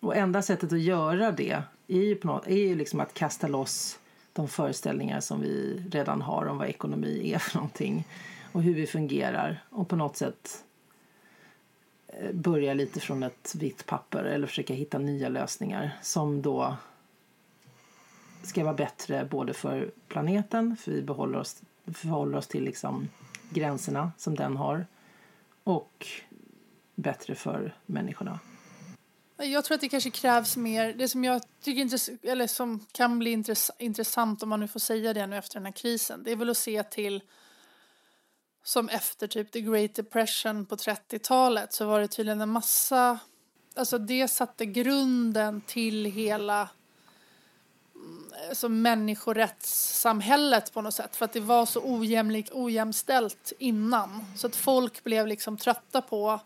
Och 0.00 0.16
enda 0.16 0.42
sättet 0.42 0.72
att 0.72 0.80
göra 0.80 1.32
det 1.32 1.62
är 1.88 2.02
ju, 2.02 2.14
på 2.14 2.26
något, 2.26 2.46
är 2.46 2.56
ju 2.56 2.74
liksom 2.74 3.00
att 3.00 3.14
kasta 3.14 3.48
loss 3.48 3.98
de 4.38 4.48
föreställningar 4.48 5.20
som 5.20 5.40
vi 5.40 5.82
redan 5.90 6.22
har 6.22 6.46
om 6.46 6.58
vad 6.58 6.68
ekonomi 6.68 7.32
är 7.34 7.38
för 7.38 7.56
någonting 7.56 8.04
och 8.52 8.62
hur 8.62 8.74
vi 8.74 8.86
fungerar 8.86 9.64
och 9.70 9.88
på 9.88 9.96
något 9.96 10.16
sätt 10.16 10.64
eh, 12.06 12.32
börja 12.32 12.74
lite 12.74 13.00
från 13.00 13.22
ett 13.22 13.54
vitt 13.54 13.86
papper 13.86 14.24
eller 14.24 14.46
försöka 14.46 14.74
hitta 14.74 14.98
nya 14.98 15.28
lösningar 15.28 15.90
som 16.02 16.42
då 16.42 16.76
ska 18.42 18.64
vara 18.64 18.74
bättre 18.74 19.24
både 19.30 19.54
för 19.54 19.90
planeten, 20.08 20.76
för 20.76 20.92
vi 20.92 21.02
behåller 21.02 21.38
oss, 21.38 21.62
förhåller 21.94 22.38
oss 22.38 22.46
till 22.46 22.64
liksom 22.64 23.08
gränserna 23.50 24.12
som 24.16 24.34
den 24.34 24.56
har 24.56 24.86
och 25.64 26.06
bättre 26.94 27.34
för 27.34 27.74
människorna. 27.86 28.38
Jag 29.40 29.64
tror 29.64 29.74
att 29.74 29.80
det 29.80 29.88
kanske 29.88 30.10
krävs 30.10 30.56
mer, 30.56 30.92
det 30.92 31.08
som 31.08 31.24
jag 31.24 31.42
tycker 31.62 32.28
eller 32.28 32.46
som 32.46 32.86
kan 32.92 33.18
bli 33.18 33.44
intressant 33.78 34.42
om 34.42 34.48
man 34.48 34.60
nu 34.60 34.68
får 34.68 34.80
säga 34.80 35.12
det 35.12 35.26
nu 35.26 35.36
efter 35.36 35.54
den 35.54 35.66
här 35.66 35.72
krisen, 35.72 36.22
det 36.22 36.32
är 36.32 36.36
väl 36.36 36.50
att 36.50 36.58
se 36.58 36.82
till 36.82 37.22
som 38.64 38.88
efter 38.88 39.26
typ 39.26 39.52
the 39.52 39.60
great 39.60 39.94
depression 39.94 40.66
på 40.66 40.76
30-talet 40.76 41.72
så 41.72 41.86
var 41.86 42.00
det 42.00 42.08
tydligen 42.08 42.40
en 42.40 42.48
massa, 42.48 43.18
alltså 43.74 43.98
det 43.98 44.28
satte 44.28 44.66
grunden 44.66 45.60
till 45.60 46.04
hela 46.04 46.68
alltså 48.48 48.68
människorättssamhället 48.68 50.72
på 50.72 50.82
något 50.82 50.94
sätt 50.94 51.16
för 51.16 51.24
att 51.24 51.32
det 51.32 51.40
var 51.40 51.66
så 51.66 51.80
ojämlikt, 51.84 52.50
ojämställt 52.52 53.52
innan. 53.58 54.24
Så 54.36 54.46
att 54.46 54.56
folk 54.56 55.04
blev 55.04 55.26
liksom 55.26 55.56
trötta 55.56 56.02
på 56.02 56.40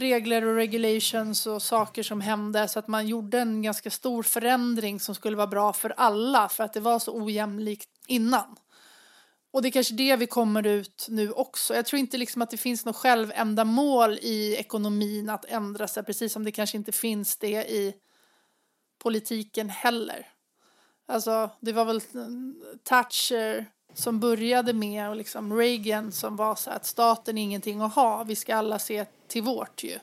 regler 0.00 0.44
och 0.44 0.54
regulations 0.54 1.46
och 1.46 1.62
saker 1.62 2.02
som 2.02 2.20
hände 2.20 2.68
så 2.68 2.78
att 2.78 2.88
man 2.88 3.08
gjorde 3.08 3.38
en 3.38 3.62
ganska 3.62 3.90
stor 3.90 4.22
förändring 4.22 5.00
som 5.00 5.14
skulle 5.14 5.36
vara 5.36 5.46
bra 5.46 5.72
för 5.72 5.94
alla 5.96 6.48
för 6.48 6.64
att 6.64 6.72
det 6.72 6.80
var 6.80 6.98
så 6.98 7.22
ojämlikt 7.22 7.90
innan. 8.06 8.56
Och 9.50 9.62
det 9.62 9.68
är 9.68 9.70
kanske 9.70 9.94
det 9.94 10.16
vi 10.16 10.26
kommer 10.26 10.66
ut 10.66 11.06
nu 11.08 11.32
också. 11.32 11.74
Jag 11.74 11.86
tror 11.86 12.00
inte 12.00 12.18
liksom 12.18 12.42
att 12.42 12.50
det 12.50 12.56
finns 12.56 12.84
något 12.84 12.96
självändamål 12.96 14.18
i 14.22 14.56
ekonomin 14.56 15.30
att 15.30 15.44
ändra 15.44 15.88
sig 15.88 16.02
precis 16.02 16.32
som 16.32 16.44
det 16.44 16.52
kanske 16.52 16.76
inte 16.76 16.92
finns 16.92 17.36
det 17.36 17.70
i 17.70 17.94
politiken 18.98 19.70
heller. 19.70 20.26
Alltså 21.06 21.50
det 21.60 21.72
var 21.72 21.84
väl 21.84 22.00
mm, 22.14 22.62
Thatcher 22.84 23.66
som 23.94 24.20
började 24.20 24.72
med 24.72 25.08
och 25.08 25.16
liksom 25.16 25.56
Reagan 25.56 26.12
som 26.12 26.36
var 26.36 26.54
så 26.54 26.70
att 26.70 26.86
staten 26.86 27.38
är 27.38 27.42
ingenting 27.42 27.80
att 27.80 27.94
ha, 27.94 28.24
vi 28.24 28.36
ska 28.36 28.56
alla 28.56 28.78
se 28.78 29.06
till 29.28 29.42
vårt 29.42 29.84
ju. 29.84 29.98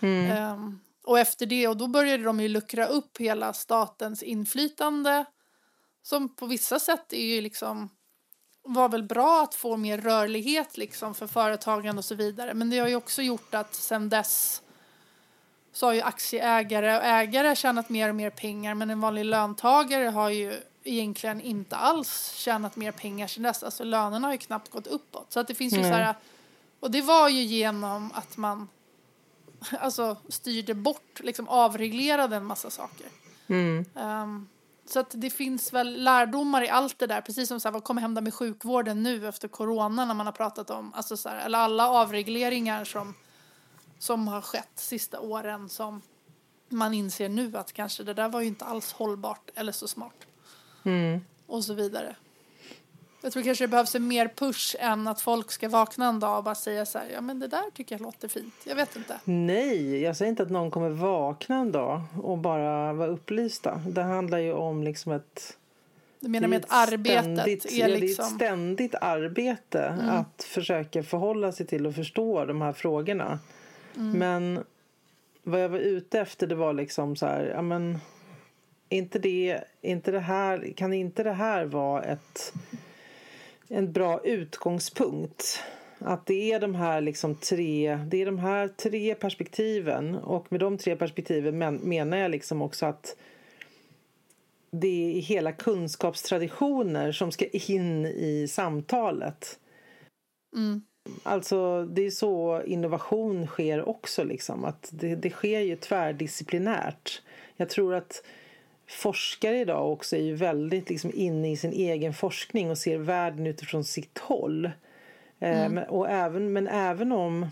Mm. 0.00 0.52
Um, 0.52 0.80
och 1.04 1.18
efter 1.18 1.46
det, 1.46 1.68
och 1.68 1.76
då 1.76 1.86
började 1.86 2.24
de 2.24 2.40
ju 2.40 2.48
luckra 2.48 2.86
upp 2.86 3.18
hela 3.18 3.52
statens 3.52 4.22
inflytande 4.22 5.24
som 6.02 6.36
på 6.36 6.46
vissa 6.46 6.78
sätt 6.78 7.12
är 7.12 7.24
ju 7.24 7.40
liksom 7.40 7.88
var 8.64 8.88
väl 8.88 9.02
bra 9.02 9.42
att 9.42 9.54
få 9.54 9.76
mer 9.76 9.98
rörlighet 9.98 10.76
liksom 10.76 11.14
för 11.14 11.26
företagen 11.26 11.98
och 11.98 12.04
så 12.04 12.14
vidare. 12.14 12.54
Men 12.54 12.70
det 12.70 12.78
har 12.78 12.88
ju 12.88 12.96
också 12.96 13.22
gjort 13.22 13.54
att 13.54 13.74
sen 13.74 14.08
dess 14.08 14.62
så 15.72 15.86
har 15.86 15.92
ju 15.92 16.00
aktieägare 16.00 16.96
och 16.96 17.04
ägare 17.04 17.56
tjänat 17.56 17.88
mer 17.88 18.08
och 18.08 18.14
mer 18.14 18.30
pengar 18.30 18.74
men 18.74 18.90
en 18.90 19.00
vanlig 19.00 19.24
löntagare 19.24 20.08
har 20.08 20.30
ju 20.30 20.60
egentligen 20.84 21.40
inte 21.40 21.76
alls 21.76 22.32
tjänat 22.36 22.76
mer 22.76 22.92
pengar 22.92 23.26
sen 23.26 23.42
dess. 23.42 23.62
Alltså 23.62 23.84
lönerna 23.84 24.28
har 24.28 24.32
ju 24.32 24.38
knappt 24.38 24.70
gått 24.70 24.86
uppåt. 24.86 25.32
Så 25.32 25.40
att 25.40 25.48
det 25.48 25.54
finns 25.54 25.74
ju 25.74 25.78
mm. 25.78 25.90
så 25.90 25.96
här, 25.96 26.14
och 26.82 26.90
det 26.90 27.02
var 27.02 27.28
ju 27.28 27.42
genom 27.42 28.12
att 28.14 28.36
man 28.36 28.68
alltså 29.80 30.16
styrde 30.28 30.74
bort, 30.74 31.20
liksom 31.20 31.48
avreglerade 31.48 32.36
en 32.36 32.44
massa 32.44 32.70
saker. 32.70 33.06
Mm. 33.46 33.84
Um, 33.94 34.48
så 34.86 35.00
att 35.00 35.10
det 35.14 35.30
finns 35.30 35.72
väl 35.72 36.02
lärdomar 36.04 36.62
i 36.62 36.68
allt 36.68 36.98
det 36.98 37.06
där, 37.06 37.20
precis 37.20 37.48
som 37.48 37.60
så 37.60 37.68
här, 37.68 37.72
vad 37.72 37.84
kommer 37.84 38.02
hända 38.02 38.20
med 38.20 38.34
sjukvården 38.34 39.02
nu 39.02 39.28
efter 39.28 39.48
corona 39.48 40.04
när 40.04 40.14
man 40.14 40.26
har 40.26 40.32
pratat 40.32 40.70
om, 40.70 40.94
alltså 40.94 41.16
så 41.16 41.28
här, 41.28 41.46
eller 41.46 41.58
alla 41.58 41.88
avregleringar 41.88 42.84
som, 42.84 43.14
som 43.98 44.28
har 44.28 44.40
skett 44.40 44.72
sista 44.74 45.20
åren 45.20 45.68
som 45.68 46.02
man 46.68 46.94
inser 46.94 47.28
nu 47.28 47.56
att 47.56 47.72
kanske 47.72 48.02
det 48.02 48.14
där 48.14 48.28
var 48.28 48.40
ju 48.40 48.46
inte 48.46 48.64
alls 48.64 48.92
hållbart 48.92 49.50
eller 49.54 49.72
så 49.72 49.88
smart. 49.88 50.26
Mm. 50.84 51.20
Och 51.46 51.64
så 51.64 51.74
vidare. 51.74 52.16
Jag 53.22 53.32
tror 53.32 53.42
kanske 53.42 53.64
det 53.64 53.68
behövs 53.68 53.94
en 53.94 54.08
mer 54.08 54.28
push 54.28 54.76
än 54.78 55.08
att 55.08 55.20
folk 55.20 55.50
ska 55.50 55.68
vakna 55.68 56.08
en 56.08 56.20
dag 56.20 56.38
och 56.38 56.44
bara 56.44 56.54
säga 56.54 56.86
så 56.86 56.98
här, 56.98 57.06
ja 57.14 57.20
men 57.20 57.38
det 57.38 57.46
där 57.46 57.70
tycker 57.74 57.94
jag 57.94 58.02
låter 58.02 58.28
fint. 58.28 58.54
Jag 58.64 58.76
vet 58.76 58.96
inte. 58.96 59.20
Nej, 59.24 60.02
jag 60.02 60.16
säger 60.16 60.30
inte 60.30 60.42
att 60.42 60.50
någon 60.50 60.70
kommer 60.70 60.90
vakna 60.90 61.56
en 61.56 61.72
dag 61.72 62.00
och 62.22 62.38
bara 62.38 62.92
vara 62.92 63.08
upplysta. 63.08 63.80
Det 63.86 64.02
handlar 64.02 64.38
ju 64.38 64.52
om 64.52 64.82
liksom 64.82 65.12
ett 65.12 65.56
du 66.20 66.28
menar 66.28 66.48
med 66.48 66.64
att 66.64 66.72
arbetet 66.88 67.22
ständigt, 67.22 67.64
är 67.64 67.68
liksom... 67.68 67.78
Ja, 67.78 67.86
det 67.86 67.92
är 67.92 67.96
ett 67.96 68.00
liksom- 68.00 68.24
ständigt 68.24 68.94
arbete 69.00 69.82
mm. 69.82 70.08
att 70.08 70.42
försöka 70.42 71.02
förhålla 71.02 71.52
sig 71.52 71.66
till 71.66 71.86
och 71.86 71.94
förstå 71.94 72.44
de 72.44 72.62
här 72.62 72.72
frågorna. 72.72 73.38
Mm. 73.96 74.18
Men 74.18 74.64
vad 75.42 75.60
jag 75.60 75.68
var 75.68 75.78
ute 75.78 76.20
efter 76.20 76.46
det 76.46 76.54
var 76.54 76.72
liksom 76.72 77.16
så 77.16 77.26
här, 77.26 77.44
ja 77.44 77.62
men 77.62 77.98
inte 78.88 79.18
det, 79.18 79.60
inte 79.80 80.10
det 80.10 80.20
här, 80.20 80.72
kan 80.76 80.92
inte 80.92 81.22
det 81.22 81.32
här 81.32 81.64
vara 81.64 82.02
ett 82.02 82.52
en 83.72 83.92
bra 83.92 84.20
utgångspunkt. 84.24 85.62
Att 85.98 86.26
det 86.26 86.52
är 86.52 86.60
de 86.60 86.74
här 86.74 87.00
liksom 87.00 87.34
tre, 87.34 87.98
det 88.06 88.22
är 88.22 88.26
de 88.26 88.38
här 88.38 88.68
tre 88.68 89.14
perspektiven 89.14 90.14
och 90.14 90.52
med 90.52 90.60
de 90.60 90.78
tre 90.78 90.96
perspektiven 90.96 91.58
men, 91.58 91.74
menar 91.74 92.16
jag 92.16 92.30
liksom 92.30 92.62
också 92.62 92.86
att 92.86 93.16
det 94.70 95.18
är 95.18 95.20
hela 95.20 95.52
kunskapstraditioner 95.52 97.12
som 97.12 97.32
ska 97.32 97.46
in 97.46 98.06
i 98.06 98.46
samtalet. 98.48 99.58
Mm. 100.56 100.82
Alltså 101.22 101.84
det 101.84 102.06
är 102.06 102.10
så 102.10 102.62
innovation 102.66 103.46
sker 103.46 103.88
också 103.88 104.24
liksom 104.24 104.64
att 104.64 104.88
det, 104.92 105.14
det 105.14 105.30
sker 105.30 105.60
ju 105.60 105.76
tvärdisciplinärt. 105.76 107.22
Jag 107.56 107.68
tror 107.68 107.94
att 107.94 108.22
forskare 108.86 109.60
idag 109.60 109.92
också 109.92 110.16
är 110.16 110.20
ju 110.20 110.34
väldigt 110.34 110.88
liksom 110.90 111.10
inne 111.14 111.50
i 111.50 111.56
sin 111.56 111.72
egen 111.72 112.14
forskning 112.14 112.70
och 112.70 112.78
ser 112.78 112.98
världen 112.98 113.46
utifrån 113.46 113.84
sitt 113.84 114.18
håll. 114.18 114.64
Eh, 115.38 115.60
mm. 115.60 115.72
men, 115.72 115.84
och 115.84 116.10
även, 116.10 116.52
men 116.52 116.68
även 116.68 117.12
om 117.12 117.46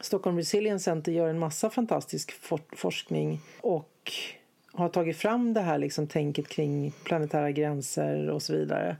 Stockholm 0.00 0.36
Resilience 0.36 0.84
Center 0.84 1.12
gör 1.12 1.28
en 1.28 1.38
massa 1.38 1.70
fantastisk 1.70 2.32
for 2.32 2.60
forskning 2.76 3.40
och 3.60 4.12
har 4.72 4.88
tagit 4.88 5.16
fram 5.16 5.54
det 5.54 5.60
här 5.60 5.78
liksom 5.78 6.06
tänket 6.06 6.48
kring 6.48 6.92
planetära 7.04 7.50
gränser 7.50 8.30
och 8.30 8.42
så 8.42 8.52
vidare 8.52 8.96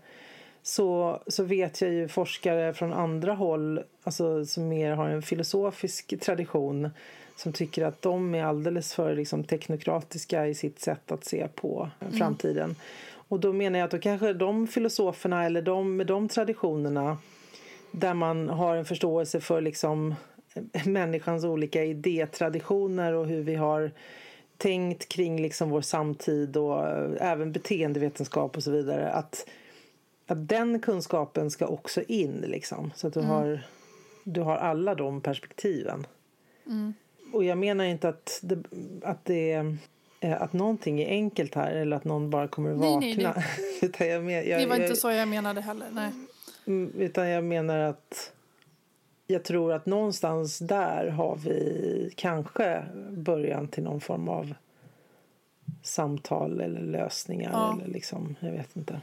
så, 0.62 1.22
så 1.26 1.44
vet 1.44 1.80
jag 1.80 1.90
ju 1.90 2.08
forskare 2.08 2.74
från 2.74 2.92
andra 2.92 3.32
håll 3.32 3.82
alltså, 4.02 4.44
som 4.44 4.68
mer 4.68 4.92
har 4.92 5.08
en 5.08 5.22
filosofisk 5.22 6.20
tradition 6.20 6.90
som 7.36 7.52
tycker 7.52 7.84
att 7.84 8.02
de 8.02 8.34
är 8.34 8.44
alldeles 8.44 8.94
för 8.94 9.14
liksom, 9.14 9.44
teknokratiska 9.44 10.46
i 10.46 10.54
sitt 10.54 10.80
sätt 10.80 11.12
att 11.12 11.24
se 11.24 11.48
på 11.54 11.90
mm. 12.00 12.12
framtiden. 12.12 12.76
Och 13.28 13.40
då 13.40 13.52
menar 13.52 13.78
jag 13.78 13.84
att 13.84 13.90
då 13.90 13.98
kanske 13.98 14.32
de 14.32 14.66
filosoferna 14.66 15.44
eller 15.44 15.62
de 15.62 15.96
med 15.96 16.06
de 16.06 16.28
traditionerna 16.28 17.18
där 17.90 18.14
man 18.14 18.48
har 18.48 18.76
en 18.76 18.84
förståelse 18.84 19.40
för 19.40 19.60
liksom 19.60 20.14
människans 20.86 21.44
olika 21.44 21.84
idétraditioner 21.84 23.12
och 23.12 23.26
hur 23.26 23.42
vi 23.42 23.54
har 23.54 23.90
tänkt 24.56 25.08
kring 25.08 25.42
liksom 25.42 25.70
vår 25.70 25.80
samtid 25.80 26.56
och 26.56 26.86
även 27.20 27.52
beteendevetenskap 27.52 28.56
och 28.56 28.62
så 28.62 28.70
vidare. 28.70 29.10
Att, 29.10 29.48
att 30.26 30.48
den 30.48 30.80
kunskapen 30.80 31.50
ska 31.50 31.66
också 31.66 32.02
in 32.02 32.44
liksom. 32.46 32.92
Så 32.94 33.06
att 33.06 33.14
du, 33.14 33.20
mm. 33.20 33.30
har, 33.30 33.60
du 34.24 34.40
har 34.40 34.56
alla 34.56 34.94
de 34.94 35.20
perspektiven. 35.20 36.06
Mm. 36.66 36.94
Och 37.32 37.44
jag 37.44 37.58
menar 37.58 37.84
inte 37.84 38.08
att 38.08 38.40
det, 38.42 38.62
att 39.02 39.24
det 39.24 39.64
att 40.20 40.52
någonting 40.52 41.00
är 41.00 41.08
enkelt 41.08 41.54
här 41.54 41.70
eller 41.70 41.96
att 41.96 42.04
någon 42.04 42.30
bara 42.30 42.48
kommer 42.48 42.70
att 42.70 42.76
vakna. 42.76 42.98
Nej, 43.00 43.32
nej, 43.34 43.44
utan 43.82 44.08
jag 44.08 44.24
men, 44.24 44.34
jag, 44.34 44.60
det 44.60 44.66
var 44.66 44.76
jag, 44.76 44.84
inte 44.84 44.96
så 44.96 45.10
jag 45.10 45.28
menade 45.28 45.60
heller. 45.60 45.86
Nej. 45.92 46.12
Mm, 46.66 46.92
utan 46.98 47.28
jag 47.28 47.44
menar 47.44 47.78
att 47.78 48.32
jag 49.26 49.44
tror 49.44 49.72
att 49.72 49.86
någonstans 49.86 50.58
där 50.58 51.08
har 51.08 51.36
vi 51.36 52.12
kanske 52.16 52.84
början 53.10 53.68
till 53.68 53.82
någon 53.82 54.00
form 54.00 54.28
av 54.28 54.54
samtal 55.82 56.60
eller 56.60 56.80
lösningar. 56.80 57.50
Ja. 57.52 57.72
Eller 57.72 57.92
liksom, 57.92 58.36
jag 58.40 58.52
vet 58.52 58.76
inte. 58.76 59.00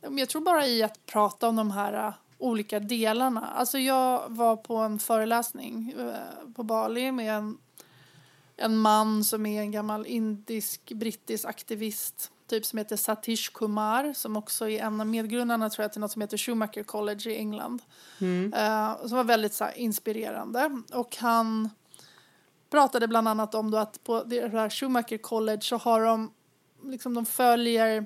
Jag 0.00 0.28
tror 0.28 0.42
bara 0.42 0.66
i 0.66 0.82
att 0.82 1.06
prata 1.06 1.48
om 1.48 1.56
de 1.56 1.70
här 1.70 2.12
olika 2.38 2.80
delarna. 2.80 3.46
Alltså 3.46 3.78
jag 3.78 4.28
var 4.28 4.56
på 4.56 4.76
en 4.76 4.98
föreläsning 4.98 5.94
äh, 5.98 6.52
på 6.54 6.62
Bali 6.62 7.12
med 7.12 7.34
en, 7.34 7.58
en 8.56 8.78
man 8.78 9.24
som 9.24 9.46
är 9.46 9.60
en 9.60 9.70
gammal 9.70 10.06
indisk 10.06 10.92
brittisk 10.92 11.44
aktivist 11.44 12.32
typ 12.48 12.66
som 12.66 12.78
heter 12.78 12.96
Satish 12.96 13.52
Kumar 13.52 14.12
som 14.12 14.36
också 14.36 14.68
är 14.68 14.82
en 14.82 15.00
av 15.00 15.06
medgrundarna 15.06 15.70
tror 15.70 15.84
jag 15.84 15.92
till 15.92 16.00
något 16.00 16.12
som 16.12 16.22
heter 16.22 16.36
Schumacher 16.36 16.82
College 16.82 17.30
i 17.30 17.36
England. 17.36 17.82
Mm. 18.20 18.52
Uh, 18.52 19.06
som 19.06 19.16
var 19.16 19.24
väldigt 19.24 19.54
så 19.54 19.64
här, 19.64 19.78
inspirerande. 19.78 20.82
Och 20.92 21.16
han 21.16 21.70
pratade 22.70 23.08
bland 23.08 23.28
annat 23.28 23.54
om 23.54 23.70
då 23.70 23.78
att 23.78 24.04
på 24.04 24.22
det 24.22 24.52
här 24.52 24.70
Schumacher 24.70 25.18
College 25.18 25.62
så 25.62 25.76
har 25.76 26.04
de 26.04 26.32
liksom 26.84 27.14
de 27.14 27.26
följer 27.26 27.98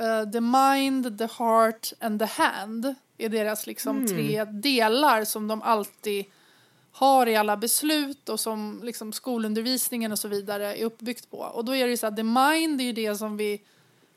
uh, 0.00 0.30
the 0.32 0.40
mind, 0.40 1.18
the 1.18 1.28
heart 1.38 1.92
and 2.00 2.20
the 2.20 2.42
hand 2.42 2.94
är 3.18 3.28
deras 3.28 3.66
liksom 3.66 3.96
mm. 3.96 4.08
tre 4.08 4.44
delar 4.44 5.24
som 5.24 5.48
de 5.48 5.62
alltid 5.62 6.24
har 6.92 7.26
i 7.26 7.36
alla 7.36 7.56
beslut 7.56 8.28
och 8.28 8.40
som 8.40 8.80
liksom 8.84 9.12
skolundervisningen 9.12 10.12
och 10.12 10.18
så 10.18 10.28
vidare 10.28 10.76
är 10.76 10.84
uppbyggt 10.84 11.30
på. 11.30 11.38
Och 11.38 11.64
då 11.64 11.76
är 11.76 11.84
det 11.84 11.90
ju 11.90 11.96
så 11.96 12.06
att 12.06 12.16
the 12.16 12.22
mind 12.22 12.80
är 12.80 12.84
ju 12.84 12.92
det 12.92 13.16
som 13.16 13.36
vi 13.36 13.62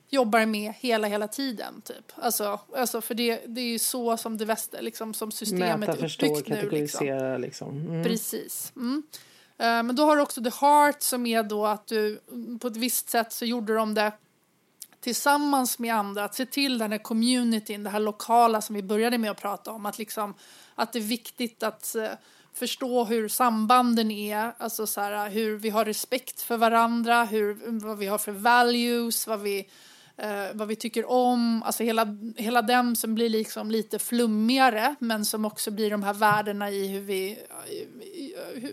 jobbar 0.09 0.45
med 0.45 0.73
hela, 0.79 1.07
hela 1.07 1.27
tiden. 1.27 1.81
Typ. 1.81 2.11
Alltså, 2.15 2.59
alltså 2.75 3.01
för 3.01 3.13
det, 3.13 3.41
det 3.47 3.61
är 3.61 3.65
ju 3.65 3.79
så 3.79 4.17
som 4.17 4.37
det 4.37 4.45
väster, 4.45 4.81
liksom, 4.81 5.13
som 5.13 5.31
systemet 5.31 5.79
Mäta, 5.79 5.91
är 5.91 5.97
förstå, 5.97 6.25
uppbyggt 6.25 6.49
nu. 6.49 6.69
Liksom. 6.69 7.37
liksom. 7.41 7.77
Mm. 7.77 8.03
Precis. 8.03 8.73
Mm. 8.75 9.03
Uh, 9.61 9.65
men 9.65 9.95
då 9.95 10.05
har 10.05 10.15
du 10.15 10.21
också 10.21 10.43
the 10.43 10.51
heart 10.61 11.01
som 11.01 11.25
är 11.25 11.43
då 11.43 11.65
att 11.65 11.87
du 11.87 12.19
på 12.61 12.67
ett 12.67 12.77
visst 12.77 13.09
sätt 13.09 13.33
så 13.33 13.45
gjorde 13.45 13.75
de 13.75 13.93
det 13.93 14.11
tillsammans 15.01 15.79
med 15.79 15.95
andra, 15.95 16.23
att 16.23 16.35
se 16.35 16.45
till 16.45 16.77
den 16.77 16.91
här 16.91 16.99
communityn, 16.99 17.83
det 17.83 17.89
här 17.89 17.99
lokala 17.99 18.61
som 18.61 18.75
vi 18.75 18.83
började 18.83 19.17
med 19.17 19.31
att 19.31 19.41
prata 19.41 19.71
om, 19.71 19.85
att 19.85 19.97
liksom 19.97 20.33
att 20.75 20.93
det 20.93 20.99
är 20.99 21.03
viktigt 21.03 21.63
att 21.63 21.95
uh, 21.97 22.07
förstå 22.53 23.03
hur 23.03 23.27
sambanden 23.27 24.11
är, 24.11 24.53
alltså 24.57 24.87
så 24.87 25.01
här, 25.01 25.29
hur 25.29 25.57
vi 25.57 25.69
har 25.69 25.85
respekt 25.85 26.41
för 26.41 26.57
varandra, 26.57 27.23
hur, 27.23 27.79
vad 27.79 27.97
vi 27.97 28.07
har 28.07 28.17
för 28.17 28.31
values, 28.31 29.27
vad 29.27 29.39
vi 29.39 29.69
eh, 30.17 30.45
vad 30.53 30.67
vi 30.67 30.75
tycker 30.75 31.09
om, 31.09 31.63
alltså 31.63 31.83
hela, 31.83 32.17
hela 32.35 32.61
den 32.61 32.95
som 32.95 33.15
blir 33.15 33.29
liksom 33.29 33.71
lite 33.71 33.99
flummigare 33.99 34.95
men 34.99 35.25
som 35.25 35.45
också 35.45 35.71
blir 35.71 35.91
de 35.91 36.03
här 36.03 36.13
värdena 36.13 36.69
i 36.69 36.87
hur 36.87 37.01
vi, 37.01 37.39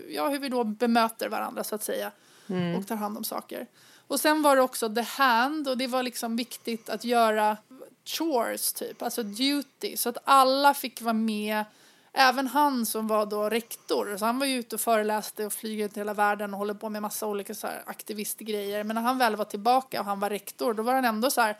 ja, 0.09 0.29
hur 0.29 0.39
vi 0.39 0.49
då 0.49 0.63
bemöter 0.63 1.29
varandra 1.29 1.63
så 1.63 1.75
att 1.75 1.83
säga 1.83 2.11
mm. 2.47 2.75
och 2.75 2.87
tar 2.87 2.95
hand 2.95 3.17
om 3.17 3.23
saker. 3.23 3.67
Och 4.09 4.19
sen 4.19 4.41
var 4.41 4.55
det 4.55 4.61
också 4.61 4.95
the 4.95 5.01
hand 5.01 5.67
och 5.67 5.77
det 5.77 5.87
var 5.87 6.03
liksom 6.03 6.35
viktigt 6.35 6.89
att 6.89 7.03
göra 7.03 7.57
chores 8.05 8.73
typ, 8.73 9.01
alltså 9.01 9.23
duty 9.23 9.97
så 9.97 10.09
att 10.09 10.17
alla 10.23 10.73
fick 10.73 11.01
vara 11.01 11.13
med 11.13 11.65
Även 12.13 12.47
han 12.47 12.85
som 12.85 13.07
var 13.07 13.25
då 13.25 13.49
rektor, 13.49 14.17
så 14.17 14.25
han 14.25 14.39
var 14.39 14.45
ju 14.45 14.55
ute 14.55 14.75
och 14.75 14.81
föreläste 14.81 15.45
och 15.45 15.53
flyger 15.53 15.85
ut 15.85 15.97
hela 15.97 16.13
världen 16.13 16.53
och 16.53 16.59
håller 16.59 16.73
på 16.73 16.89
med 16.89 17.01
massa 17.01 17.27
olika 17.27 17.55
så 17.55 17.67
här 17.67 17.83
aktivistgrejer. 17.85 18.83
Men 18.83 18.95
när 18.95 19.01
han 19.01 19.17
väl 19.17 19.35
var 19.35 19.45
tillbaka 19.45 19.99
och 19.99 20.05
han 20.05 20.19
var 20.19 20.29
rektor, 20.29 20.73
då 20.73 20.83
var 20.83 20.93
han 20.93 21.05
ändå 21.05 21.31
så 21.31 21.41
här, 21.41 21.57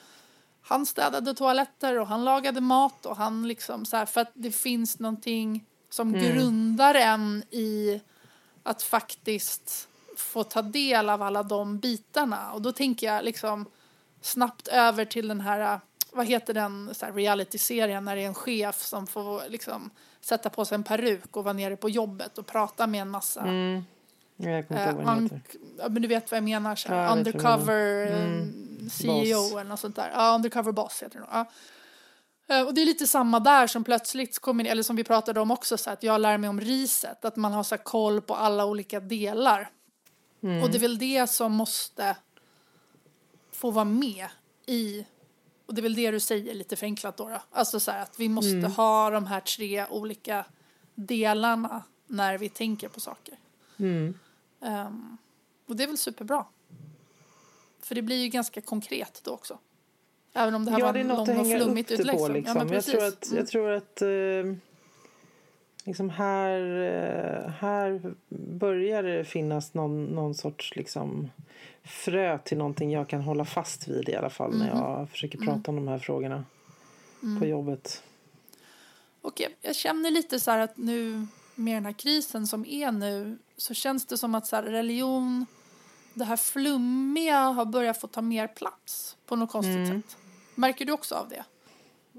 han 0.62 0.86
städade 0.86 1.34
toaletter 1.34 2.00
och 2.00 2.08
han 2.08 2.26
lagade 2.26 2.62
mat 2.62 3.06
och 3.06 3.18
han 3.18 3.48
liksom 3.48 3.86
så 3.86 3.98
här, 3.98 4.06
för 4.06 4.22
att 4.22 4.32
det 4.34 4.52
finns 4.52 5.00
någonting 5.00 5.66
som 5.90 6.16
mm. 6.16 6.22
grundar 6.22 6.96
en 6.96 7.44
i 7.52 8.02
att 8.64 8.84
faktiskt 8.84 9.89
få 10.20 10.44
ta 10.44 10.62
del 10.62 11.10
av 11.10 11.22
alla 11.22 11.44
de 11.44 11.78
bitarna. 11.80 12.52
Och 12.52 12.62
då 12.62 12.72
tänker 12.72 13.08
jag 13.08 13.26
liksom 13.26 13.66
snabbt 14.22 14.68
över 14.68 15.06
till 15.06 15.28
den 15.28 15.42
här, 15.42 15.80
vad 16.12 16.26
heter 16.26 16.54
den 16.54 16.94
reality-serien 17.00 18.06
när 18.06 18.16
det 18.16 18.22
är 18.22 18.28
en 18.28 18.34
chef 18.34 18.82
som 18.82 19.08
får 19.08 19.50
liksom 19.50 19.90
sätta 20.22 20.50
på 20.50 20.66
sig 20.66 20.76
en 20.76 20.84
peruk 20.84 21.38
och 21.38 21.44
vara 21.44 21.54
nere 21.54 21.76
på 21.76 21.90
jobbet 21.90 22.38
och 22.38 22.46
prata 22.46 22.88
med 22.88 23.02
en 23.02 23.10
massa 23.10 23.42
mm. 23.42 23.84
Jag 24.42 24.68
kommer 24.68 24.82
inte 24.82 24.96
ihåg 24.96 25.06
vad 25.06 25.16
den 25.16 25.24
heter. 25.24 25.90
men 25.90 26.02
du 26.02 26.08
vet 26.08 26.32
vad 26.32 26.38
jag 26.38 26.44
menar. 26.44 26.76
Så 26.76 26.92
ja, 26.92 27.14
undercover 27.14 28.08
mm. 28.08 28.90
CEO 28.90 29.42
boss. 29.42 29.52
eller 29.52 29.64
något 29.64 29.80
sånt 29.80 29.96
där. 29.96 30.12
Ja, 30.14 30.36
undercover 30.36 30.72
boss 30.72 31.04
heter 31.04 31.20
det 31.20 31.20
nog. 31.20 31.30
Ja. 31.32 32.66
Och 32.66 32.74
det 32.74 32.82
är 32.82 32.86
lite 32.86 33.08
samma 33.08 33.40
där 33.40 33.68
som 33.68 33.84
plötsligt 33.84 34.40
kommer, 34.40 34.66
eller 34.66 34.84
som 34.84 34.96
vi 34.96 35.04
pratade 35.04 35.40
om 35.40 35.52
också, 35.52 35.78
så 35.78 35.90
att 35.90 36.04
jag 36.04 36.22
lär 36.22 36.38
mig 36.38 36.50
om 36.50 36.62
riset. 36.62 37.26
Att 37.26 37.36
man 37.36 37.54
har 37.54 37.64
så 37.64 37.78
koll 37.78 38.22
på 38.22 38.36
alla 38.36 38.66
olika 38.66 39.00
delar. 39.00 39.70
Mm. 40.42 40.64
Och 40.64 40.70
det 40.70 40.78
är 40.78 40.80
väl 40.80 40.98
det 40.98 41.30
som 41.30 41.52
måste 41.52 42.18
få 43.52 43.72
vara 43.72 43.86
med 43.86 44.28
i 44.66 45.06
och 45.66 45.76
det 45.76 45.82
är 45.82 45.84
väl 45.84 45.96
det 45.96 46.12
du 46.12 46.20
säger 46.20 46.54
lite 46.54 46.76
förenklat 46.76 47.18
då. 47.18 47.30
då. 47.30 47.42
Alltså 47.52 47.80
så 47.80 47.92
här 47.92 48.02
att 48.02 48.20
vi 48.20 48.30
måste 48.30 48.58
mm. 48.58 48.72
ha 48.72 49.10
de 49.10 49.26
här 49.26 49.40
tre 49.40 49.86
olika 49.86 50.46
delarna 50.96 51.84
när 52.08 52.38
vi 52.38 52.50
tänker 52.50 52.88
på 52.90 53.00
saker. 53.00 53.40
Mm. 53.78 54.20
Um, 54.60 55.18
och 55.68 55.76
det 55.76 55.84
är 55.84 55.88
väl 55.88 55.98
superbra. 55.98 56.46
För 57.82 57.96
det 57.96 58.02
blir 58.02 58.16
ju 58.16 58.28
ganska 58.28 58.62
konkret 58.62 59.22
då 59.24 59.32
också. 59.32 59.60
Även 60.34 60.56
om 60.56 60.66
det 60.66 60.72
här 60.72 60.80
ja, 60.80 60.86
var 60.86 60.94
en 60.94 61.08
lång 61.08 61.40
och 61.40 61.48
flummigt. 61.48 61.98
På, 61.98 62.28
liksom. 62.28 62.44
ja, 62.46 62.74
jag 62.74 62.86
tror 62.86 63.04
att, 63.04 63.32
jag 63.36 63.48
tror 63.48 63.72
att 63.72 64.02
uh, 64.02 64.56
liksom 65.90 66.10
här, 66.10 66.62
uh, 66.62 67.50
här 67.50 68.14
börjar 68.30 69.04
det 69.04 69.24
finnas 69.24 69.74
någon, 69.74 70.06
någon 70.06 70.36
sorts 70.36 70.76
liksom 70.76 71.30
frö 71.84 72.38
till 72.38 72.58
någonting 72.58 72.92
jag 72.92 73.10
kan 73.10 73.22
hålla 73.22 73.46
fast 73.46 73.88
vid 73.88 74.10
i 74.10 74.16
alla 74.16 74.30
fall 74.30 74.54
mm. 74.54 74.68
när 74.68 74.76
mhm. 74.76 74.84
jag 74.84 75.10
försöker 75.10 75.38
mm. 75.38 75.48
prata 75.48 75.72
mm. 75.72 75.80
om 75.80 75.86
de 75.86 75.92
här 75.92 76.00
frågorna 76.00 76.46
mm. 77.24 77.40
på 77.40 77.46
jobbet. 77.46 78.04
Och 79.22 79.40
jag, 79.40 79.52
jag, 79.62 79.76
känner 79.76 80.12
lite 80.12 80.40
så 80.40 80.52
här 80.52 80.60
att 80.60 80.78
nu 80.78 81.28
med 81.56 81.76
den 81.76 81.86
här 81.86 81.94
krisen 81.94 82.48
som 82.48 82.66
är 82.66 82.92
nu 82.92 83.38
så 83.58 83.74
känns 83.74 84.06
det 84.06 84.18
som 84.18 84.36
att 84.36 84.48
så 84.48 84.56
här, 84.56 84.64
religion, 84.64 85.46
det 86.14 86.26
här 86.26 86.38
flummiga 86.38 87.40
har 87.40 87.66
börjat 87.66 88.02
få 88.02 88.08
ta 88.08 88.22
mer 88.22 88.48
plats 88.48 89.18
på 89.26 89.36
något 89.36 89.52
konstigt 89.52 89.76
mm. 89.76 90.02
sätt. 90.02 90.18
Märker 90.56 90.86
du 90.86 90.92
också 90.92 91.16
av 91.16 91.30
det? 91.30 91.44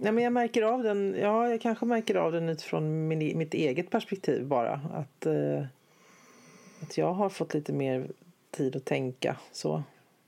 Nej, 0.03 0.13
men 0.13 0.25
jag 0.25 0.33
märker 0.33 0.63
av 0.63 0.83
den, 0.83 1.17
ja, 1.19 1.49
jag 1.49 1.61
kanske 1.61 1.87
märker 1.87 2.15
av 2.15 2.33
den 2.33 2.49
utifrån 2.49 3.09
min, 3.09 3.39
mitt 3.39 3.55
eget 3.55 3.91
perspektiv 3.91 4.47
bara. 4.47 4.81
Att, 4.95 5.27
eh, 5.27 5.65
att 6.83 6.99
jag 6.99 7.13
har 7.13 7.31
fått 7.31 7.55
lite 7.55 7.73
mer 7.73 8.11
tid 8.51 8.77
att 8.77 8.85
tänka 8.85 9.37
så. 9.53 9.83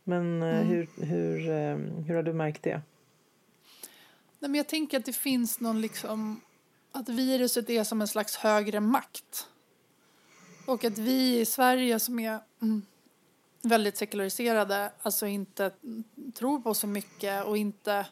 Men 0.04 0.42
eh, 0.42 0.60
mm. 0.60 0.66
hur, 0.66 0.88
hur, 1.04 1.48
eh, 1.48 2.04
hur 2.06 2.14
har 2.14 2.22
du 2.22 2.32
märkt 2.32 2.62
det? 2.62 2.80
Nej, 4.38 4.50
men 4.50 4.54
jag 4.54 4.68
tänker 4.68 4.98
att 4.98 5.04
det 5.04 5.12
finns 5.12 5.60
någon 5.60 5.80
liksom 5.80 6.40
att 6.92 7.08
viruset 7.08 7.70
är 7.70 7.84
som 7.84 8.00
en 8.00 8.08
slags 8.08 8.36
högre 8.36 8.80
makt. 8.80 9.46
Och 10.66 10.84
att 10.84 10.98
vi 10.98 11.40
i 11.40 11.44
Sverige 11.44 12.00
som 12.00 12.18
är 12.18 12.38
mm, 12.62 12.82
väldigt 13.62 13.96
sekulariserade 13.96 14.92
alltså 15.02 15.26
inte 15.26 15.70
tror 16.34 16.60
på 16.60 16.74
så 16.74 16.86
mycket 16.86 17.44
och 17.44 17.56
inte... 17.56 18.06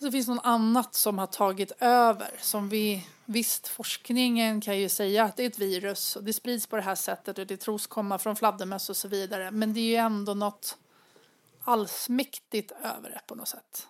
Det 0.00 0.10
finns 0.10 0.28
något 0.28 0.44
annat 0.44 0.94
som 0.94 1.18
har 1.18 1.26
tagit 1.26 1.72
över 1.80 2.30
som 2.40 2.68
vi 2.68 3.06
Visst, 3.32 3.68
forskningen 3.68 4.60
kan 4.60 4.78
ju 4.78 4.88
säga 4.88 5.24
att 5.24 5.36
det 5.36 5.42
är 5.42 5.46
ett 5.46 5.58
virus 5.58 6.16
och 6.16 6.24
det 6.24 6.32
sprids 6.32 6.66
på 6.66 6.76
det 6.76 6.82
här 6.82 6.94
sättet 6.94 7.38
och 7.38 7.46
det 7.46 7.56
tros 7.56 7.86
komma 7.86 8.18
från 8.18 8.36
fladdermöss 8.36 8.90
och 8.90 8.96
så 8.96 9.08
vidare. 9.08 9.50
Men 9.50 9.74
det 9.74 9.80
är 9.80 9.84
ju 9.84 9.96
ändå 9.96 10.34
något 10.34 10.78
allsmäktigt 11.64 12.72
över 12.72 13.10
det 13.10 13.20
på 13.26 13.34
något 13.34 13.48
sätt. 13.48 13.86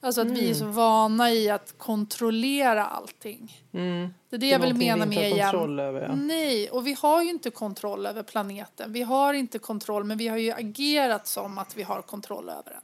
Alltså 0.00 0.20
att 0.20 0.26
mm. 0.26 0.40
vi 0.40 0.50
är 0.50 0.54
så 0.54 0.64
mm. 0.64 0.76
vana 0.76 1.30
i 1.30 1.50
att 1.50 1.74
kontrollera 1.78 2.86
allting. 2.86 3.62
Mm. 3.72 4.14
Det 4.28 4.36
är 4.36 4.38
det, 4.38 4.46
det 4.46 4.50
jag 4.50 4.58
vill 4.58 4.74
mena 4.74 5.06
med 5.06 5.30
igen. 5.30 5.78
Över, 5.78 6.02
ja. 6.02 6.14
Nej, 6.14 6.70
och 6.70 6.86
vi 6.86 6.96
har 7.00 7.22
ju 7.22 7.30
inte 7.30 7.50
kontroll 7.50 8.06
över 8.06 8.22
planeten. 8.22 8.92
Vi 8.92 9.02
har 9.02 9.34
inte 9.34 9.58
kontroll, 9.58 10.04
men 10.04 10.18
vi 10.18 10.28
har 10.28 10.36
ju 10.36 10.52
agerat 10.52 11.26
som 11.26 11.58
att 11.58 11.76
vi 11.76 11.82
har 11.82 12.02
kontroll 12.02 12.48
över 12.48 12.70
den. 12.70 12.82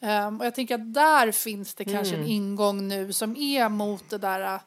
Um, 0.00 0.40
och 0.40 0.46
jag 0.46 0.54
tänker 0.54 0.74
att 0.74 0.94
där 0.94 1.32
finns 1.32 1.74
det 1.74 1.84
kanske 1.84 2.14
mm. 2.14 2.26
en 2.26 2.30
ingång 2.30 2.88
nu 2.88 3.12
som 3.12 3.36
är 3.36 3.68
mot 3.68 4.10
det 4.10 4.18
där 4.18 4.60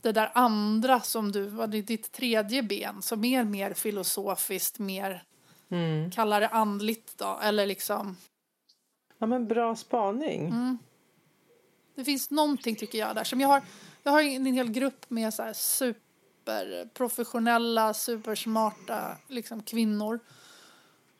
det 0.00 0.12
där 0.12 0.30
andra 0.34 1.00
som 1.00 1.32
du, 1.32 1.66
ditt 1.66 2.12
tredje 2.12 2.62
ben, 2.62 3.02
som 3.02 3.24
är 3.24 3.44
mer 3.44 3.74
filosofiskt, 3.74 4.78
mer 4.78 5.24
Mm. 5.74 6.10
kalla 6.10 6.40
det 6.40 6.48
andligt 6.48 7.18
då, 7.18 7.38
eller 7.42 7.66
liksom. 7.66 8.16
Ja 9.18 9.26
men 9.26 9.46
bra 9.46 9.76
spaning. 9.76 10.46
Mm. 10.46 10.78
Det 11.94 12.04
finns 12.04 12.30
någonting 12.30 12.76
tycker 12.76 12.98
jag 12.98 13.14
där 13.14 13.24
som 13.24 13.40
jag 13.40 13.48
har. 13.48 13.62
Jag 14.02 14.12
har 14.12 14.22
en, 14.22 14.46
hel 14.46 14.70
grupp 14.70 15.10
med 15.10 15.34
så 15.34 15.42
här 15.42 15.52
superprofessionella, 15.52 17.94
supersmarta 17.94 19.16
liksom 19.28 19.62
kvinnor. 19.62 20.20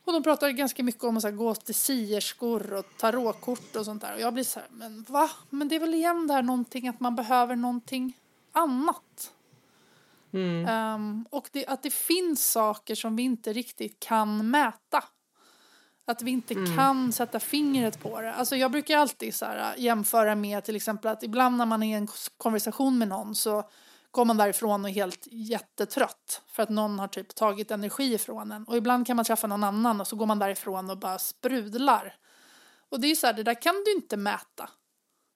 Och 0.05 0.13
de 0.13 0.23
pratar 0.23 0.51
ganska 0.51 0.83
mycket 0.83 1.05
om 1.05 1.17
att 1.17 1.25
här, 1.25 1.31
gå 1.31 1.55
till 1.55 1.75
sierskor 1.75 2.73
och 2.73 2.87
tarotkort 2.99 3.77
och 3.77 3.85
sånt 3.85 4.03
där. 4.03 4.15
Och 4.15 4.21
jag 4.21 4.35
blir 4.35 4.45
så 4.45 4.61
här, 4.61 4.69
men 4.71 5.03
va? 5.09 5.31
Men 5.51 5.69
det 5.69 5.75
är 5.75 5.81
väl 5.81 5.95
igen 5.95 6.27
där 6.27 6.43
någonting 6.43 6.89
att 6.89 7.01
man 7.01 7.17
behöver 7.17 7.57
någonting 7.57 8.17
annat. 8.53 9.33
Mm. 10.33 10.95
Um, 10.95 11.27
och 11.31 11.49
det, 11.53 11.67
att 11.67 11.83
det 11.83 11.93
finns 11.93 12.51
saker 12.51 12.95
som 12.95 13.17
vi 13.17 13.23
inte 13.23 13.53
riktigt 13.53 14.01
kan 14.01 14.51
mäta. 14.51 15.05
Att 16.07 16.23
vi 16.23 16.31
inte 16.31 16.55
Mm. 16.55 16.77
kan 16.77 17.13
sätta 17.13 17.41
fingret 17.41 18.01
på 18.03 18.21
det. 18.21 18.35
Alltså 18.35 18.57
jag 18.57 18.71
brukar 18.71 18.99
alltid 18.99 19.35
så 19.35 19.45
här, 19.45 19.75
jämföra 19.77 20.35
med 20.35 20.65
till 20.65 20.77
exempel 20.77 21.11
att 21.11 21.23
ibland 21.23 21.57
när 21.57 21.67
man 21.67 21.83
är 21.83 21.87
i 21.87 21.99
en 21.99 22.09
konversation 22.37 22.99
med 22.99 23.09
någon 23.09 23.35
så 23.35 23.65
går 24.15 24.25
man 24.25 24.37
därifrån 24.37 24.85
och 24.85 24.91
är 24.91 24.95
helt 24.95 25.27
jättetrött 25.31 26.43
för 26.47 26.63
att 26.63 26.69
någon 26.69 26.99
har 26.99 27.09
typ 27.09 27.35
tagit 27.35 27.71
energi 27.71 28.15
ifrån 28.15 28.53
en. 28.53 28.65
Och 28.65 28.77
ibland 28.77 29.07
kan 29.07 29.17
man 29.17 29.25
träffa 29.25 29.47
någon 29.47 29.65
annan 29.65 30.01
och 30.01 30.07
så 30.07 30.17
går 30.17 30.27
man 30.27 30.39
därifrån 30.39 30.91
och 30.91 30.99
bara 30.99 31.19
sprudlar. 31.19 32.15
Och 32.89 33.01
det 33.01 33.07
är 33.07 33.09
ju 33.09 33.17
så 33.17 33.27
här, 33.27 33.35
det 33.35 33.43
där 33.43 33.63
kan 33.63 33.75
du 33.87 33.93
inte 33.93 34.17
mäta. 34.17 34.71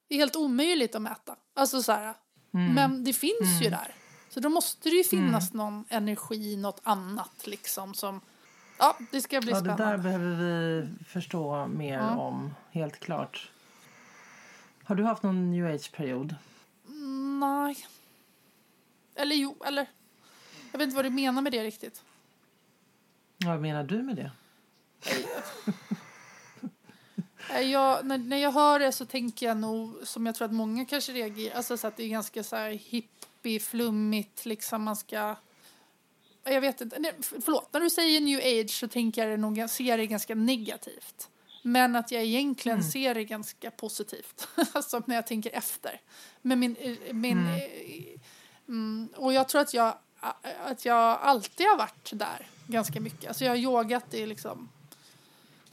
Det 0.08 0.14
är 0.14 0.18
helt 0.18 0.36
omöjligt 0.36 0.94
att 0.94 1.02
mäta. 1.02 1.36
Alltså 1.56 1.82
så 1.82 1.92
här, 1.92 2.14
Mm. 2.54 2.74
men 2.74 3.04
det 3.04 3.12
finns 3.12 3.62
ju 3.62 3.70
där. 3.70 3.94
Så 4.30 4.40
då 4.40 4.48
måste 4.48 4.88
det 4.88 4.96
ju 4.96 5.04
finnas 5.04 5.52
någon 5.52 5.84
energi, 5.88 6.56
något 6.56 6.80
annat 6.82 7.46
liksom 7.46 7.94
som... 7.94 8.20
Ja, 8.78 8.96
det 9.10 9.20
ska 9.20 9.40
bli 9.40 9.50
Ja, 9.50 9.54
det 9.60 9.60
spännande. 9.60 9.84
där 9.84 9.98
behöver 9.98 10.36
vi 10.36 10.88
förstå 11.04 11.66
mer 11.66 11.98
Ja. 11.98 12.16
om, 12.16 12.54
helt 12.70 13.00
klart. 13.00 13.50
Har 14.84 14.94
du 14.94 15.04
haft 15.04 15.22
någon 15.22 15.50
new 15.50 15.66
age-period? 15.74 16.34
Mm, 16.88 17.40
Nej. 17.40 17.86
Eller 19.18 19.36
jo, 19.36 19.56
eller... 19.64 19.86
Jag 20.72 20.78
vet 20.78 20.86
inte 20.86 20.96
vad 20.96 21.04
du 21.04 21.10
menar 21.10 21.42
med 21.42 21.52
det 21.52 21.64
riktigt. 21.64 22.02
Vad 23.38 23.60
menar 23.60 23.84
du 23.84 24.02
med 24.02 24.16
det? 24.16 24.30
Jag, 27.62 28.06
när, 28.06 28.18
när 28.18 28.36
jag 28.36 28.52
hör 28.52 28.78
det 28.78 28.92
så 28.92 29.06
tänker 29.06 29.46
jag 29.46 29.56
nog, 29.56 29.94
som 30.02 30.26
jag 30.26 30.34
tror 30.34 30.46
att 30.46 30.52
många 30.52 30.84
kanske 30.84 31.12
reagerar, 31.12 31.56
alltså 31.56 31.76
så 31.76 31.86
att 31.86 31.96
det 31.96 32.02
är 32.02 32.08
ganska 32.08 32.44
så 32.44 32.56
här 32.56 32.70
hippie, 32.70 33.60
flummigt, 33.60 34.46
liksom 34.46 34.82
man 34.82 34.96
ska... 34.96 35.36
Jag 36.44 36.60
vet 36.60 36.80
inte, 36.80 36.98
nej, 36.98 37.14
förlåt, 37.20 37.72
när 37.72 37.80
du 37.80 37.90
säger 37.90 38.20
new 38.20 38.38
age 38.38 38.70
så 38.70 38.88
tänker 38.88 39.22
jag 39.22 39.30
det 39.30 39.36
nog, 39.36 39.70
ser 39.70 39.98
det 39.98 40.06
ganska 40.06 40.34
negativt. 40.34 41.28
Men 41.62 41.96
att 41.96 42.10
jag 42.10 42.22
egentligen 42.22 42.84
ser 42.84 43.14
det 43.14 43.24
ganska 43.24 43.70
positivt, 43.70 44.48
alltså 44.72 45.02
när 45.06 45.14
jag 45.14 45.26
tänker 45.26 45.50
efter. 45.50 46.00
Men 46.42 46.58
min, 46.58 46.76
eh, 46.76 47.12
min, 47.12 47.46
eh, 47.46 48.17
mm, 48.68 49.08
och 49.16 49.32
jag 49.32 49.48
tror 49.48 49.60
att 49.60 49.74
jag, 49.74 49.94
att 50.64 50.84
jag 50.84 51.18
alltid 51.20 51.66
har 51.66 51.76
varit 51.76 52.10
där 52.12 52.46
ganska 52.66 53.00
mycket. 53.00 53.28
Alltså 53.28 53.44
jag 53.44 53.52
har 53.52 53.56
yogat 53.56 54.14
i 54.14 54.26
liksom 54.26 54.68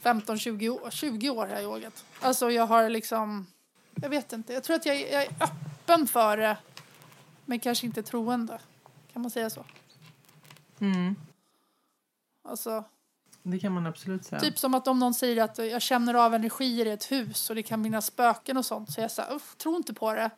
15-20 0.04 0.70
år. 0.70 0.89
20 0.91 1.30
år 1.30 1.48
har 1.48 1.54
jag 1.54 1.64
yogat. 1.64 2.06
Alltså 2.20 2.52
jag 2.52 2.68
har 2.68 2.89
liksom, 2.89 3.48
jag 3.96 4.10
vet 4.10 4.34
inte, 4.34 4.54
jag 4.54 4.64
tror 4.64 4.76
att 4.76 4.86
jag, 4.86 5.02
jag 5.02 5.24
är 5.24 5.30
öppen 5.39 6.08
för 6.08 6.38
det. 6.38 6.58
Men 7.46 7.60
kanske 7.60 7.86
inte 7.86 8.04
troende. 8.04 8.60
Kan 9.14 9.22
man 9.22 9.32
säga 9.32 9.50
så? 9.50 9.66
Mm. 10.80 11.16
Alltså, 12.43 12.84
Det 13.43 13.60
kan 13.60 13.72
man 13.72 13.86
absolut 13.88 14.26
säga. 14.26 14.41
typ 14.41 14.60
som 14.60 14.74
att 14.74 14.88
om 14.88 15.00
någon 15.00 15.14
säger 15.14 15.43
att 15.43 15.58
jag 15.58 15.82
känner 15.82 16.14
av 16.14 16.34
energier 16.34 16.86
i 16.86 16.91
ett 16.91 17.12
hus 17.12 17.50
och 17.50 17.56
det 17.56 17.64
kan 17.64 17.84
finnas 17.84 18.06
spöken 18.06 18.58
och 18.58 18.66
sånt. 18.66 18.91
Så 18.93 19.02
jag 19.02 19.12
säger, 19.12 19.41
tror 19.58 19.76
inte 19.76 19.93
på 19.93 20.14
det. 20.14 20.30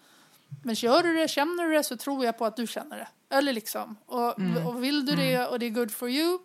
Men 0.64 0.76
gör 0.76 1.04
du 1.04 1.14
det, 1.14 1.28
känner 1.28 1.64
du 1.66 1.74
det 1.74 1.84
så 1.84 1.98
tror 1.98 2.26
jag 2.26 2.38
på 2.38 2.46
att 2.46 2.56
du 2.56 2.68
känner 2.68 2.98
det. 2.98 3.08
Eller 3.36 3.54
liksom. 3.54 3.96
Och, 4.06 4.40
Mm. 4.40 4.68
och 4.68 4.84
vill 4.84 5.06
du 5.06 5.16
det 5.16 5.48
och 5.48 5.60
det 5.60 5.66
är 5.66 5.70
good 5.70 5.92
for 5.92 6.10
you, 6.10 6.40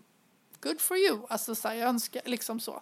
good 0.60 0.80
for 0.80 0.96
you. 0.96 1.18
Alltså 1.28 1.54
så 1.54 1.68
här, 1.68 1.74
jag 1.74 1.88
önskar 1.88 2.22
liksom 2.24 2.60
så. 2.60 2.72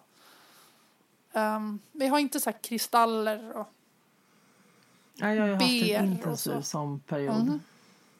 Um, 1.33 1.79
men 1.91 2.07
jag 2.07 2.09
har 2.09 2.19
inte 2.19 2.39
så 2.39 2.49
här 2.49 2.57
kristaller 2.63 3.51
och 3.57 3.67
Nej, 5.15 5.35
jag 5.37 5.43
har 5.43 5.49
haft 5.53 5.63
en 5.63 6.05
intensiv 6.11 6.51
så. 6.51 6.61
sån 6.61 6.99
period. 6.99 7.45
Mhm. 7.45 7.59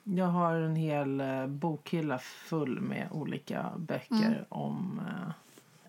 Jag 0.04 0.26
har 0.26 0.56
en 0.56 0.76
hel 0.76 1.22
eh, 1.22 1.48
bokhylla 1.48 2.20
full 2.20 2.80
med 2.82 3.08
olika 3.12 3.72
böcker 3.78 4.16
Mm. 4.16 4.46
om 4.50 5.02
eh, 5.08 5.34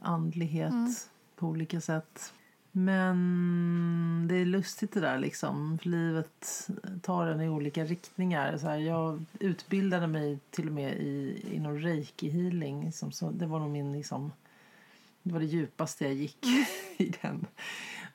andlighet 0.01 1.09
på 1.37 1.47
olika 1.47 1.81
sätt. 1.81 2.33
Men 2.73 4.27
det 4.29 4.37
är 4.37 4.45
lustigt 4.45 4.93
det 4.93 5.01
där 5.01 5.19
liksom. 5.19 5.79
För 5.83 5.89
Livet 5.89 6.69
tar 7.03 7.27
en 7.27 7.41
i 7.41 7.49
olika 7.49 7.85
riktningar. 7.85 8.59
Så 8.59 8.67
här, 8.67 8.77
jag 8.77 9.25
utbildade 9.41 10.07
mig 10.07 10.39
till 10.51 10.67
och 10.67 10.73
med 10.75 10.97
i, 10.97 11.45
inom 11.53 11.79
reiki 11.79 12.31
healing. 12.31 12.85
Liksom, 12.85 13.13
så 13.13 13.31
det 13.31 13.47
var 13.47 13.59
nog 13.59 13.71
min 13.71 13.93
liksom, 13.93 14.33
det 15.23 15.33
var 15.33 15.41
det 15.41 15.47
djupaste 15.47 16.05
jag 16.05 16.15
gick 16.15 16.47
i 16.97 17.13
den. 17.23 17.47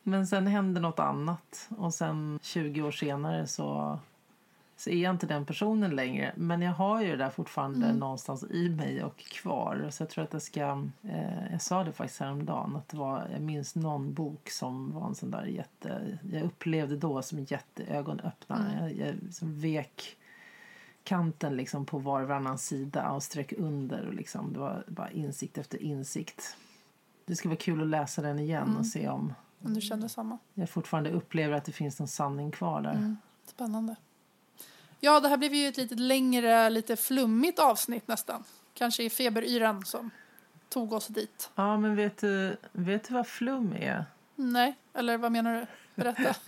Men 0.04 0.28
sen 0.28 0.48
hände 0.48 0.80
något 0.80 1.00
annat 1.00 1.70
och 1.78 1.94
sen 1.94 2.40
20 2.42 2.82
år 2.82 2.92
senare 2.92 3.48
så, 3.48 4.00
så 4.78 4.90
är 4.90 5.04
jag 5.04 5.14
inte 5.14 5.28
den 5.28 5.46
personen 5.46 5.96
längre. 5.96 6.34
Men 6.36 6.62
jag 6.62 6.72
har 6.72 7.02
ju 7.02 7.12
det 7.12 7.18
där 7.18 7.30
fortfarande 7.30 7.94
någonstans 7.94 8.44
i 8.44 8.70
mig 8.70 9.04
och 9.04 9.18
kvar. 9.18 9.88
Så 9.92 10.04
jag 10.04 10.10
tror 10.10 10.24
att 10.24 10.34
jag 10.34 10.42
ska, 10.42 10.88
eh, 11.04 11.52
jag 11.52 11.62
sa 11.62 11.84
det 11.84 11.92
faktiskt 11.92 12.20
häromdagen 12.20 12.76
att 12.76 12.90
det 12.90 12.98
var, 12.98 13.28
jag 13.32 13.42
minns 13.42 13.76
någon 13.76 14.14
bok 14.14 14.50
som 14.50 14.92
var 14.92 15.08
en 15.08 15.16
sån 15.16 15.32
där 15.32 15.46
jätte, 15.46 16.18
jag 16.32 16.44
upplevde 16.44 16.98
då 16.98 17.22
som 17.22 17.40
jätteögonöppnare. 17.40 18.94
Jag, 18.98 19.08
jag 19.08 19.34
som 19.34 19.60
vek 19.60 20.18
kanten 21.04 21.56
liksom 21.56 21.86
på 21.86 22.00
var 22.00 22.22
och 22.22 22.28
varannan 22.28 22.58
sida 22.58 23.12
och 23.12 23.24
strök 23.24 23.54
under 23.58 24.08
och 24.08 24.14
liksom 24.14 24.54
det 24.54 24.60
var 24.60 24.84
bara 24.88 25.12
insikt 25.12 25.58
efter 25.58 25.84
insikt. 25.84 26.58
Det 27.26 27.36
ska 27.36 27.50
vara 27.50 27.58
kul 27.58 27.82
att 27.82 27.88
läsa 27.88 28.22
den 28.22 28.40
igen 28.40 28.78
och 28.78 28.86
se 28.86 29.10
om 29.10 29.34
om 29.62 29.74
du 29.74 29.82
känner 29.82 30.08
samma. 30.08 30.38
jag 30.54 30.70
fortfarande 30.70 31.12
upplever 31.12 31.54
att 31.54 31.66
det 31.66 31.72
finns 31.72 32.00
någon 32.00 32.08
sanning 32.08 32.52
kvar 32.52 32.82
där. 32.82 33.16
Spännande. 33.46 33.96
Ja, 35.00 35.20
det 35.20 35.28
här 35.28 35.38
blev 35.38 35.54
ju 35.54 35.68
ett 35.68 35.78
lite 35.78 35.96
längre, 35.96 36.70
lite 36.70 36.96
flummigt 36.96 37.60
avsnitt 37.60 38.08
nästan. 38.08 38.44
Kanske 38.74 39.04
i 39.04 39.10
feberyran 39.10 39.86
som 39.86 40.10
tog 40.70 40.94
oss 40.94 41.08
dit. 41.08 41.52
Ja, 41.56 41.78
men 41.78 41.96
vet 41.96 42.18
du, 42.18 42.58
vet 42.72 43.08
du 43.08 43.14
vad 43.14 43.28
flum 43.28 43.74
är? 43.74 44.06
Nej, 44.36 44.76
eller 44.94 45.18
vad 45.18 45.32
menar 45.32 45.56
du? 45.56 45.66
Berätta. 45.96 46.36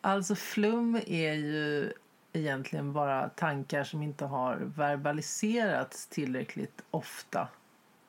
Alltså 0.00 0.34
flum 0.34 1.00
är 1.06 1.32
ju 1.32 1.92
egentligen 2.32 2.92
bara 2.92 3.28
tankar 3.28 3.84
som 3.84 4.02
inte 4.02 4.24
har 4.24 4.56
verbaliserats 4.56 6.06
tillräckligt 6.06 6.82
ofta. 6.90 7.48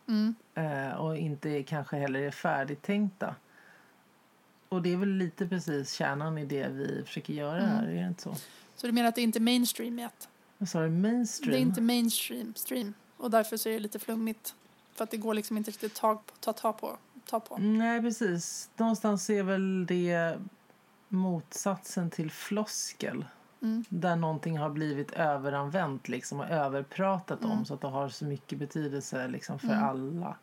Mm. 0.07 0.35
Eh, 0.55 0.91
och 0.91 1.17
inte 1.17 1.63
kanske 1.63 1.97
heller 1.97 2.19
är 2.19 2.31
färdigtänkta. 2.31 3.35
Och 4.69 4.81
det 4.81 4.93
är 4.93 4.97
väl 4.97 5.09
lite 5.09 5.47
precis 5.47 5.93
kärnan 5.93 6.37
i 6.37 6.45
det 6.45 6.67
vi 6.67 7.03
försöker 7.05 7.33
göra 7.33 7.61
här, 7.61 7.87
är 7.87 7.93
det 7.93 8.07
inte 8.07 8.21
så? 8.21 8.35
Så 8.77 8.87
du 8.87 8.93
menar 8.93 9.09
att 9.09 9.15
det 9.15 9.21
inte 9.21 9.39
är 9.39 9.41
mainstream 9.41 9.99
yet? 9.99 10.29
Vad 10.57 10.69
sa 10.69 10.81
du? 10.81 10.89
Mainstream? 10.89 11.51
Det 11.51 11.57
är 11.57 11.61
inte 11.61 11.81
mainstream, 11.81 12.53
stream. 12.55 12.93
Och 13.17 13.31
därför 13.31 13.57
så 13.57 13.69
är 13.69 13.73
det 13.73 13.79
lite 13.79 13.99
flummigt. 13.99 14.55
För 14.95 15.03
att 15.03 15.11
det 15.11 15.17
går 15.17 15.33
liksom 15.33 15.57
inte 15.57 15.71
riktigt 15.71 15.95
tag 15.95 16.25
på, 16.25 16.33
ta, 16.39 16.53
ta 16.53 16.73
på. 16.73 16.97
Ta 17.29 17.39
på. 17.39 17.57
Nej, 17.57 18.01
precis. 18.01 18.69
Någonstans 18.77 19.29
är 19.29 19.43
väl 19.43 19.85
det 19.85 20.37
motsatsen 21.07 22.09
till 22.09 22.31
floskel. 22.31 23.25
Mm. 23.61 23.85
Där 23.89 24.15
någonting 24.15 24.57
har 24.57 24.69
blivit 24.69 25.11
överanvänt 25.11 26.07
liksom, 26.07 26.39
och 26.39 26.49
överpratat 26.49 27.45
om 27.45 27.65
så 27.65 27.73
att 27.73 27.81
det 27.81 27.87
har 27.87 28.09
så 28.09 28.25
mycket 28.25 28.59
betydelse 28.59 29.27
liksom, 29.27 29.59
för 29.59 29.73
alla. 29.73 30.37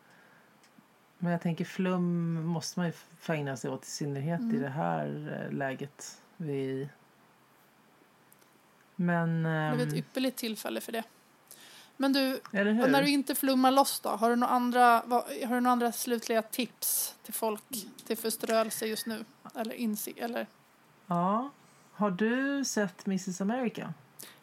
Men 1.17 1.31
jag 1.31 1.41
tänker 1.41 1.65
flum 1.65 2.33
måste 2.33 2.79
man 2.79 2.87
ju 2.87 2.93
ägna 3.33 3.57
sig 3.57 3.71
åt 3.71 3.85
i 3.85 3.89
synnerhet 3.89 4.41
i 4.41 4.59
det 4.59 4.69
här 4.69 5.37
eh, 5.45 5.57
läget 5.57 6.21
vi 6.37 6.53
är 6.53 6.73
i. 6.73 6.89
Men... 8.95 9.43
Det 9.43 9.75
blev 9.75 9.87
ett 9.87 9.93
ehm, 9.93 9.99
ypperligt 9.99 10.37
tillfälle 10.37 10.81
för 10.81 10.91
det. 10.91 11.03
Men 11.97 12.13
du, 12.13 12.39
när 12.51 13.01
du 13.01 13.09
inte 13.09 13.35
flummar 13.35 13.71
loss 13.71 13.99
då? 13.99 14.09
Har 14.09 14.29
du 14.29 14.35
några 14.35 14.53
andra, 14.53 15.03
har 15.45 15.55
du 15.55 15.59
några 15.59 15.71
andra 15.71 15.91
slutliga 15.91 16.41
tips 16.41 17.15
till 17.23 17.33
folk 17.33 17.63
till 18.07 18.17
förströelse 18.17 18.85
just 18.85 19.05
nu? 19.05 19.25
Eller 19.55 19.73
insikt? 19.73 20.19
Eller? 20.19 20.47
Ja. 21.07 21.49
Har 21.93 22.11
du 22.11 22.65
sett 22.65 23.07
Mrs 23.07 23.41
America? 23.41 23.93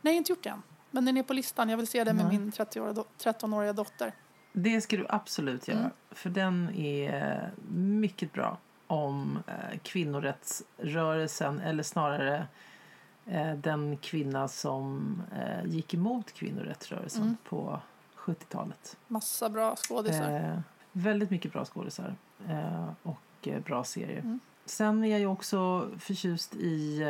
Nej, 0.00 0.16
inte 0.16 0.32
gjort 0.32 0.42
det 0.42 0.50
än. 0.50 0.62
Men 0.90 1.05
den 1.05 1.16
är 1.16 1.22
på 1.22 1.32
listan. 1.32 1.68
Jag 1.68 1.76
vill 1.76 1.86
se 1.86 2.05
den 2.05 2.16
med 2.16 2.26
Nej. 2.26 2.38
min 2.38 2.53
30-åriga 2.53 2.92
do- 2.92 3.07
13-åriga 3.18 3.72
dotter. 3.72 4.12
Det 4.53 4.80
ska 4.80 4.96
du 4.96 5.07
absolut 5.09 5.68
göra. 5.68 5.78
Mm. 5.78 5.90
För 6.11 6.30
den 6.30 6.70
är 6.76 7.50
mycket 7.76 8.32
bra 8.32 8.59
om 8.86 9.42
eh, 9.46 9.78
kvinnorättsrörelsen 9.82 11.61
eller 11.61 11.82
snarare 11.82 12.46
den 13.57 13.97
kvinna 13.97 14.49
som 14.49 15.23
eh, 15.37 15.64
gick 15.70 15.95
emot 15.95 16.33
kvinnorättsrörelsen 16.33 17.23
Mm. 17.23 17.37
på 17.49 17.81
70-talet. 18.16 18.97
Massa 19.09 19.49
bra 19.49 19.77
skådisar. 19.77 20.31
Eh, 20.37 20.59
väldigt 20.93 21.31
mycket 21.31 21.53
bra 21.53 21.64
skådisar 21.64 22.14
eh, 22.49 22.91
och 23.03 23.49
eh, 23.49 23.61
bra 23.61 23.85
serier. 23.85 24.18
Mm. 24.18 24.41
Sen 24.64 25.05
är 25.05 25.09
jag 25.09 25.20
ju 25.20 25.27
också 25.27 25.89
förtjust 25.99 26.55
i 26.55 27.03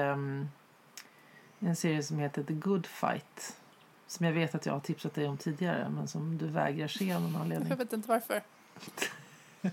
en 1.61 1.77
serie 1.77 2.03
som 2.03 2.19
heter 2.19 2.43
The 2.43 2.55
Good 2.55 2.87
Fight. 2.87 3.57
Som 4.07 4.27
jag 4.27 4.33
vet 4.33 4.55
att 4.55 4.67
jag 4.67 4.73
har 4.73 4.81
tipsat 4.81 5.15
dig 5.15 5.29
om 5.29 5.37
tidigare 5.37 5.89
men 5.89 6.09
som 6.09 6.39
du 6.39 6.47
vägrar 6.47 6.89
se 6.89 7.13
av 7.13 7.23
någon 7.23 7.37
anledning. 7.37 7.69
Jag 7.69 7.77
vet 7.77 7.93
inte 7.93 8.09
varför. 8.09 8.43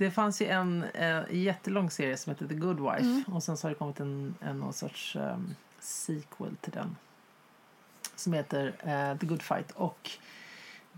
Det 0.00 0.10
fanns 0.10 0.42
ju 0.42 0.46
en 0.46 0.82
eh, 0.82 1.22
jättelång 1.30 1.90
serie 1.90 2.16
som 2.16 2.30
heter 2.30 2.46
The 2.48 2.54
Good 2.54 2.80
Wife 2.80 3.00
Mm. 3.00 3.24
och 3.26 3.42
sen 3.42 3.56
så 3.56 3.66
har 3.66 3.70
det 3.70 3.78
kommit 3.78 4.00
en, 4.00 4.34
en 4.40 4.58
någon 4.58 4.72
sorts 4.72 5.16
ehm, 5.16 5.54
sequel 5.80 6.56
till 6.60 6.72
den 6.72 6.96
som 8.16 8.32
heter 8.32 8.66
eh, 8.78 9.18
The 9.18 9.26
Good 9.26 9.42
Fight 9.42 9.70
och 9.70 10.10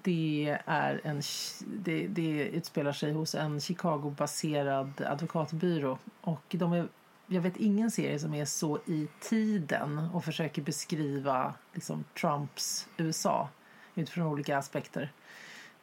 det 0.03 0.59
är 0.67 1.01
en 1.05 1.23
det, 1.67 2.07
det 2.07 2.49
utspelar 2.49 2.93
sig 2.93 3.13
hos 3.13 3.35
en 3.35 3.61
Chicago-baserad 3.61 5.03
advokatbyrå 5.07 5.99
och 6.21 6.45
de 6.51 6.73
är 6.73 6.89
jag 7.27 7.43
vet 7.43 7.57
ingen 7.57 7.91
serie 7.91 8.19
som 8.19 8.35
är 8.35 8.45
så 8.45 8.79
i 8.87 9.09
tiden 9.21 9.99
och 9.99 10.25
försöker 10.25 10.63
beskriva 10.63 11.55
liksom, 11.73 12.05
Trumps 12.21 12.89
USA 12.97 13.49
utifrån 13.95 14.27
olika 14.27 14.59
aspekter. 14.59 15.13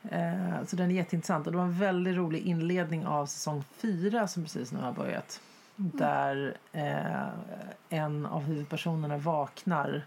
Eh, 0.03 0.65
så 0.65 0.75
den 0.75 0.91
är 0.91 0.95
jätteintressant. 0.95 1.45
Och 1.45 1.51
det 1.51 1.57
var 1.57 1.65
en 1.65 1.79
väldigt 1.79 2.15
rolig 2.15 2.41
inledning 2.41 3.05
av 3.05 3.25
säsong 3.25 3.63
fyra 3.71 4.27
som 4.27 4.43
precis 4.43 4.71
nu 4.71 4.79
har 4.79 4.91
börjat. 4.91 5.41
Där 5.75 6.57
eh, 6.71 7.27
en 7.89 8.25
av 8.25 8.41
huvudpersonerna 8.41 9.17
vaknar 9.17 10.05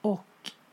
och 0.00 0.24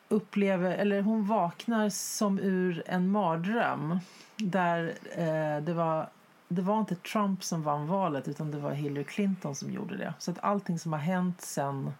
upplever, 0.08 0.72
eller 0.72 1.02
hon 1.02 1.28
vaknar 1.28 1.90
som 1.90 2.40
ur 2.40 2.84
en 2.86 3.10
mardröm. 3.10 4.00
Där 4.38 4.94
eh, 5.16 5.64
det 5.64 5.74
var 5.74 6.10
det 6.48 6.62
var 6.62 6.80
inte 6.80 6.96
Trump 6.96 7.44
som 7.44 7.64
vann 7.64 7.88
valet 7.88 8.28
utan 8.28 8.52
det 8.52 8.60
var 8.60 8.72
Hillary 8.72 9.04
Clinton 9.04 9.56
som 9.56 9.72
gjorde 9.72 9.98
det. 9.98 10.14
Så 10.20 10.32
att 10.32 10.40
allting 10.44 10.80
som 10.80 10.94
har 10.94 11.00
hänt 11.00 11.42
sen 11.42 11.94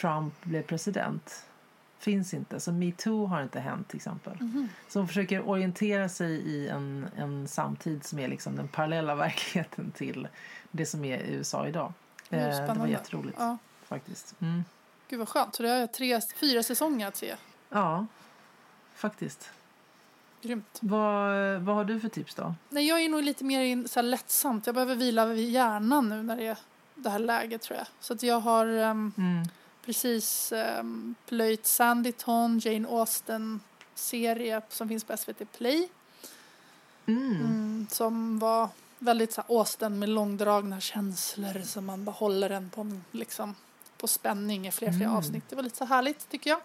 Trump 0.00 0.44
blev 0.44 0.62
president 0.62 1.46
finns 1.98 2.34
inte. 2.34 2.60
Så 2.60 2.72
metoo 2.72 3.26
har 3.26 3.42
inte 3.42 3.60
hänt 3.60 3.88
till 3.88 3.96
exempel. 3.96 4.34
Mhm. 4.40 4.68
Så 4.88 4.98
hon 4.98 5.08
försöker 5.08 5.48
orientera 5.48 6.08
sig 6.08 6.32
i 6.32 6.68
en, 6.68 7.06
en 7.16 7.48
samtid 7.48 8.04
som 8.04 8.18
är 8.18 8.28
liksom 8.28 8.56
den 8.56 8.68
parallella 8.68 9.14
verkligheten 9.24 9.90
till 9.90 10.28
det 10.70 10.86
som 10.86 11.04
är 11.04 11.18
USA 11.18 11.68
idag. 11.68 11.92
Eh, 12.30 12.38
det 12.66 12.74
var 12.78 12.86
jätteroligt 12.86 13.36
Ja. 13.40 13.58
faktiskt. 13.84 14.34
Mm. 14.40 14.64
Gud 15.08 15.18
vad 15.18 15.28
skönt. 15.28 15.54
Så 15.54 15.62
det 15.62 15.68
är 15.70 15.86
tre, 15.86 16.20
fyra 16.36 16.62
säsonger 16.62 17.06
att 17.08 17.16
se. 17.16 17.34
Ja, 17.68 18.06
faktiskt. 18.94 19.50
Grymt. 20.42 20.78
Vad, 20.80 21.60
vad 21.60 21.76
har 21.76 21.84
du 21.84 22.00
för 22.00 22.08
tips 22.08 22.34
då? 22.34 22.54
Nej, 22.68 22.88
jag 22.88 23.00
är 23.02 23.08
nog 23.08 23.22
lite 23.22 23.44
mer 23.44 23.60
in, 23.60 23.88
så 23.88 23.98
här 24.00 24.04
lättsamt. 24.04 24.66
Jag 24.66 24.74
behöver 24.74 24.94
vila 24.94 25.26
vid 25.26 25.50
hjärnan 25.50 26.08
nu 26.08 26.22
när 26.22 26.36
det 26.36 26.46
är 26.46 26.58
det 26.94 27.10
här 27.10 27.18
läget 27.18 27.62
tror 27.62 27.78
jag. 27.78 27.86
Så 28.00 28.12
att 28.12 28.22
jag 28.22 28.40
har 28.40 28.66
ehm, 28.66 29.12
Mm. 29.18 29.42
Precis 29.86 30.52
um, 30.80 31.14
plöjt 31.26 31.66
Sanditon, 31.66 32.58
Jane 32.58 32.88
Austen-serie 32.88 34.62
som 34.68 34.88
finns 34.88 35.04
på 35.04 35.16
SVT 35.16 35.52
Play. 35.58 35.88
Mm. 37.06 37.36
Mm, 37.36 37.86
som 37.90 38.38
var 38.38 38.68
väldigt 38.98 39.32
så 39.32 39.40
här, 39.48 39.58
Austen 39.58 39.98
med 39.98 40.08
långdragna 40.08 40.80
känslor 40.80 41.62
som 41.62 41.84
man 41.86 42.04
bara 42.04 42.12
håller 42.12 42.50
en 42.50 42.70
på, 42.70 43.00
liksom, 43.12 43.54
på 43.98 44.08
spänning 44.08 44.66
i 44.66 44.72
flera, 44.72 44.92
flera 44.92 45.04
Mm. 45.04 45.16
avsnitt. 45.16 45.44
Det 45.48 45.56
var 45.56 45.62
lite 45.62 45.76
så 45.76 45.84
härligt 45.84 46.30
tycker 46.30 46.50
jag. 46.50 46.60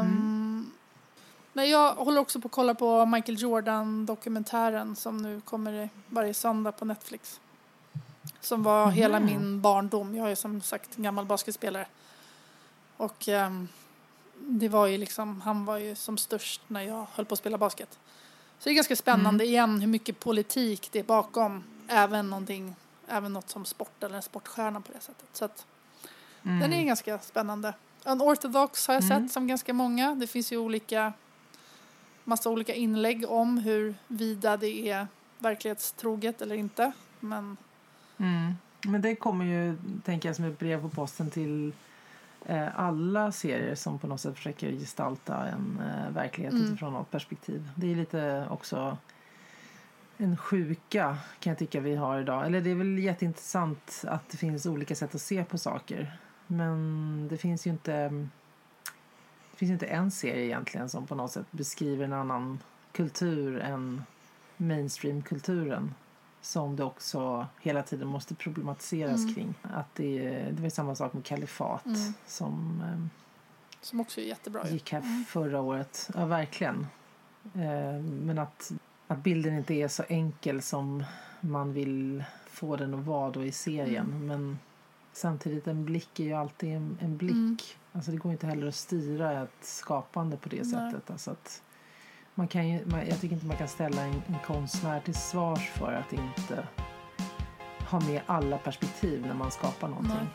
Um, 0.00 0.72
Men 1.52 1.70
jag 1.70 1.94
håller 1.94 2.20
också 2.20 2.40
på 2.40 2.46
att 2.46 2.52
kolla 2.52 2.74
på 2.74 3.06
Michael 3.06 3.42
Jordan-dokumentären 3.42 4.96
som 4.96 5.16
nu 5.16 5.40
kommer 5.40 5.88
varje 6.06 6.34
söndag 6.34 6.72
på 6.72 6.84
Netflix. 6.84 7.40
Som 8.40 8.62
var 8.62 8.90
hela 8.90 9.20
Mhm. 9.20 9.26
min 9.26 9.60
barndom. 9.60 10.14
Jag 10.14 10.30
är 10.30 10.34
som 10.34 10.60
sagt 10.60 10.96
en 10.98 11.02
gammal 11.04 11.26
basketspelare. 11.26 11.86
Och 12.96 13.28
ehm, 13.28 13.68
det 14.38 14.68
var 14.68 14.86
ju 14.86 14.98
liksom, 14.98 15.40
han 15.40 15.64
var 15.64 15.76
ju 15.78 15.94
som 15.94 16.18
störst 16.18 16.60
när 16.66 16.82
jag 16.82 17.06
höll 17.12 17.24
på 17.26 17.32
att 17.34 17.38
spela 17.38 17.58
basket. 17.58 17.98
Så 18.58 18.68
det 18.68 18.70
är 18.72 18.74
ganska 18.74 18.96
spännande 18.96 19.44
igen 19.44 19.80
hur 19.80 19.86
mycket 19.88 20.20
politik 20.20 20.88
det 20.92 20.98
är 20.98 21.04
bakom 21.04 21.64
även 21.88 22.30
någonting, 22.30 22.74
även 23.08 23.32
något 23.32 23.50
som 23.50 23.64
sport 23.64 24.02
eller 24.02 24.16
en 24.16 24.22
sportstjärna 24.22 24.80
på 24.80 24.92
det 24.92 25.00
sättet. 25.00 25.28
Så 25.32 25.44
att 25.44 25.66
Mm. 26.42 26.60
den 26.60 26.72
är 26.72 26.84
ganska 26.84 27.18
spännande. 27.18 27.74
Unorthodox 28.04 28.86
har 28.86 28.94
jag 28.94 29.04
Mm. 29.04 29.22
sett 29.28 29.32
som 29.32 29.46
ganska 29.46 29.72
många. 29.72 30.14
Det 30.14 30.26
finns 30.26 30.52
ju 30.52 30.56
olika, 30.56 31.12
massa 32.24 32.50
olika 32.50 32.74
inlägg 32.74 33.30
om 33.30 33.58
hur 33.58 33.94
vida 34.06 34.56
det 34.56 34.88
är 34.90 35.06
verklighetstroget 35.38 36.42
eller 36.42 36.54
inte. 36.54 36.92
Men 37.20 37.56
Mm. 38.20 38.52
Men 38.86 39.02
det 39.02 39.14
kommer 39.14 39.44
ju, 39.44 39.76
tänker 40.04 40.28
jag, 40.28 40.36
som 40.36 40.44
ett 40.44 40.58
brev 40.58 40.82
på 40.82 40.88
posten 40.88 41.30
till 41.30 41.72
eh, 42.46 42.80
alla 42.80 43.32
serier 43.32 43.74
som 43.74 43.98
på 43.98 44.06
något 44.06 44.20
sätt 44.20 44.36
försöker 44.36 44.72
gestalta 44.72 45.48
en 45.48 45.80
eh, 45.86 46.14
verklighet 46.14 46.52
Mm. 46.52 46.64
utifrån 46.66 46.92
något 46.92 47.10
perspektiv. 47.10 47.70
Det 47.74 47.92
är 47.92 47.96
lite 47.96 48.46
också 48.50 48.96
en 50.16 50.36
sjuka 50.36 51.16
kan 51.38 51.50
jag 51.50 51.58
tycka 51.58 51.80
vi 51.80 51.96
har 51.96 52.20
idag. 52.20 52.46
Eller 52.46 52.60
det 52.60 52.70
är 52.70 52.74
väl 52.74 52.98
jätteintressant 52.98 54.04
att 54.06 54.28
det 54.30 54.36
finns 54.36 54.66
olika 54.66 54.94
sätt 54.94 55.14
att 55.14 55.20
se 55.20 55.44
på 55.44 55.58
saker. 55.58 56.16
Men 56.46 57.28
det 57.30 57.36
finns 57.36 57.66
ju 57.66 57.70
inte 57.70 58.08
det 59.50 59.56
finns 59.56 59.70
inte 59.70 59.86
en 59.86 60.10
serie 60.10 60.44
egentligen 60.44 60.88
som 60.88 61.06
på 61.06 61.14
något 61.14 61.32
sätt 61.32 61.46
beskriver 61.50 62.04
en 62.04 62.12
annan 62.12 62.58
kultur 62.92 63.60
än 63.60 64.02
mainstream-kulturen 64.56 65.94
som 66.42 66.76
det 66.76 66.84
också 66.84 67.46
hela 67.60 67.82
tiden 67.82 68.08
måste 68.08 68.34
problematiseras 68.34 69.20
Mm. 69.22 69.34
kring. 69.34 69.54
Att 69.62 69.94
det, 69.94 70.28
det 70.52 70.62
var 70.62 70.68
samma 70.68 70.94
sak 70.94 71.12
med 71.12 71.24
Kalifat 71.24 71.86
Mm. 71.86 72.12
som 72.26 72.82
eh, 72.86 73.20
som 73.82 74.00
också 74.00 74.20
är 74.20 74.24
jättebra. 74.24 74.68
gick 74.68 74.92
här 74.92 75.00
Mm. 75.00 75.24
förra 75.24 75.60
året. 75.60 76.10
Ja, 76.14 76.26
verkligen. 76.26 76.86
Eh, 77.54 78.00
men 78.02 78.38
att, 78.38 78.72
att 79.06 79.18
bilden 79.18 79.54
inte 79.54 79.74
är 79.74 79.88
så 79.88 80.02
enkel 80.08 80.62
som 80.62 81.04
man 81.40 81.72
vill 81.72 82.24
få 82.46 82.76
den 82.76 82.94
att 82.94 83.04
vara 83.06 83.30
då 83.30 83.44
i 83.44 83.52
serien. 83.52 84.06
Mm. 84.06 84.26
Men 84.26 84.58
samtidigt, 85.12 85.66
en 85.66 85.84
blick 85.84 86.20
är 86.20 86.24
ju 86.24 86.32
alltid 86.32 86.76
en, 86.76 86.98
en 87.00 87.16
blick. 87.16 87.32
Mm. 87.32 87.56
Alltså 87.92 88.10
det 88.10 88.16
går 88.16 88.32
inte 88.32 88.46
heller 88.46 88.66
att 88.68 88.74
styra 88.74 89.42
ett 89.42 89.50
skapande 89.60 90.36
på 90.36 90.48
det 90.48 90.56
Nej. 90.62 90.64
sättet. 90.92 91.10
Alltså 91.10 91.30
att 91.30 91.62
man 92.34 92.48
kan 92.48 92.68
ju, 92.68 92.86
man, 92.86 93.00
jag 93.08 93.20
tycker 93.20 93.34
inte 93.34 93.46
man 93.46 93.56
kan 93.56 93.68
ställa 93.68 94.02
en, 94.02 94.22
en 94.26 94.36
konstnär 94.46 95.00
till 95.00 95.14
svars 95.14 95.68
för 95.70 95.92
att 95.92 96.12
inte 96.12 96.66
ha 97.90 98.00
med 98.00 98.20
alla 98.26 98.58
perspektiv 98.58 99.26
när 99.26 99.34
man 99.34 99.50
skapar 99.50 99.88
någonting. 99.88 100.28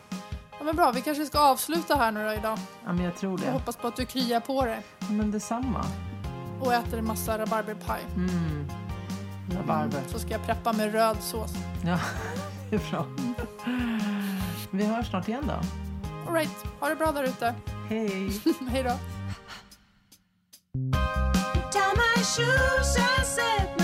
Ja, 0.58 0.64
men 0.64 0.76
bra, 0.76 0.92
vi 0.92 1.00
kanske 1.00 1.26
ska 1.26 1.38
avsluta 1.38 1.96
här 1.96 2.12
nu 2.12 2.24
då 2.24 2.32
idag. 2.34 2.58
Ja, 2.84 2.92
men 2.92 3.04
jag 3.04 3.16
tror 3.16 3.32
Jag 3.40 3.40
det. 3.48 3.52
hoppas 3.52 3.76
på 3.76 3.88
att 3.88 3.96
du 3.96 4.06
kryar 4.06 4.40
på 4.40 4.64
dig 4.64 4.82
Ja, 4.98 5.06
Men 5.10 5.30
detsamma. 5.30 5.84
och 6.60 6.74
äter 6.74 6.98
en 6.98 7.06
massa 7.06 7.38
rabarberpaj. 7.38 8.00
Mm. 8.16 8.68
Rabarber. 9.58 10.00
Så 10.06 10.18
ska 10.18 10.30
jag 10.30 10.42
preppa 10.46 10.72
med 10.72 10.92
röd 10.92 11.16
sås. 11.20 11.54
Ja, 11.84 11.98
det 12.70 12.76
är 12.76 12.90
bra. 12.90 13.06
Vi 14.70 14.84
hörs 14.86 15.10
snart 15.10 15.28
igen 15.28 15.44
då. 15.46 15.54
All 16.28 16.34
right, 16.34 16.50
ha 16.80 16.88
det 16.88 16.96
bra 16.96 17.12
där 17.12 17.24
ute. 17.24 17.54
Hej! 17.88 18.40
Hej 18.70 18.82
då. 18.82 18.92
Shoes, 22.36 22.96
I. 22.98 23.75